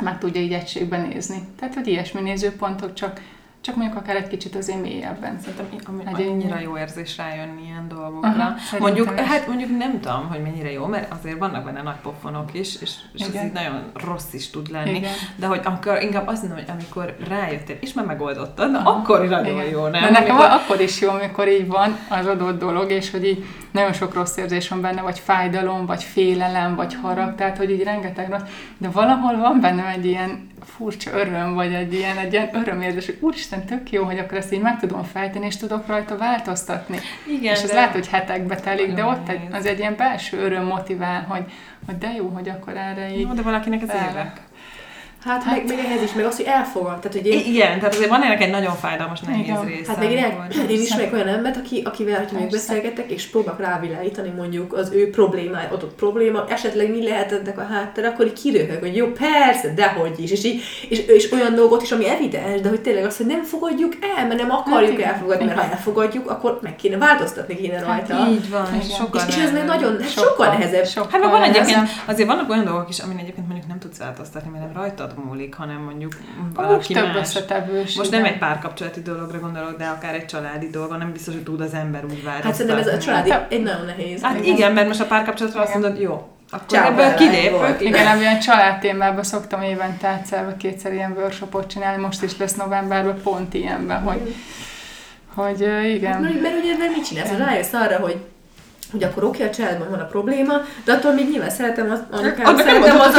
meg 0.02 0.18
tudja 0.18 0.40
így 0.40 0.52
egységben 0.52 1.06
nézni. 1.06 1.38
Tehát, 1.58 1.74
hogy 1.74 1.86
ilyesmi 1.86 2.20
nézőpontok, 2.20 2.94
csak 2.94 3.20
csak 3.62 3.76
mondjuk 3.76 3.98
akár 3.98 4.16
egy 4.16 4.28
kicsit 4.28 4.56
azért 4.56 4.80
mélyebben. 4.80 5.38
Szerintem 5.40 5.66
ami, 5.86 6.02
egy 6.06 6.28
annyira 6.28 6.58
jó 6.58 6.78
érzés 6.78 7.16
rájönni 7.16 7.62
ilyen 7.62 7.88
dolgokra. 7.88 8.28
Aha, 8.30 8.54
mondjuk, 8.78 9.12
is. 9.16 9.26
hát 9.26 9.46
mondjuk 9.46 9.78
nem 9.78 10.00
tudom, 10.00 10.28
hogy 10.28 10.42
mennyire 10.42 10.72
jó, 10.72 10.86
mert 10.86 11.12
azért 11.12 11.38
vannak 11.38 11.64
benne 11.64 11.82
nagy 11.82 12.00
pofonok 12.02 12.54
is, 12.54 12.80
és, 12.80 12.90
és 13.12 13.20
ez 13.20 13.44
így 13.44 13.52
nagyon 13.52 13.90
rossz 13.94 14.32
is 14.32 14.50
tud 14.50 14.70
lenni. 14.70 14.94
Igen. 14.94 15.12
De 15.36 15.46
hogy 15.46 15.60
akkor 15.64 16.02
inkább 16.02 16.26
azt 16.26 16.42
mondom, 16.42 16.64
hogy 16.64 16.74
amikor 16.78 17.16
rájöttél, 17.28 17.76
és 17.80 17.92
már 17.92 18.04
megoldottad, 18.04 18.70
na 18.70 18.78
akkor 18.78 19.28
nagyon 19.28 19.58
Igen. 19.58 19.70
jó, 19.70 19.82
nem? 19.82 20.02
De 20.02 20.10
nekem 20.10 20.36
amikor... 20.36 20.50
akkor 20.50 20.80
is 20.80 21.00
jó, 21.00 21.10
amikor 21.10 21.48
így 21.48 21.66
van 21.66 21.96
az 22.08 22.26
adott 22.26 22.58
dolog, 22.58 22.90
és 22.90 23.10
hogy 23.10 23.26
így 23.26 23.44
nagyon 23.70 23.92
sok 23.92 24.14
rossz 24.14 24.36
érzés 24.36 24.68
van 24.68 24.80
benne, 24.80 25.00
vagy 25.00 25.18
fájdalom, 25.18 25.86
vagy 25.86 26.02
félelem, 26.02 26.74
vagy 26.74 26.94
harag, 27.02 27.34
tehát 27.34 27.56
hogy 27.56 27.70
így 27.70 27.82
rengeteg 27.82 28.30
rossz, 28.30 28.48
de 28.78 28.88
valahol 28.88 29.36
van 29.36 29.60
benne 29.60 29.86
egy 29.86 30.06
ilyen 30.06 30.50
furcsa 30.64 31.10
öröm, 31.10 31.54
vagy 31.54 31.72
egy 31.72 31.92
ilyen, 31.92 32.16
egy 32.16 32.32
ilyen 32.32 32.48
örömérzés, 32.52 33.06
hogy 33.06 33.18
úristen, 33.20 33.64
tök 33.64 33.90
jó, 33.90 34.04
hogy 34.04 34.18
akkor 34.18 34.38
ezt 34.38 34.52
így 34.52 34.60
meg 34.60 34.78
tudom 34.78 35.02
fejteni, 35.02 35.46
és 35.46 35.56
tudok 35.56 35.86
rajta 35.86 36.16
változtatni. 36.16 36.98
Igen, 37.28 37.54
és 37.54 37.62
ez 37.62 37.72
lehet, 37.72 37.92
hogy 37.92 38.08
hetekbe 38.08 38.56
telik, 38.56 38.92
de 38.92 39.04
ott 39.04 39.28
egy, 39.28 39.40
az 39.52 39.66
egy 39.66 39.78
ilyen 39.78 39.96
belső 39.96 40.38
öröm 40.38 40.64
motivál, 40.64 41.22
hogy, 41.22 41.44
hogy 41.86 41.98
de 41.98 42.12
jó, 42.16 42.28
hogy 42.28 42.48
akkor 42.48 42.76
erre 42.76 43.10
így... 43.14 43.20
Jó, 43.20 43.32
de 43.32 43.42
valakinek 43.42 43.82
ez 43.82 43.88
évek. 44.10 44.40
Hát, 45.24 45.42
hát 45.42 45.56
meg, 45.56 45.66
meg 45.66 45.78
ehhez 45.78 46.02
is, 46.02 46.12
meg 46.12 46.24
az, 46.24 46.36
hogy 46.36 46.44
elfogad. 46.44 46.98
Tehát, 46.98 47.12
hogy 47.12 47.26
én... 47.26 47.38
Igen, 47.38 47.78
tehát 47.78 47.94
azért 47.94 48.08
van 48.08 48.22
ennek 48.22 48.42
egy 48.42 48.50
nagyon 48.50 48.74
fájdalmas, 48.74 49.20
nehéz 49.20 49.44
Igen. 49.44 49.64
része. 49.64 49.90
Hát 49.90 49.98
meg 49.98 50.10
én, 50.10 50.24
el, 50.24 50.70
én 50.70 50.80
ismerek 50.80 51.12
olyan 51.12 51.28
embert, 51.28 51.56
aki, 51.56 51.82
akivel, 51.84 52.26
hogy 52.28 52.38
még 52.38 52.50
beszélgetek, 52.50 53.10
és 53.10 53.26
próbálok 53.26 53.60
rávilágítani 53.60 54.32
mondjuk 54.36 54.72
az 54.72 54.90
ő 54.92 55.10
problémája, 55.10 55.68
adott 55.68 55.94
probléma, 55.94 56.44
esetleg 56.48 56.90
mi 56.90 57.02
lehet 57.08 57.32
ennek 57.32 57.58
a 57.58 57.62
háttere, 57.62 58.08
akkor 58.08 58.26
így 58.26 58.40
kiröhög, 58.42 58.80
hogy 58.80 58.96
jó, 58.96 59.06
persze, 59.06 59.74
dehogy 59.74 60.20
is. 60.20 60.30
És, 60.30 60.44
így, 60.44 60.62
és, 60.88 61.06
és 61.06 61.32
olyan 61.32 61.54
dolgot 61.54 61.82
is, 61.82 61.92
ami 61.92 62.08
evidens, 62.08 62.60
de 62.60 62.68
hogy 62.68 62.80
tényleg 62.80 63.04
azt, 63.04 63.16
hogy 63.16 63.26
nem 63.26 63.42
fogadjuk 63.42 63.92
el, 64.16 64.26
mert 64.26 64.40
nem 64.40 64.50
akarjuk 64.50 65.00
hát, 65.00 65.12
elfogadni, 65.12 65.44
mert 65.44 65.58
ha 65.58 65.70
elfogadjuk, 65.70 66.30
akkor 66.30 66.58
meg 66.62 66.76
kéne 66.76 66.96
változtatni 66.96 67.56
kéne 67.56 67.76
hát 67.76 67.86
rajta. 67.86 68.14
Hát 68.14 68.30
így 68.30 68.50
van, 68.50 68.66
és, 68.80 68.94
sokkal 68.94 69.22
és, 69.28 69.36
és 69.36 69.42
ez 69.42 69.52
meg 69.52 69.64
nagyon, 69.64 69.92
sokkal, 70.02 70.24
sokkal 70.24 70.46
nehezebb. 70.46 70.86
Sokkal 70.86 71.20
hát 71.20 71.30
van 71.30 71.42
egyébként, 71.42 71.88
azért 72.04 72.28
vannak 72.28 72.50
olyan 72.50 72.64
dolgok 72.64 72.88
is, 72.88 72.98
amin 72.98 73.18
egyébként 73.18 73.46
mondjuk 73.46 73.68
nem 73.68 73.78
tudsz 73.78 73.98
változtatni, 73.98 74.50
mert 74.50 74.64
nem 74.64 74.82
rajtad 74.82 75.11
múlik, 75.16 75.54
hanem 75.54 75.80
mondjuk 75.80 76.12
valaki 76.54 76.92
több 76.92 77.14
összetevős. 77.14 77.96
Most 77.96 78.10
nem 78.10 78.24
egy 78.24 78.38
párkapcsolati 78.38 79.02
dologra 79.02 79.38
gondolok, 79.38 79.76
de 79.76 79.84
akár 79.84 80.14
egy 80.14 80.26
családi 80.26 80.70
dolgon, 80.70 80.98
nem 80.98 81.12
biztos, 81.12 81.34
hogy 81.34 81.42
tud 81.42 81.60
az 81.60 81.74
ember 81.74 82.04
úgy 82.04 82.24
változtatni. 82.24 82.46
Hát 82.46 82.54
szerintem 82.54 82.78
ez 82.78 82.86
a 82.86 82.98
családi 82.98 83.30
hát, 83.30 83.52
egy 83.52 83.62
nagyon 83.62 83.84
nehéz. 83.84 84.22
Hát 84.22 84.36
igen, 84.36 84.56
igen 84.56 84.72
mert 84.72 84.86
most 84.86 85.00
a 85.00 85.06
párkapcsolatra 85.06 85.60
azt 85.60 85.72
mondod, 85.72 86.00
jó, 86.00 86.28
akkor 86.50 86.66
Csá, 86.66 86.86
ebből 86.86 87.14
kilépök. 87.14 87.80
Igen, 87.80 88.18
olyan 88.18 88.38
családtémában 88.38 89.22
szoktam 89.22 89.62
évente 89.62 90.08
egyszer 90.08 90.56
kétszer 90.56 90.92
ilyen 90.92 91.12
workshopot 91.12 91.66
csinálni, 91.66 92.02
most 92.02 92.22
is 92.22 92.36
lesz 92.36 92.54
novemberben 92.54 93.22
pont 93.22 93.54
ilyenben, 93.54 94.00
hogy, 94.00 94.34
hogy 95.34 95.60
igen. 95.94 96.20
Mert, 96.20 96.40
mert 96.40 96.54
ugye 96.62 96.76
mert 96.78 96.94
mit 96.94 97.06
csinálsz? 97.06 97.30
Rájössz 97.36 97.72
arra, 97.72 97.98
hogy 97.98 98.20
hogy 98.92 99.02
akkor 99.02 99.24
oké, 99.24 99.42
a 99.42 99.50
családban 99.50 99.90
van 99.90 100.00
a 100.00 100.04
probléma, 100.04 100.52
de 100.84 100.92
attól 100.92 101.12
még 101.12 101.30
nyilván 101.30 101.50
szeretem 101.50 101.90
az 101.90 102.02
anyukám, 102.10 102.56
szeretem 102.56 103.00
az 103.00 103.14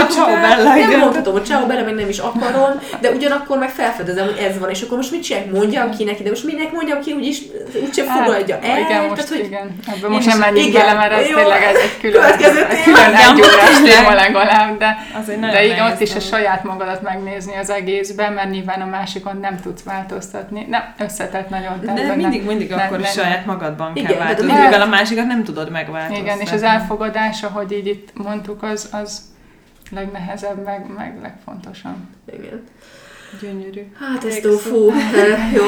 apukát, 0.59 0.89
nem 0.89 0.99
mondhatom, 0.99 1.33
hogy 1.33 1.45
ciao 1.45 1.65
bele, 1.65 1.81
meg 1.81 1.93
nem 1.93 2.09
is 2.09 2.17
akarom, 2.17 2.79
de 2.99 3.11
ugyanakkor 3.11 3.57
meg 3.57 3.69
felfedezem, 3.69 4.25
hogy 4.25 4.37
ez 4.37 4.59
van, 4.59 4.69
és 4.69 4.81
akkor 4.81 4.97
most 4.97 5.11
mit 5.11 5.23
csinálják, 5.23 5.51
mondjam 5.51 5.89
ki 5.91 6.03
neki, 6.03 6.23
de 6.23 6.29
most 6.29 6.43
minek 6.43 6.71
mondjam 6.71 6.99
ki, 6.99 7.11
úgyis 7.11 7.41
úgyse 7.83 8.03
hát, 8.07 8.25
fogadja 8.25 8.59
el. 8.61 8.79
Igen, 8.79 9.01
most 9.03 9.15
tehát, 9.15 9.29
hogy 9.29 9.45
igen. 9.45 9.75
Ebben 9.95 10.11
most 10.11 10.27
nem 10.27 10.39
menjünk 10.39 10.73
bele, 10.73 10.93
mert 10.93 11.11
ez 11.11 11.25
tényleg 11.25 11.63
ez 11.63 11.75
egy 11.75 11.99
külön, 12.01 12.23
egy 12.23 12.83
külön 12.83 13.13
egy 13.13 13.41
órás 13.41 13.81
téma 13.83 14.13
legalább, 14.13 14.77
de, 14.77 14.97
de 15.39 15.65
igen, 15.65 15.91
ott 15.91 15.99
is 15.99 16.15
a 16.15 16.19
saját 16.19 16.63
magadat 16.63 17.01
megnézni 17.01 17.55
az 17.57 17.69
egészben, 17.69 18.33
mert 18.33 18.49
nyilván 18.49 18.81
a 18.81 18.85
másikon 18.85 19.37
nem 19.41 19.59
tudsz 19.61 19.83
változtatni. 19.83 20.65
Nem, 20.69 20.93
összetett 20.99 21.49
nagyon. 21.49 21.79
De 21.95 22.15
mindig, 22.15 22.45
mindig 22.45 22.73
akkor 22.73 22.99
is 22.99 23.11
saját 23.11 23.45
magadban 23.45 23.93
kell 23.93 24.17
változni, 24.17 24.51
mivel 24.51 24.81
a 24.81 24.85
másikat 24.85 25.25
nem 25.25 25.43
tudod 25.43 25.51
tudod 25.53 25.71
megváltoztatni. 25.71 26.23
Igen, 26.23 26.39
és 26.39 26.51
az 26.51 26.63
elfogadás, 26.63 27.43
ahogy 27.43 27.71
így 27.71 27.87
itt 27.87 28.09
mondtuk, 28.13 28.63
az, 28.63 28.89
az 28.91 29.21
legnehezebb, 29.93 30.63
meg, 30.63 30.85
meg 30.97 31.19
legfontosabb. 31.21 31.97
Igen. 32.33 32.63
Gyönyörű. 33.41 33.81
Hát 33.99 34.25
ez 34.25 34.59
fú, 34.61 34.91
jó. 35.53 35.63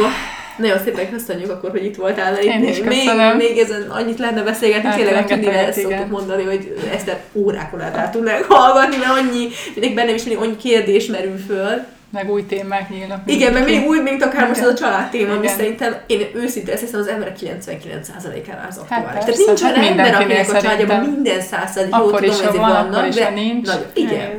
Nagyon 0.58 0.80
szépen 0.80 1.10
köszönjük 1.10 1.52
akkor, 1.52 1.70
hogy 1.70 1.86
itt 1.86 1.96
voltál. 1.96 2.38
Én 2.38 2.64
itt 2.64 2.70
is 2.70 2.82
még, 2.82 3.10
még 3.38 3.58
ezen 3.58 3.90
annyit 3.90 4.20
lehetne 4.20 4.44
beszélgetni, 4.44 4.88
hát, 4.88 4.98
tényleg 4.98 5.24
a 5.24 5.26
Tünivel 5.26 5.66
ezt 5.66 5.80
szoktuk 5.80 6.10
mondani, 6.10 6.44
hogy 6.44 6.78
ezt 6.94 7.16
órákon 7.34 7.82
át 7.82 8.12
tudnánk 8.12 8.44
hallgatni, 8.44 8.98
mert 8.98 9.12
annyi, 9.12 9.48
mindig 9.74 9.96
bennem 9.96 10.16
is 10.16 10.24
mindig 10.24 10.44
annyi 10.44 10.56
kérdés 10.56 11.06
merül 11.06 11.38
föl 11.38 11.86
meg 12.16 12.32
új 12.32 12.45
témák 12.45 12.89
nyílnak. 12.89 13.22
Igen, 13.26 13.53
meg 13.53 13.63
még 13.63 13.88
új, 13.88 13.99
mint 14.01 14.24
akár 14.24 14.47
most 14.47 14.61
ez 14.61 14.68
a 14.68 14.74
család 14.74 15.09
téma, 15.09 15.34
ami 15.34 15.47
szerintem 15.47 15.95
én 16.07 16.20
őszintén 16.36 16.74
ezt 16.74 16.84
hiszem 16.84 16.99
az 16.99 17.07
emberek 17.07 17.38
99%-ára 17.41 18.66
az 18.70 18.78
aktuális. 18.78 19.07
Hát 19.07 19.26
Tehát 19.26 19.41
nincs 19.45 19.61
olyan 19.61 19.76
ember, 19.76 20.16
akinek 20.16 20.53
a 20.53 20.61
családjában 20.61 20.99
minden 20.99 21.41
százszerzig 21.41 21.93
jó 21.97 22.05
tudom, 22.05 22.30
ezért 22.30 22.55
van, 22.55 22.70
vannak, 22.70 23.07
de 23.07 23.30
nincs. 23.30 23.68
Nagy, 23.68 23.86
igen. 23.93 24.30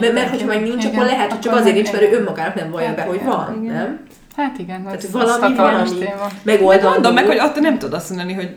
Mert, 0.00 0.12
mert 0.12 0.30
hogyha 0.30 0.46
meg 0.46 0.62
nincs, 0.62 0.84
akkor 0.84 1.04
lehet, 1.04 1.30
hogy 1.30 1.40
csak 1.40 1.54
azért 1.54 1.74
nincs, 1.74 1.92
mert 1.92 2.02
ő 2.02 2.12
önmagának 2.12 2.54
nem 2.54 2.70
vallja 2.70 2.94
be, 2.94 3.02
hogy 3.02 3.24
van, 3.24 3.64
nem? 3.66 4.00
Hát 4.36 4.58
igen, 4.58 4.82
Tehát 4.82 5.02
valami, 5.02 5.54
valami 5.56 6.04
megoldandó. 6.42 6.88
Mondom 6.88 7.14
meg, 7.14 7.26
hogy 7.26 7.38
ott 7.38 7.60
nem 7.60 7.78
tudod 7.78 7.94
azt 7.94 8.08
mondani, 8.08 8.32
hogy 8.32 8.56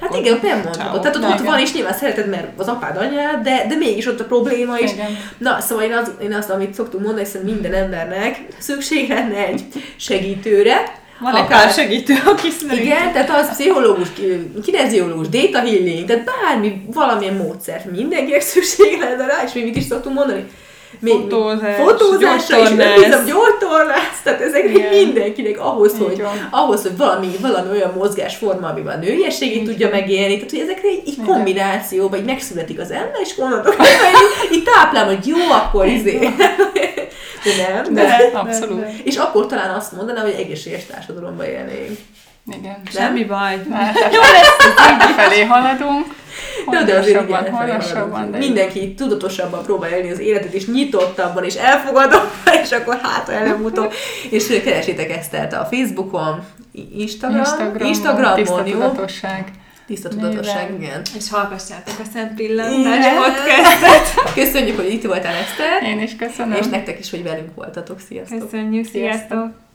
Hát 0.00 0.16
igen, 0.16 0.34
ott 0.34 0.42
nem 0.42 0.60
mondhatod. 0.64 1.00
Tehát 1.00 1.16
ott, 1.16 1.24
ott 1.24 1.46
van, 1.46 1.58
és 1.58 1.72
nyilván 1.72 1.94
szereted, 1.94 2.28
mert 2.28 2.46
az 2.56 2.68
apád 2.68 2.96
anyád, 2.96 3.42
de, 3.42 3.66
de 3.68 3.74
mégis 3.76 4.06
ott 4.06 4.20
a 4.20 4.24
probléma 4.24 4.78
is. 4.78 4.92
Igen. 4.92 5.18
Na, 5.38 5.60
szóval 5.60 5.84
én, 5.84 5.92
az, 5.92 6.10
én 6.22 6.32
azt, 6.32 6.50
amit 6.50 6.74
szoktunk 6.74 7.04
mondani, 7.04 7.26
hogy 7.32 7.42
minden 7.42 7.74
embernek 7.74 8.46
szükség 8.58 9.08
lenne 9.08 9.46
egy 9.46 9.64
segítőre, 9.96 10.82
van 11.20 11.36
egy 11.36 11.46
pár 11.46 11.70
segítő, 11.70 12.14
aki 12.26 12.50
szerint. 12.50 12.80
Igen, 12.80 13.12
tehát 13.12 13.30
az 13.30 13.50
pszichológus, 13.50 14.08
kineziológus, 14.64 15.28
data 15.28 15.58
healing, 15.58 16.06
tehát 16.06 16.24
bármi, 16.24 16.82
valamilyen 16.92 17.34
módszert 17.34 17.90
mindenkinek 17.90 18.40
szükség 18.40 18.98
lenne 19.00 19.26
rá, 19.26 19.42
és 19.44 19.52
mi 19.52 19.62
mit 19.62 19.76
is 19.76 19.84
szoktunk 19.84 20.14
mondani 20.14 20.44
fotózás, 21.04 21.76
fotózásra 21.76 22.58
is, 22.58 22.68
bízom, 22.68 23.24
gyógytornász, 23.26 24.20
tehát 24.22 24.40
ezek 24.40 24.64
Igen. 24.64 24.94
mindenkinek 24.94 25.60
ahhoz, 25.60 25.98
hogy, 25.98 26.22
ahhoz, 26.50 26.82
hogy 26.82 26.96
valami, 26.96 27.28
valami 27.40 27.70
olyan 27.70 27.92
mozgásforma, 27.96 28.68
amiben 28.68 28.96
a 28.96 29.00
nőiességét 29.00 29.64
tudja 29.64 29.88
megélni, 29.90 30.34
tehát 30.34 30.50
hogy 30.50 30.60
ezekre 30.60 30.88
egy, 30.88 31.02
egy 31.06 31.18
kombinációba, 31.26 32.16
így 32.16 32.24
megszületik 32.24 32.80
az 32.80 32.90
ember, 32.90 33.20
és 33.20 33.34
onnantól 33.38 33.72
így, 33.72 34.56
így 34.56 34.62
táplál, 34.62 35.06
hogy 35.06 35.26
jó, 35.26 35.36
akkor 35.50 35.86
izé. 35.86 36.18
De 37.56 37.72
nem, 37.72 37.94
de, 37.94 38.02
de, 38.02 38.38
abszolút. 38.38 38.80
De, 38.80 38.92
És 39.04 39.16
akkor 39.16 39.46
talán 39.46 39.74
azt 39.74 39.92
mondanám, 39.92 40.24
hogy 40.24 40.34
egészséges 40.38 40.86
társadalomban 40.86 41.46
élnénk. 41.46 41.98
Igen. 42.52 42.76
Semmi 42.90 43.24
baj. 43.24 43.60
Jó 44.12 44.20
lesz, 44.20 45.14
felé 45.16 45.44
haladunk. 45.44 46.16
De, 46.70 46.84
de 46.84 46.98
azért 46.98 47.28
igen, 47.28 48.30
de 48.30 48.38
mindenki 48.38 48.94
tudatosabban 48.94 49.62
próbál 49.62 49.90
élni 49.90 50.10
az 50.10 50.18
életet, 50.18 50.52
és 50.52 50.66
nyitottabban, 50.66 51.44
és 51.44 51.54
elfogadóbban, 51.54 52.54
és 52.64 52.70
akkor 52.70 52.98
hát 53.02 53.28
előbb-utóbb. 53.28 53.92
és 54.30 54.60
keresétek 54.64 55.10
Esztert 55.10 55.52
a 55.52 55.68
Facebookon, 55.70 56.44
Instagram, 56.96 57.38
Instagramon, 57.38 57.88
Instagramon 57.88 58.34
tiszta 58.34 58.62
tudatosság. 58.62 59.50
Tiszta 59.86 60.08
tudatosság, 60.08 60.74
igen. 60.80 61.02
És 61.16 61.30
hallgassátok 61.30 61.94
a 61.98 62.04
Szent 62.12 62.34
Pillantás 62.34 63.04
podcastet. 63.06 64.32
Köszönjük, 64.44 64.76
hogy 64.76 64.92
itt 64.92 65.04
voltál, 65.04 65.34
Eszter. 65.34 65.82
Én 65.82 66.00
is 66.00 66.16
köszönöm. 66.16 66.56
És 66.56 66.66
nektek 66.66 66.98
is, 66.98 67.10
hogy 67.10 67.22
velünk 67.22 67.54
voltatok. 67.54 68.00
Sziasztok. 68.00 68.38
Köszönjük, 68.38 68.86
sziasztok. 68.86 69.28
sziasztok. 69.28 69.67